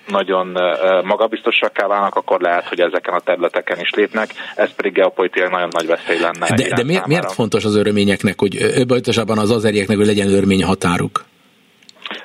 nagyon 0.08 0.48
magabiztosakká 1.04 1.88
válnak, 1.88 2.16
akkor 2.16 2.42
lehet, 2.42 2.68
hogy 2.68 2.80
ezeken 2.80 3.14
a 3.14 3.20
területeken 3.20 3.80
is 3.80 3.90
lépnek, 3.90 4.30
ez 4.56 4.70
pedig 4.76 4.94
geopolitikai 4.94 5.50
nagyon 5.50 5.70
nagy 5.72 5.88
veszély 5.88 6.20
lenne. 6.20 6.56
De, 6.56 6.76
de 6.76 6.84
miért, 6.84 7.08
miért 7.08 7.32
fontos 7.32 7.66
az 7.66 7.76
örményeknek, 7.76 8.40
hogy 8.40 8.84
pontosabban 8.88 9.38
az 9.38 9.52
azerieknek, 9.52 9.98
hogy 9.98 10.06
legyen 10.06 10.30
örmény 10.30 10.64
határuk? 10.64 11.26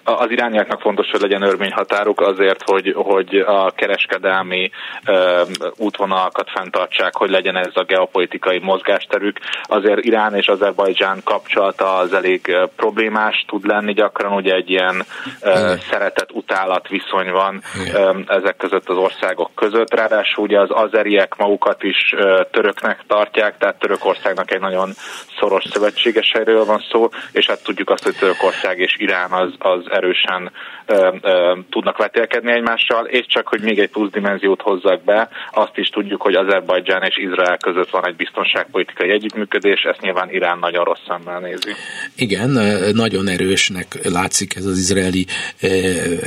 Az 0.05 0.31
irányáknak 0.31 0.81
fontos, 0.81 1.11
hogy 1.11 1.21
legyen 1.21 1.43
örményhatáruk 1.43 2.21
azért, 2.21 2.63
hogy, 2.65 2.93
hogy 2.97 3.37
a 3.37 3.71
kereskedelmi 3.71 4.71
ö, 5.07 5.43
útvonalakat 5.77 6.51
fenntartsák, 6.51 7.17
hogy 7.17 7.31
legyen 7.31 7.57
ez 7.57 7.73
a 7.75 7.85
geopolitikai 7.85 8.59
mozgásterük. 8.59 9.39
Azért 9.63 10.05
Irán 10.05 10.35
és 10.35 10.47
Azerbajdzsán 10.47 11.21
kapcsolata 11.25 11.97
az 11.97 12.13
elég 12.13 12.57
problémás 12.77 13.45
tud 13.49 13.67
lenni 13.67 13.93
gyakran, 13.93 14.33
ugye 14.33 14.55
egy 14.55 14.71
ilyen 14.71 15.05
ö, 15.41 15.73
szeretet-utálat 15.91 16.89
viszony 16.89 17.31
van 17.31 17.63
ö, 17.95 18.19
ezek 18.27 18.57
között 18.57 18.89
az 18.89 18.97
országok 18.97 19.51
között. 19.55 19.95
Ráadásul 19.95 20.45
ugye 20.45 20.61
az 20.61 20.71
azeriek 20.71 21.37
magukat 21.37 21.83
is 21.83 22.15
ö, 22.17 22.43
töröknek 22.51 23.05
tartják, 23.07 23.59
tehát 23.59 23.79
Törökországnak 23.79 24.51
egy 24.51 24.61
nagyon 24.61 24.91
szoros 25.39 25.65
szövetségeseiről 25.71 26.65
van 26.65 26.85
szó, 26.91 27.09
és 27.33 27.47
hát 27.47 27.63
tudjuk 27.63 27.91
azt, 27.91 28.05
hogy 28.05 28.17
Törökország 28.17 28.79
és 28.79 28.97
Irán 28.99 29.31
az, 29.31 29.53
az 29.59 29.78
erősen 29.87 30.53
ö, 30.87 31.09
ö, 31.21 31.59
tudnak 31.71 31.97
vetélkedni 31.97 32.53
egymással, 32.53 33.05
és 33.05 33.27
csak, 33.27 33.49
hogy 33.49 33.61
még 33.61 33.79
egy 33.79 33.91
plusz 33.91 34.11
dimenziót 34.11 34.63
hozzak 34.63 35.05
be, 35.05 35.29
azt 35.53 35.77
is 35.77 35.89
tudjuk, 35.89 36.23
hogy 36.23 36.35
Azerbajdzsán 36.35 37.03
és 37.03 37.17
Izrael 37.17 37.57
között 37.57 37.91
van 37.91 38.07
egy 38.07 38.17
biztonságpolitikai 38.17 39.11
együttműködés, 39.11 39.83
ezt 39.83 40.01
nyilván 40.01 40.31
Irán 40.31 40.59
nagyon 40.59 40.85
rossz 40.85 41.07
szemmel 41.09 41.41
nézi. 41.41 41.73
Igen, 42.17 42.51
nagyon 42.93 43.29
erősnek 43.29 43.99
látszik 44.13 44.57
ez 44.57 44.65
az 44.65 44.79
izraeli 44.79 45.27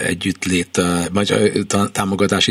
együttlét, 0.06 0.82
vagy 1.14 1.34
támogatás 1.92 2.50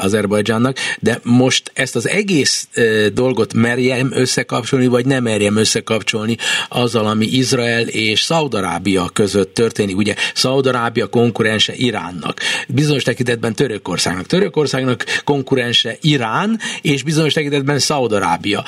Azerbajdzsánnak, 0.00 0.76
de 1.00 1.18
most 1.22 1.70
ezt 1.74 1.96
az 1.96 2.08
egész 2.08 2.68
dolgot 3.14 3.54
merjem 3.54 4.10
összekapcsolni, 4.12 4.86
vagy 4.86 5.06
nem 5.06 5.22
merjem 5.22 5.56
összekapcsolni 5.56 6.36
azzal, 6.68 7.06
ami 7.06 7.26
Izrael 7.26 7.88
és 7.88 8.20
Szaudarábia 8.20 9.08
között 9.12 9.54
történik. 9.54 9.96
Ugye 9.96 10.14
Szaudarábia 10.34 11.06
konkurense 11.06 11.74
Iránnak, 11.74 12.40
bizonyos 12.68 13.02
tekintetben 13.02 13.54
Törökországnak. 13.54 14.26
Törökországnak 14.26 15.04
konkurense 15.24 15.96
Irán, 16.00 16.58
és 16.82 17.02
bizonyos 17.02 17.32
tekintetben 17.32 17.78
Szaudarábia. 17.78 18.64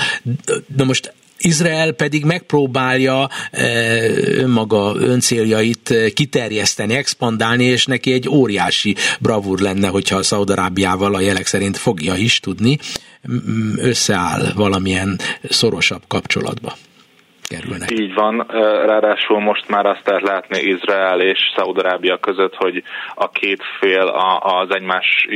De 0.67 0.85
most 0.85 1.13
Izrael 1.43 1.93
pedig 1.93 2.25
megpróbálja 2.25 3.29
önmaga 4.37 4.95
öncéljait 4.97 5.95
kiterjeszteni, 6.15 6.95
expandálni, 6.95 7.65
és 7.65 7.87
neki 7.87 8.13
egy 8.13 8.29
óriási 8.29 8.97
bravúr 9.21 9.61
lenne, 9.61 9.89
hogyha 9.89 10.17
a 10.17 10.23
Szaudarábiával 10.23 11.15
a 11.15 11.21
jelek 11.21 11.47
szerint 11.47 11.77
fogja 11.77 12.15
is 12.15 12.41
tudni, 12.41 12.79
összeáll 13.77 14.53
valamilyen 14.55 15.21
szorosabb 15.49 16.03
kapcsolatba 16.09 16.77
kerülnek. 17.51 17.91
Így 17.91 18.15
van, 18.15 18.47
ráadásul 18.87 19.41
most 19.41 19.69
már 19.69 19.87
azt 19.87 20.03
lehet 20.05 20.23
látni 20.23 20.59
Izrael 20.59 21.21
és 21.21 21.39
Szaudarábia 21.57 22.19
között, 22.19 22.55
hogy 22.55 22.83
a 23.15 23.31
két 23.31 23.63
fél 23.79 24.07
az 24.41 24.75
egymás 24.75 25.27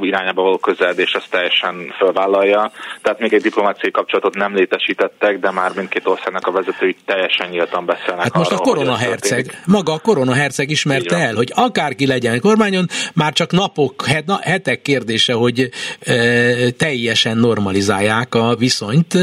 irányába 0.00 0.42
való 0.42 0.58
közeledés 0.58 1.12
ezt 1.12 1.30
teljesen 1.30 1.94
fölvállalja. 1.98 2.70
Tehát 3.02 3.18
még 3.18 3.32
egy 3.32 3.42
diplomáciai 3.42 3.90
kapcsolatot 3.90 4.34
nem 4.34 4.54
létesítettek, 4.54 5.38
de 5.38 5.50
már 5.50 5.70
mindkét 5.76 6.06
országnak 6.06 6.46
a 6.46 6.52
vezetői 6.52 6.96
teljesen 7.04 7.48
nyíltan 7.48 7.86
beszélnek. 7.86 8.22
Hát 8.22 8.34
most 8.34 8.52
arról, 8.52 8.66
a 8.66 8.68
koronaherceg, 8.70 9.62
maga 9.66 9.92
a 9.92 9.98
koronaherceg 9.98 10.70
ismerte 10.70 11.16
el, 11.16 11.34
hogy 11.34 11.52
akárki 11.54 12.06
legyen 12.06 12.40
kormányon, 12.40 12.86
már 13.14 13.32
csak 13.32 13.52
napok, 13.52 14.04
hetek 14.40 14.82
kérdése, 14.82 15.32
hogy 15.32 15.70
e, 16.00 16.70
teljesen 16.70 17.36
normalizálják 17.36 18.34
a 18.34 18.54
viszonyt, 18.56 19.14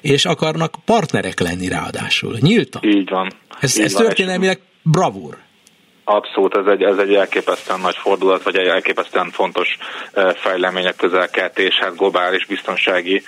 és 0.00 0.24
akarnak 0.24 0.74
partnerek 0.84 1.40
lenni 1.40 1.68
rá 1.68 1.89
ráadásul. 1.92 2.36
Nyíltan. 2.40 2.82
Így 2.84 3.08
van. 3.10 3.32
Ez, 3.60 3.78
Így 3.78 3.84
ez 3.84 3.92
van. 3.92 4.02
történelmileg 4.04 4.60
bravúr. 4.82 5.36
Abszolút, 6.04 6.56
ez 6.56 6.66
egy, 6.66 6.82
ez 6.82 6.98
egy 6.98 7.14
elképesztően 7.14 7.80
nagy 7.80 7.96
fordulat, 7.96 8.42
vagy 8.42 8.56
egy 8.56 8.66
elképesztően 8.66 9.30
fontos 9.30 9.76
fejlemény 10.34 10.86
a 10.86 10.92
közelkeltés, 10.92 11.78
hát 11.78 11.96
globális 11.96 12.46
biztonsági 12.46 13.22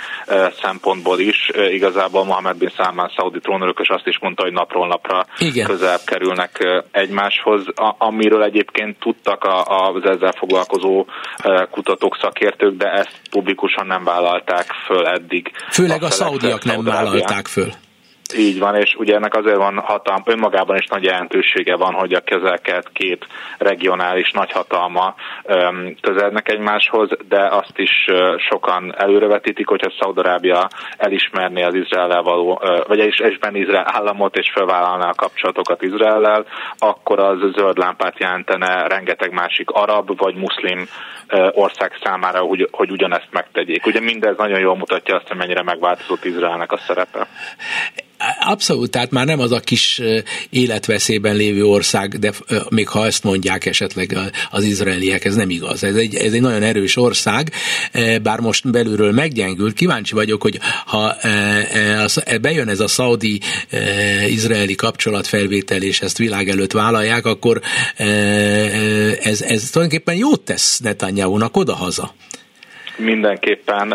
szempontból 0.63 1.19
is. 1.21 1.51
Igazából 1.71 2.25
Mohamed 2.25 2.57
bin 2.57 2.73
Salman, 2.77 3.13
szaudi 3.17 3.39
trónörökös 3.41 3.89
azt 3.89 4.07
is 4.07 4.19
mondta, 4.19 4.43
hogy 4.43 4.53
napról 4.53 4.87
napra 4.87 5.27
Igen. 5.39 5.67
közel 5.67 5.99
kerülnek 6.05 6.83
egymáshoz, 6.91 7.63
amiről 7.99 8.43
egyébként 8.43 8.99
tudtak 8.99 9.45
az 9.65 10.05
ezzel 10.05 10.35
foglalkozó 10.39 11.07
kutatók, 11.71 12.19
szakértők, 12.21 12.77
de 12.77 12.91
ezt 12.91 13.21
publikusan 13.31 13.87
nem 13.87 14.05
vállalták 14.05 14.67
föl 14.87 15.07
eddig. 15.07 15.51
Főleg 15.71 16.03
a, 16.03 16.07
a 16.07 16.11
szaudiak 16.11 16.65
nem 16.65 16.85
vállalták 16.85 17.47
föl. 17.47 17.73
Így 18.37 18.59
van, 18.59 18.75
és 18.75 18.95
ugye 18.95 19.15
ennek 19.15 19.35
azért 19.35 19.57
van 19.57 19.79
hatalma, 19.79 20.23
önmagában 20.27 20.77
is 20.77 20.87
nagy 20.87 21.05
jelentősége 21.05 21.77
van, 21.77 21.93
hogy 21.93 22.13
a 22.13 22.21
kezelket 22.21 22.91
két 22.93 23.27
regionális 23.59 24.31
nagyhatalma 24.31 25.15
közelnek 26.01 26.49
egymáshoz, 26.49 27.09
de 27.29 27.47
azt 27.47 27.79
is 27.79 27.91
sokan 28.49 28.95
előrevetítik, 28.97 29.67
hogyha 29.67 29.93
Szaudarábia 30.01 30.69
elismerné 30.97 31.63
az 31.63 31.75
Izrael 31.75 32.23
való, 32.23 32.61
vagy 32.87 33.01
elismerni 33.01 33.59
Izrael 33.59 33.91
államot 33.93 34.37
és 34.37 34.51
felvállalná 34.55 35.09
a 35.09 35.15
kapcsolatokat 35.15 35.83
Izraellel, 35.83 36.47
akkor 36.79 37.19
az 37.19 37.39
zöld 37.57 37.79
lámpát 37.79 38.19
jelentene 38.19 38.87
rengeteg 38.87 39.33
másik 39.33 39.71
arab 39.71 40.19
vagy 40.19 40.35
muszlim 40.35 40.89
ország 41.53 41.93
számára, 42.03 42.39
hogy, 42.39 42.69
hogy 42.71 42.91
ugyanezt 42.91 43.29
megtegyék. 43.31 43.87
Ugye 43.87 44.01
mindez 44.01 44.37
nagyon 44.37 44.59
jól 44.59 44.77
mutatja 44.77 45.17
azt, 45.17 45.29
hogy 45.29 45.37
mennyire 45.37 45.63
megváltozott 45.63 46.25
Izraelnek 46.25 46.73
a 46.73 46.77
szerepe. 46.77 47.27
Abszolút, 48.45 48.91
tehát 48.91 49.11
már 49.11 49.27
nem 49.27 49.41
az 49.41 49.53
a 49.53 49.61
kis 49.61 50.01
életveszélyben 50.51 51.37
lévő 51.37 51.65
ország, 51.65 52.19
de 52.19 52.33
még 52.69 52.89
ha 52.89 53.07
ezt 53.07 53.23
mondják 53.23 53.67
esetleg 53.67 54.19
az 54.51 54.65
izraeliek, 54.65 55.25
ez 55.25 55.35
nem 55.35 55.51
igaz. 55.51 55.85
Ez 55.85 55.95
egy, 55.95 56.15
ez 56.15 56.33
egy 56.33 56.41
nagyon 56.41 56.63
erős 56.63 56.97
ország, 56.97 57.53
bár 58.23 58.41
most 58.41 58.71
belülről 58.71 59.13
meggyengült. 59.13 59.75
Kíváncsi 59.75 60.15
vagyok, 60.15 60.43
hogy 60.43 60.59
ha 60.87 61.17
bejön 62.41 62.69
ez 62.69 62.81
a 62.81 62.89
szaudi-izraeli 62.89 64.75
kapcsolatfelvétel, 64.75 65.83
és 65.83 66.01
ezt 66.01 66.19
világ 66.19 66.49
előtt 66.49 66.73
vállalják, 66.73 67.27
akkor 67.27 67.61
ez, 69.23 69.43
ez 69.43 69.71
tulajdonképpen 69.71 70.15
jót 70.15 70.41
tesz 70.41 70.79
Netanyahu-nak 70.79 71.57
oda-haza. 71.57 72.15
Mindenképpen 72.97 73.89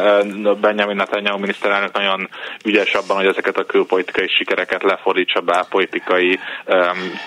Benjamin 0.61 0.95
Netanyahu 0.95 1.39
miniszterelnök 1.39 1.93
nagyon 1.93 2.29
ügyes 2.65 2.93
abban, 2.93 3.17
hogy 3.17 3.25
ezeket 3.25 3.57
a 3.57 3.65
külpolitikai 3.65 4.27
sikereket 4.27 4.83
lefordítsa 4.83 5.41
belpolitikai 5.41 6.39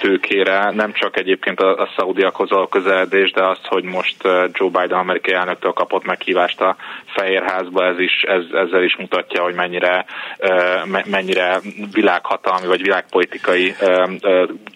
tőkére. 0.01 0.71
Nem 0.71 0.93
csak 0.93 1.17
egyébként 1.17 1.61
a, 1.61 1.77
a 1.77 1.89
szaudiakhoz 1.97 2.53
a 2.53 2.69
közeledés, 2.71 3.31
de 3.31 3.47
az, 3.47 3.59
hogy 3.63 3.85
most 3.85 4.17
Joe 4.53 4.71
Biden 4.71 4.99
amerikai 4.99 5.35
elnöktől 5.35 5.73
kapott 5.73 6.05
meghívást 6.05 6.61
a 6.61 6.77
Fehérházba, 7.07 7.87
ez 7.87 7.99
is, 7.99 8.23
ez, 8.23 8.43
ezzel 8.53 8.83
is 8.83 8.97
mutatja, 8.97 9.43
hogy 9.43 9.55
mennyire, 9.55 10.05
mennyire 11.05 11.61
világhatalmi 11.93 12.67
vagy 12.67 12.83
világpolitikai 12.83 13.75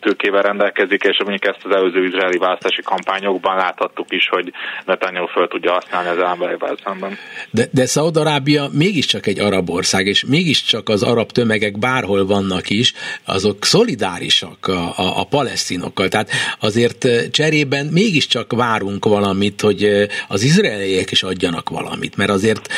tőkével 0.00 0.42
rendelkezik, 0.42 1.02
és 1.02 1.16
mondjuk 1.18 1.54
ezt 1.54 1.64
az 1.64 1.76
előző 1.76 2.04
izraeli 2.04 2.38
választási 2.38 2.82
kampányokban 2.82 3.56
láthattuk 3.56 4.12
is, 4.12 4.28
hogy 4.28 4.52
Netanyahu 4.84 5.26
föl 5.26 5.48
tudja 5.48 5.72
használni 5.72 6.08
az 6.08 6.18
emberi 6.18 6.56
szemben. 6.84 7.18
De, 7.50 7.68
de 7.70 7.86
Szaudarábia 7.86 8.68
mégiscsak 8.72 9.26
egy 9.26 9.40
arab 9.40 9.70
ország, 9.70 10.06
és 10.06 10.24
mégiscsak 10.26 10.88
az 10.88 11.02
arab 11.02 11.32
tömegek 11.32 11.78
bárhol 11.78 12.26
vannak 12.26 12.70
is, 12.70 12.92
azok 13.24 13.64
szolidárisak 13.64 14.66
a, 14.66 14.98
a, 14.98 15.20
a 15.20 15.24
palesztinokkal. 15.24 16.08
Tehát 16.08 16.30
azért 16.60 17.06
cserében 17.30 17.86
mégiscsak 17.86 18.52
várunk 18.52 19.04
valamit, 19.04 19.60
hogy 19.60 20.08
az 20.28 20.42
izraeliek 20.42 21.10
is 21.10 21.22
adjanak 21.22 21.68
valamit, 21.68 22.16
mert 22.16 22.30
azért 22.30 22.68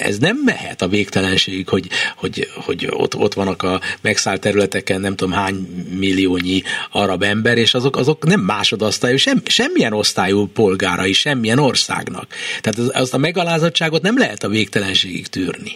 ez 0.00 0.18
nem 0.18 0.42
mehet 0.44 0.82
a 0.82 0.88
végtelenségig, 0.88 1.68
hogy, 1.68 1.88
hogy, 2.16 2.48
hogy 2.54 2.88
ott, 2.90 3.16
ott 3.16 3.34
vannak 3.34 3.62
a 3.62 3.80
megszállt 4.00 4.40
területeken 4.40 5.00
nem 5.00 5.16
tudom 5.16 5.34
hány 5.34 5.86
milliónyi 5.98 6.62
arab 6.90 7.22
ember, 7.22 7.58
és 7.58 7.74
azok, 7.74 7.96
azok 7.96 8.26
nem 8.26 8.40
másodosztályú, 8.40 9.16
sem, 9.16 9.40
semmilyen 9.46 9.92
osztályú 9.92 10.46
polgárai, 10.46 11.12
semmilyen 11.12 11.58
országnak. 11.58 12.26
Tehát 12.60 12.78
az, 12.78 12.90
az 12.94 13.07
azt 13.08 13.16
a 13.16 13.20
megalázottságot 13.20 14.02
nem 14.02 14.18
lehet 14.18 14.42
a 14.42 14.48
végtelenségig 14.48 15.26
tűrni. 15.26 15.72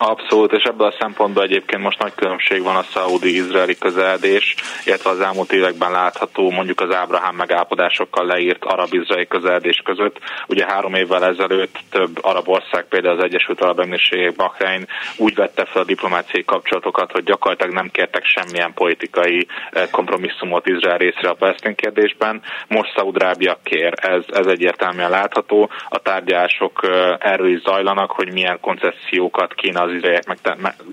Abszolút, 0.00 0.52
és 0.52 0.62
ebből 0.62 0.86
a 0.86 0.96
szempontból 0.98 1.42
egyébként 1.42 1.82
most 1.82 1.98
nagy 1.98 2.14
különbség 2.14 2.62
van 2.62 2.76
a 2.76 2.82
szaudi-izraeli 2.82 3.78
közeledés, 3.78 4.54
illetve 4.84 5.10
az 5.10 5.20
elmúlt 5.20 5.52
években 5.52 5.90
látható 5.90 6.50
mondjuk 6.50 6.80
az 6.80 6.94
Ábrahám 6.94 7.34
megállapodásokkal 7.34 8.26
leírt 8.26 8.64
arab-izraeli 8.64 9.26
közeledés 9.26 9.82
között. 9.84 10.18
Ugye 10.46 10.64
három 10.66 10.94
évvel 10.94 11.24
ezelőtt 11.24 11.78
több 11.90 12.18
arab 12.24 12.48
ország, 12.48 12.84
például 12.84 13.18
az 13.18 13.24
Egyesült 13.24 13.60
Arab 13.60 13.80
Emírségek, 13.80 14.34
Bahrein 14.34 14.86
úgy 15.16 15.34
vette 15.34 15.64
fel 15.64 15.82
a 15.82 15.84
diplomáciai 15.84 16.44
kapcsolatokat, 16.44 17.12
hogy 17.12 17.24
gyakorlatilag 17.24 17.74
nem 17.74 17.90
kértek 17.90 18.24
semmilyen 18.24 18.74
politikai 18.74 19.46
eh, 19.70 19.86
kompromisszumot 19.90 20.66
Izrael 20.66 20.98
részre 20.98 21.28
a 21.28 21.34
palesztin 21.34 21.74
kérdésben. 21.74 22.42
Most 22.68 22.92
Szaudrábia 22.96 23.58
kér, 23.62 23.92
ez, 23.96 24.22
ez 24.28 24.46
egyértelműen 24.46 25.10
látható. 25.10 25.70
A 25.88 25.98
tárgyalások 25.98 26.80
eh, 26.82 27.16
erről 27.18 27.50
is 27.50 27.60
zajlanak, 27.60 28.10
hogy 28.10 28.32
milyen 28.32 28.60
koncesziókat 28.60 29.54
kéne 29.54 29.86
az 29.88 29.94
izraelieknek, 29.94 30.38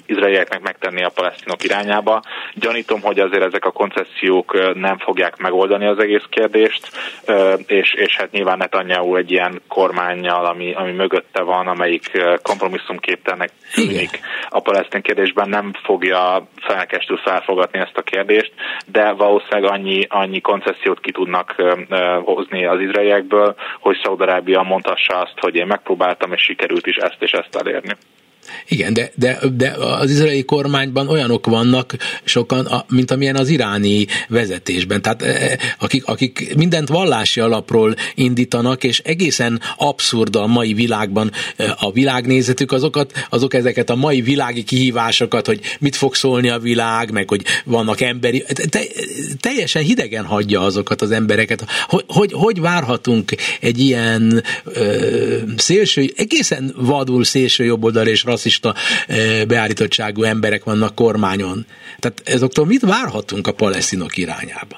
izraelieknek 0.05 0.61
megtenni 0.61 1.03
a 1.03 1.09
palesztinok 1.09 1.63
irányába. 1.63 2.21
Gyanítom, 2.53 3.01
hogy 3.01 3.19
azért 3.19 3.43
ezek 3.43 3.65
a 3.65 3.71
koncesziók 3.71 4.73
nem 4.73 4.97
fogják 4.97 5.37
megoldani 5.37 5.85
az 5.85 5.99
egész 5.99 6.25
kérdést, 6.29 6.89
és, 7.67 7.93
és 7.93 8.15
hát 8.17 8.31
nyilván 8.31 8.57
Netanyahu 8.57 9.15
egy 9.15 9.31
ilyen 9.31 9.61
kormányjal, 9.67 10.45
ami, 10.45 10.73
ami 10.73 10.91
mögötte 10.91 11.41
van, 11.41 11.67
amelyik 11.67 12.11
kompromisszumképtelnek 12.41 13.49
tűnik 13.73 14.19
a 14.49 14.59
palesztin 14.59 15.01
kérdésben, 15.01 15.49
nem 15.49 15.71
fogja 15.83 16.47
felkestül 16.55 17.17
felfogatni 17.17 17.79
ezt 17.79 17.97
a 17.97 18.01
kérdést, 18.01 18.53
de 18.85 19.11
valószínűleg 19.11 19.71
annyi, 19.71 20.05
annyi 20.09 20.41
koncesziót 20.41 20.99
ki 20.99 21.11
tudnak 21.11 21.55
hozni 22.23 22.65
az 22.65 22.79
izraeliekből, 22.79 23.55
hogy 23.79 23.99
Szaudarábia 24.03 24.61
mondhassa 24.61 25.19
azt, 25.19 25.39
hogy 25.39 25.55
én 25.55 25.67
megpróbáltam, 25.67 26.33
és 26.33 26.41
sikerült 26.41 26.87
is 26.87 26.95
ezt 26.95 27.17
és 27.19 27.31
ezt 27.31 27.55
elérni. 27.55 27.95
Igen, 28.67 28.93
de, 28.93 29.11
de, 29.15 29.39
de 29.57 29.69
az 29.71 30.09
izraeli 30.09 30.43
kormányban 30.45 31.07
olyanok 31.07 31.45
vannak 31.45 31.95
sokan, 32.23 32.83
mint 32.89 33.11
amilyen 33.11 33.35
az 33.35 33.49
iráni 33.49 34.05
vezetésben. 34.27 35.01
Tehát 35.01 35.21
e, 35.21 35.27
e, 35.27 35.57
akik, 35.79 36.05
akik 36.05 36.55
mindent 36.55 36.87
vallási 36.87 37.39
alapról 37.39 37.95
indítanak, 38.15 38.83
és 38.83 38.99
egészen 38.99 39.61
abszurd 39.77 40.35
a 40.35 40.47
mai 40.47 40.73
világban 40.73 41.31
e, 41.55 41.75
a 41.79 41.91
világnézetük, 41.91 42.71
azokat, 42.71 43.27
azok 43.29 43.53
ezeket 43.53 43.89
a 43.89 43.95
mai 43.95 44.21
világi 44.21 44.63
kihívásokat, 44.63 45.45
hogy 45.45 45.59
mit 45.79 45.95
fog 45.95 46.15
szólni 46.15 46.49
a 46.49 46.59
világ, 46.59 47.11
meg 47.11 47.29
hogy 47.29 47.43
vannak 47.65 48.01
emberi, 48.01 48.43
te, 48.69 48.81
teljesen 49.39 49.83
hidegen 49.83 50.25
hagyja 50.25 50.61
azokat 50.61 51.01
az 51.01 51.11
embereket. 51.11 51.65
Hogy, 51.87 52.03
hogy, 52.07 52.31
hogy 52.33 52.59
várhatunk 52.59 53.31
egy 53.59 53.79
ilyen 53.79 54.43
ö, 54.63 55.37
szélső, 55.57 56.13
egészen 56.15 56.73
vadul 56.77 57.23
szélső 57.23 57.63
jobboldal 57.63 58.07
és 58.07 58.21
rasszista 58.35 58.73
eh, 59.07 59.45
beállítottságú 59.47 60.23
emberek 60.23 60.63
vannak 60.63 60.95
kormányon. 60.95 61.65
Tehát 61.99 62.21
ezoktól 62.25 62.65
mit 62.65 62.81
várhatunk 62.81 63.47
a 63.47 63.53
palesztinok 63.53 64.17
irányába? 64.17 64.77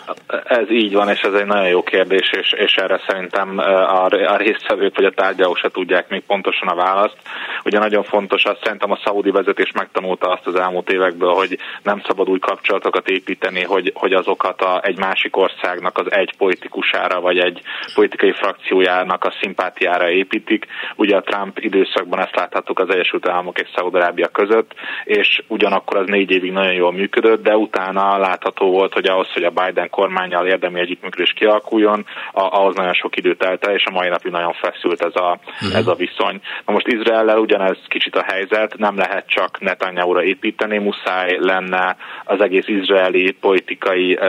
Ez 0.59 0.67
így 0.71 0.93
van, 0.93 1.09
és 1.09 1.21
ez 1.21 1.33
egy 1.33 1.45
nagyon 1.45 1.67
jó 1.67 1.83
kérdés, 1.83 2.29
és, 2.41 2.53
és 2.65 2.73
erre 2.75 2.99
szerintem 3.07 3.59
eh, 3.59 3.65
a, 3.95 4.05
a 4.05 4.37
résztvevők 4.37 4.95
vagy 4.95 5.05
a 5.05 5.11
tárgyalók 5.11 5.57
se 5.57 5.69
tudják 5.69 6.09
még 6.09 6.23
pontosan 6.27 6.67
a 6.67 6.75
választ. 6.75 7.17
Ugye 7.63 7.79
nagyon 7.79 8.03
fontos, 8.03 8.43
azt 8.43 8.63
szerintem 8.63 8.91
a 8.91 8.99
szaudi 9.03 9.31
vezetés 9.31 9.71
megtanulta 9.71 10.27
azt 10.27 10.47
az 10.47 10.55
elmúlt 10.55 10.91
évekből, 10.91 11.33
hogy 11.33 11.57
nem 11.83 12.01
szabad 12.07 12.29
új 12.29 12.39
kapcsolatokat 12.39 13.09
építeni, 13.09 13.63
hogy, 13.63 13.91
hogy 13.95 14.13
azokat 14.13 14.61
a, 14.61 14.81
egy 14.83 14.97
másik 14.97 15.37
országnak 15.37 15.97
az 15.97 16.11
egy 16.11 16.33
politikusára, 16.37 17.21
vagy 17.21 17.37
egy 17.37 17.61
politikai 17.93 18.31
frakciójának 18.31 19.23
a 19.23 19.33
szimpátiára 19.41 20.09
építik. 20.09 20.65
Ugye 20.95 21.15
a 21.15 21.21
Trump 21.21 21.59
időszakban 21.59 22.19
ezt 22.19 22.35
láthattuk 22.35 22.79
az 22.79 22.89
Egyesült 22.89 23.27
Államok 23.27 23.46
Államok 23.47 23.59
és 23.59 23.75
Szaudarábia 23.75 24.27
között, 24.27 24.71
és 25.03 25.41
ugyanakkor 25.47 25.97
az 25.97 26.07
négy 26.07 26.31
évig 26.31 26.51
nagyon 26.51 26.73
jól 26.73 26.91
működött, 26.91 27.43
de 27.43 27.55
utána 27.55 28.17
látható 28.17 28.71
volt, 28.71 28.93
hogy 28.93 29.07
ahhoz, 29.07 29.31
hogy 29.33 29.43
a 29.43 29.49
Biden 29.49 29.89
kormányjal 29.89 30.47
érdemi 30.47 30.79
együttműködés 30.79 31.33
kialakuljon, 31.33 32.05
ahhoz 32.31 32.75
nagyon 32.75 32.93
sok 32.93 33.17
időt 33.17 33.37
telt 33.37 33.67
el, 33.67 33.73
és 33.73 33.85
a 33.85 33.91
mai 33.91 34.09
napig 34.09 34.31
nagyon 34.31 34.53
feszült 34.53 35.01
ez 35.01 35.15
a, 35.15 35.39
uh-huh. 35.43 35.77
ez 35.77 35.87
a 35.87 35.93
viszony. 35.95 36.41
Na 36.65 36.73
most 36.73 36.87
Izraellel 36.87 37.37
ugyanez 37.37 37.77
kicsit 37.87 38.15
a 38.15 38.23
helyzet, 38.27 38.77
nem 38.77 38.97
lehet 38.97 39.27
csak 39.27 39.59
Netanyahu-ra 39.59 40.23
építeni, 40.23 40.77
muszáj 40.77 41.37
lenne 41.39 41.95
az 42.23 42.41
egész 42.41 42.67
izraeli 42.67 43.31
politikai 43.31 44.19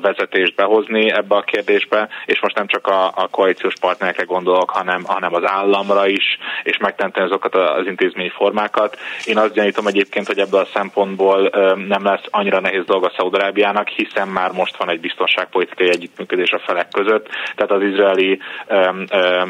vezetést 0.00 0.54
behozni 0.54 1.10
ebbe 1.10 1.34
a 1.34 1.40
kérdésbe, 1.40 2.08
és 2.26 2.40
most 2.40 2.56
nem 2.56 2.66
csak 2.66 2.86
a, 2.86 3.06
a 3.06 3.28
koalíciós 3.30 3.74
partnerekre 3.80 4.24
gondolok, 4.24 4.70
hanem, 4.70 5.02
hanem 5.04 5.34
az 5.34 5.42
államra 5.44 6.06
is, 6.06 6.38
és 6.62 6.76
megtenni 6.76 7.26
azokat 7.26 7.54
az 7.54 7.86
intézményi 7.86 8.28
formákat, 8.28 8.56
formákat. 8.58 8.96
Én 9.24 9.38
azt 9.38 9.52
gyanítom 9.52 9.86
egyébként, 9.86 10.26
hogy 10.26 10.38
ebből 10.38 10.60
a 10.60 10.68
szempontból 10.74 11.50
nem 11.88 12.04
lesz 12.04 12.24
annyira 12.30 12.60
nehéz 12.60 12.84
dolga 12.84 13.12
Szaudarábiának, 13.16 13.88
hiszen 13.88 14.28
már 14.28 14.50
most 14.50 14.76
van 14.76 14.90
egy 14.90 15.00
biztonságpolitikai 15.00 15.88
együttműködés 15.88 16.50
a 16.50 16.62
felek 16.66 16.88
között, 16.88 17.26
tehát 17.56 17.70
az 17.70 17.82
izraeli 17.82 18.38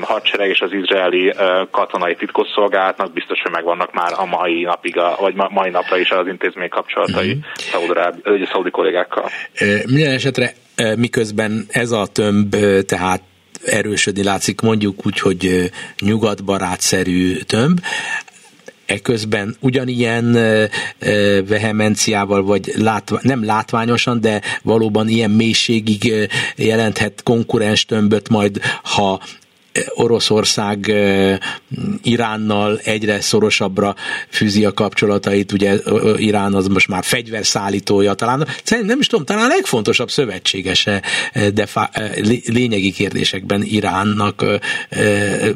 hadsereg 0.00 0.48
és 0.48 0.60
az 0.60 0.72
izraeli 0.72 1.34
katonai 1.70 2.14
titkosszolgálatnak 2.14 3.12
biztos, 3.12 3.40
hogy 3.42 3.52
megvannak 3.52 3.92
már 3.92 4.12
a 4.16 4.24
mai 4.24 4.62
napig, 4.62 4.98
a, 4.98 5.16
vagy 5.20 5.34
ma, 5.34 5.48
mai 5.50 5.70
napra 5.70 5.98
is 5.98 6.10
az 6.10 6.26
intézmény 6.26 6.68
kapcsolatai 6.68 7.28
mm-hmm. 7.28 8.42
szaudi 8.52 8.70
kollégákkal. 8.70 9.30
Minden 9.86 10.12
esetre 10.12 10.52
miközben 10.96 11.66
ez 11.68 11.90
a 11.90 12.06
tömb 12.06 12.56
tehát 12.86 13.22
erősödni 13.64 14.22
látszik, 14.22 14.60
mondjuk 14.60 15.06
úgy, 15.06 15.18
hogy 15.18 15.70
nyugatbarátszerű 16.00 17.36
tömb, 17.36 17.80
eközben 18.88 19.56
ugyanilyen 19.60 20.32
vehemenciával, 21.46 22.42
vagy 22.42 22.72
látva, 22.76 23.18
nem 23.22 23.44
látványosan, 23.44 24.20
de 24.20 24.40
valóban 24.62 25.08
ilyen 25.08 25.30
mélységig 25.30 26.28
jelenthet 26.56 27.22
konkurens 27.22 27.84
tömböt 27.84 28.28
majd, 28.28 28.60
ha 28.82 29.20
Oroszország 29.94 30.92
Iránnal 32.02 32.80
egyre 32.84 33.20
szorosabbra 33.20 33.94
fűzi 34.28 34.64
a 34.64 34.72
kapcsolatait, 34.72 35.52
ugye 35.52 35.78
Irán 36.16 36.54
az 36.54 36.66
most 36.66 36.88
már 36.88 37.04
fegyverszállítója, 37.04 38.14
talán 38.14 38.46
nem 38.82 38.98
is 38.98 39.06
tudom, 39.06 39.24
talán 39.24 39.44
a 39.44 39.48
legfontosabb 39.54 40.10
szövetségese 40.10 41.02
de 41.54 41.66
fa, 41.66 41.90
lényegi 42.46 42.92
kérdésekben 42.92 43.62
Iránnak, 43.62 44.44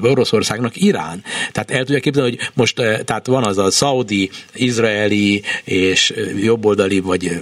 Oroszországnak 0.03 0.77
Irán. 0.77 1.25
Tehát 1.53 1.71
el 1.71 1.85
tudja 1.85 2.01
képzelni, 2.01 2.31
hogy 2.31 2.51
most 2.55 2.75
tehát 3.05 3.27
van 3.27 3.45
az 3.45 3.59
a 3.59 3.71
szaudi, 3.71 4.31
izraeli 4.55 5.43
és 5.65 6.15
jobboldali 6.43 7.01
vagy 7.01 7.41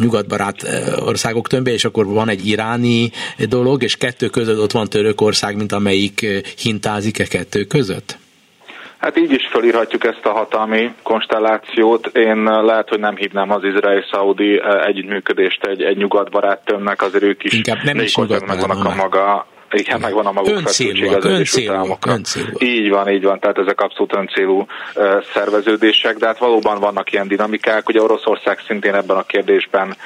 nyugatbarát 0.00 0.66
országok 0.98 1.48
tömbje, 1.48 1.72
és 1.72 1.84
akkor 1.84 2.06
van 2.06 2.28
egy 2.28 2.46
iráni 2.46 3.10
dolog, 3.38 3.82
és 3.82 3.96
kettő 3.96 4.28
között 4.28 4.58
ott 4.58 4.72
van 4.72 4.88
Törökország, 4.88 5.56
mint 5.56 5.72
amely 5.72 5.93
melyik 5.94 6.42
hintázik 6.58 7.18
e 7.18 7.24
kettő 7.24 7.64
között? 7.64 8.16
Hát 8.98 9.18
így 9.18 9.32
is 9.32 9.48
felírhatjuk 9.50 10.04
ezt 10.04 10.24
a 10.24 10.32
hatalmi 10.32 10.94
konstellációt. 11.02 12.06
Én 12.06 12.42
lehet, 12.42 12.88
hogy 12.88 13.00
nem 13.00 13.16
hívnám 13.16 13.50
az 13.50 13.64
izraeli-szaudi 13.64 14.62
együttműködést 14.86 15.64
egy, 15.64 15.82
egy 15.82 15.96
nyugatbarát 15.96 16.64
tömnek, 16.64 17.02
azért 17.02 17.24
ők 17.24 17.44
is 17.44 17.52
Inkább 17.52 17.82
nem 17.82 17.98
is 17.98 18.16
nyugatbarát, 18.16 18.62
a 18.62 18.94
maga 18.94 19.46
igen, 19.74 20.00
megvan 20.00 20.26
a 20.26 20.32
maguk 20.32 20.58
feszültség 20.58 21.14
az 21.14 21.24
Egyesült 21.24 21.68
Államokra. 21.68 22.14
Így 22.58 22.90
van, 22.90 23.08
így 23.08 23.22
van, 23.22 23.38
tehát 23.40 23.58
ezek 23.58 23.80
abszolút 23.80 24.16
öncélú 24.16 24.66
szerveződések, 25.32 26.16
de 26.16 26.26
hát 26.26 26.38
valóban 26.38 26.80
vannak 26.80 27.12
ilyen 27.12 27.28
dinamikák. 27.28 27.88
Ugye 27.88 28.02
Oroszország 28.02 28.58
szintén 28.66 28.94
ebben 28.94 29.16
a 29.16 29.22
kérdésben 29.22 29.96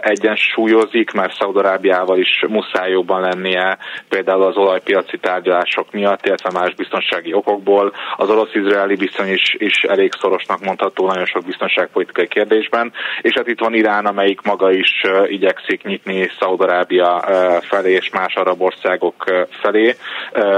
egyensúlyozik, 0.00 1.12
mert 1.12 1.36
Szaudarábiával 1.38 2.18
is 2.18 2.44
muszáj 2.48 2.90
jobban 2.90 3.20
lennie, 3.20 3.78
például 4.08 4.42
az 4.42 4.56
olajpiaci 4.56 5.18
tárgyalások 5.18 5.92
miatt, 5.92 6.26
illetve 6.26 6.50
más 6.52 6.74
biztonsági 6.74 7.32
okokból. 7.32 7.92
Az 8.16 8.28
orosz-izraeli 8.28 8.94
viszony 8.94 9.28
is, 9.28 9.54
is 9.58 9.82
elég 9.82 10.12
szorosnak 10.20 10.60
mondható 10.64 11.06
nagyon 11.06 11.26
sok 11.26 11.44
biztonságpolitikai 11.44 12.28
kérdésben, 12.28 12.92
és 13.20 13.32
hát 13.34 13.48
itt 13.48 13.60
van 13.60 13.74
Irán, 13.74 14.06
amelyik 14.06 14.40
maga 14.40 14.72
is 14.72 15.02
igyekszik 15.26 15.82
nyitni 15.82 16.30
Szaudarábia 16.38 17.24
felé 17.60 17.92
és 17.92 18.10
más 18.10 18.34
arab 18.34 18.62
országok 18.62 19.13
országok 19.18 19.48
felé. 19.50 19.94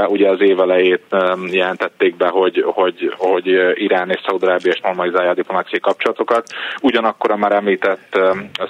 Ugye 0.08 0.28
az 0.28 0.40
év 0.40 0.60
elejét 0.60 1.16
jelentették 1.50 2.16
be, 2.16 2.28
hogy, 2.28 2.64
hogy, 2.66 3.14
hogy 3.16 3.46
Irán 3.74 4.10
és 4.10 4.20
Szaudarábia 4.26 4.72
és 4.72 4.80
normalizálja 4.80 5.30
a 5.30 5.34
diplomáciai 5.34 5.80
kapcsolatokat. 5.80 6.46
Ugyanakkor 6.82 7.30
a 7.30 7.36
már 7.36 7.52
említett 7.52 8.18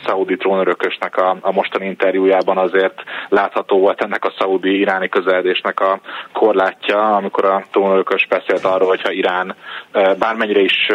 szaudi 0.05 0.37
trónörökösnek 0.37 1.17
a, 1.17 1.37
a 1.41 1.53
mostani 1.53 1.87
interjújában 1.87 2.59
azért 2.59 3.03
látható 3.29 3.79
volt 3.79 4.03
ennek 4.03 4.25
a 4.25 4.35
szaudi-iráni 4.39 5.09
közeledésnek 5.09 5.81
a 5.81 6.01
korlátja, 6.33 7.17
amikor 7.17 7.45
a 7.45 7.65
trónörökös 7.73 8.27
beszélt 8.29 8.65
arról, 8.65 8.89
hogyha 8.89 9.13
Irán 9.13 9.55
bármennyire 10.19 10.61
is 10.61 10.89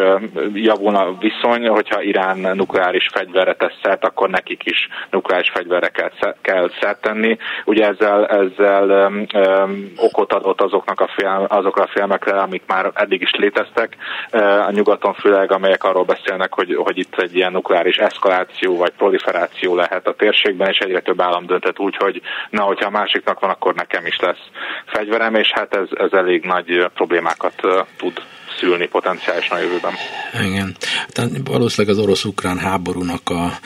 javulna 0.54 1.00
a 1.00 1.18
viszony, 1.20 1.68
hogyha 1.68 2.02
Irán 2.02 2.38
nukleáris 2.56 3.08
fegyverre 3.14 3.54
tesz 3.54 3.80
szert, 3.84 4.06
akkor 4.06 4.30
nekik 4.30 4.66
is 4.66 4.88
nukleáris 5.10 5.50
fegyverre 5.50 5.88
kell, 5.88 6.36
kell 6.42 6.70
szert 6.82 7.02
tenni. 7.02 7.38
Ugye 7.66 7.88
ezzel, 7.88 8.28
ezzel 8.28 8.81
ezzel 8.82 9.08
um, 9.08 9.26
um, 9.34 9.92
okot 9.98 10.34
adott 10.34 10.62
azoknak 10.62 11.00
a 11.00 11.10
film, 11.16 11.46
azokra 11.48 11.84
a 11.84 11.90
filmekre, 11.94 12.42
amik 12.42 12.64
már 12.68 12.92
eddig 12.94 13.22
is 13.22 13.32
léteztek 13.32 13.96
uh, 14.34 14.68
a 14.68 14.72
nyugaton, 14.72 15.14
főleg 15.14 15.52
amelyek 15.52 15.84
arról 15.84 16.04
beszélnek, 16.04 16.54
hogy, 16.54 16.76
hogy 16.76 16.98
itt 16.98 17.16
egy 17.18 17.36
ilyen 17.36 17.52
nukleáris 17.52 17.98
eszkaláció 17.98 18.78
vagy 18.78 18.92
proliferáció 18.98 19.76
lehet 19.76 20.08
a 20.08 20.14
térségben, 20.14 20.70
és 20.70 20.78
egyre 20.78 21.00
több 21.00 21.22
állam 21.22 21.46
döntött 21.46 21.80
úgy, 21.80 21.96
hogy 21.96 22.22
na, 22.50 22.62
hogyha 22.62 22.88
a 22.88 22.98
másiknak 23.00 23.40
van, 23.40 23.50
akkor 23.50 23.74
nekem 23.74 24.06
is 24.06 24.20
lesz 24.20 24.50
fegyverem, 24.86 25.36
és 25.36 25.52
hát 25.52 25.76
ez, 25.76 25.88
ez 25.92 26.12
elég 26.12 26.46
nagy 26.46 26.86
problémákat 26.94 27.64
uh, 27.64 27.80
tud 27.98 28.22
szülni 28.62 28.88
potenciálisan 28.88 29.58
a 29.58 29.60
jövőben. 29.60 29.94
Igen. 30.34 30.76
Tehát 31.08 31.32
valószínűleg 31.44 31.98
az 31.98 32.04
orosz-ukrán 32.04 32.58
háborúnak 32.58 33.30
a 33.30 33.60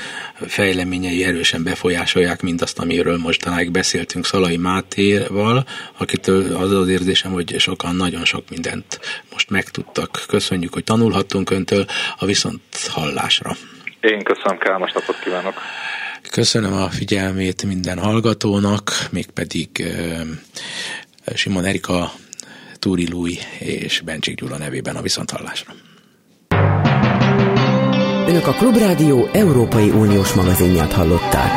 fejleményei 0.48 1.24
erősen 1.24 1.64
befolyásolják 1.64 2.42
mindazt, 2.42 2.80
amiről 2.80 3.18
mostanáig 3.18 3.72
beszéltünk 3.72 4.26
Szalai 4.26 4.58
Mátéval, 4.58 5.66
akitől 5.98 6.56
az 6.56 6.72
az 6.72 6.88
érzésem, 6.88 7.32
hogy 7.32 7.56
sokan 7.60 7.96
nagyon 7.96 8.26
sok 8.26 8.50
mindent 8.50 9.00
most 9.32 9.50
megtudtak. 9.50 10.24
Köszönjük, 10.28 10.74
hogy 10.74 10.84
tanulhattunk 10.84 11.50
öntől 11.50 11.86
a 12.18 12.26
viszont 12.26 12.62
hallásra. 12.90 13.56
Én 14.00 14.24
köszönöm, 14.24 14.58
kellemes 14.58 14.92
napot 14.92 15.20
kívánok! 15.20 15.54
Köszönöm 16.32 16.74
a 16.74 16.90
figyelmét 16.90 17.64
minden 17.64 18.00
hallgatónak, 18.00 18.92
mégpedig 19.12 19.70
Simon 21.36 21.66
Erika 21.66 22.12
Túri 22.86 23.08
Lui 23.10 23.38
és 23.60 24.02
Bencsik 24.02 24.36
Gyula 24.36 24.58
nevében 24.58 24.96
a 24.96 25.02
Viszonthallásra. 25.02 25.74
Önök 28.28 28.48
a 28.48 28.52
Klubrádió 28.52 29.30
Európai 29.34 29.90
Uniós 29.90 30.34
magazinját 30.34 30.94
hallották. 30.94 31.52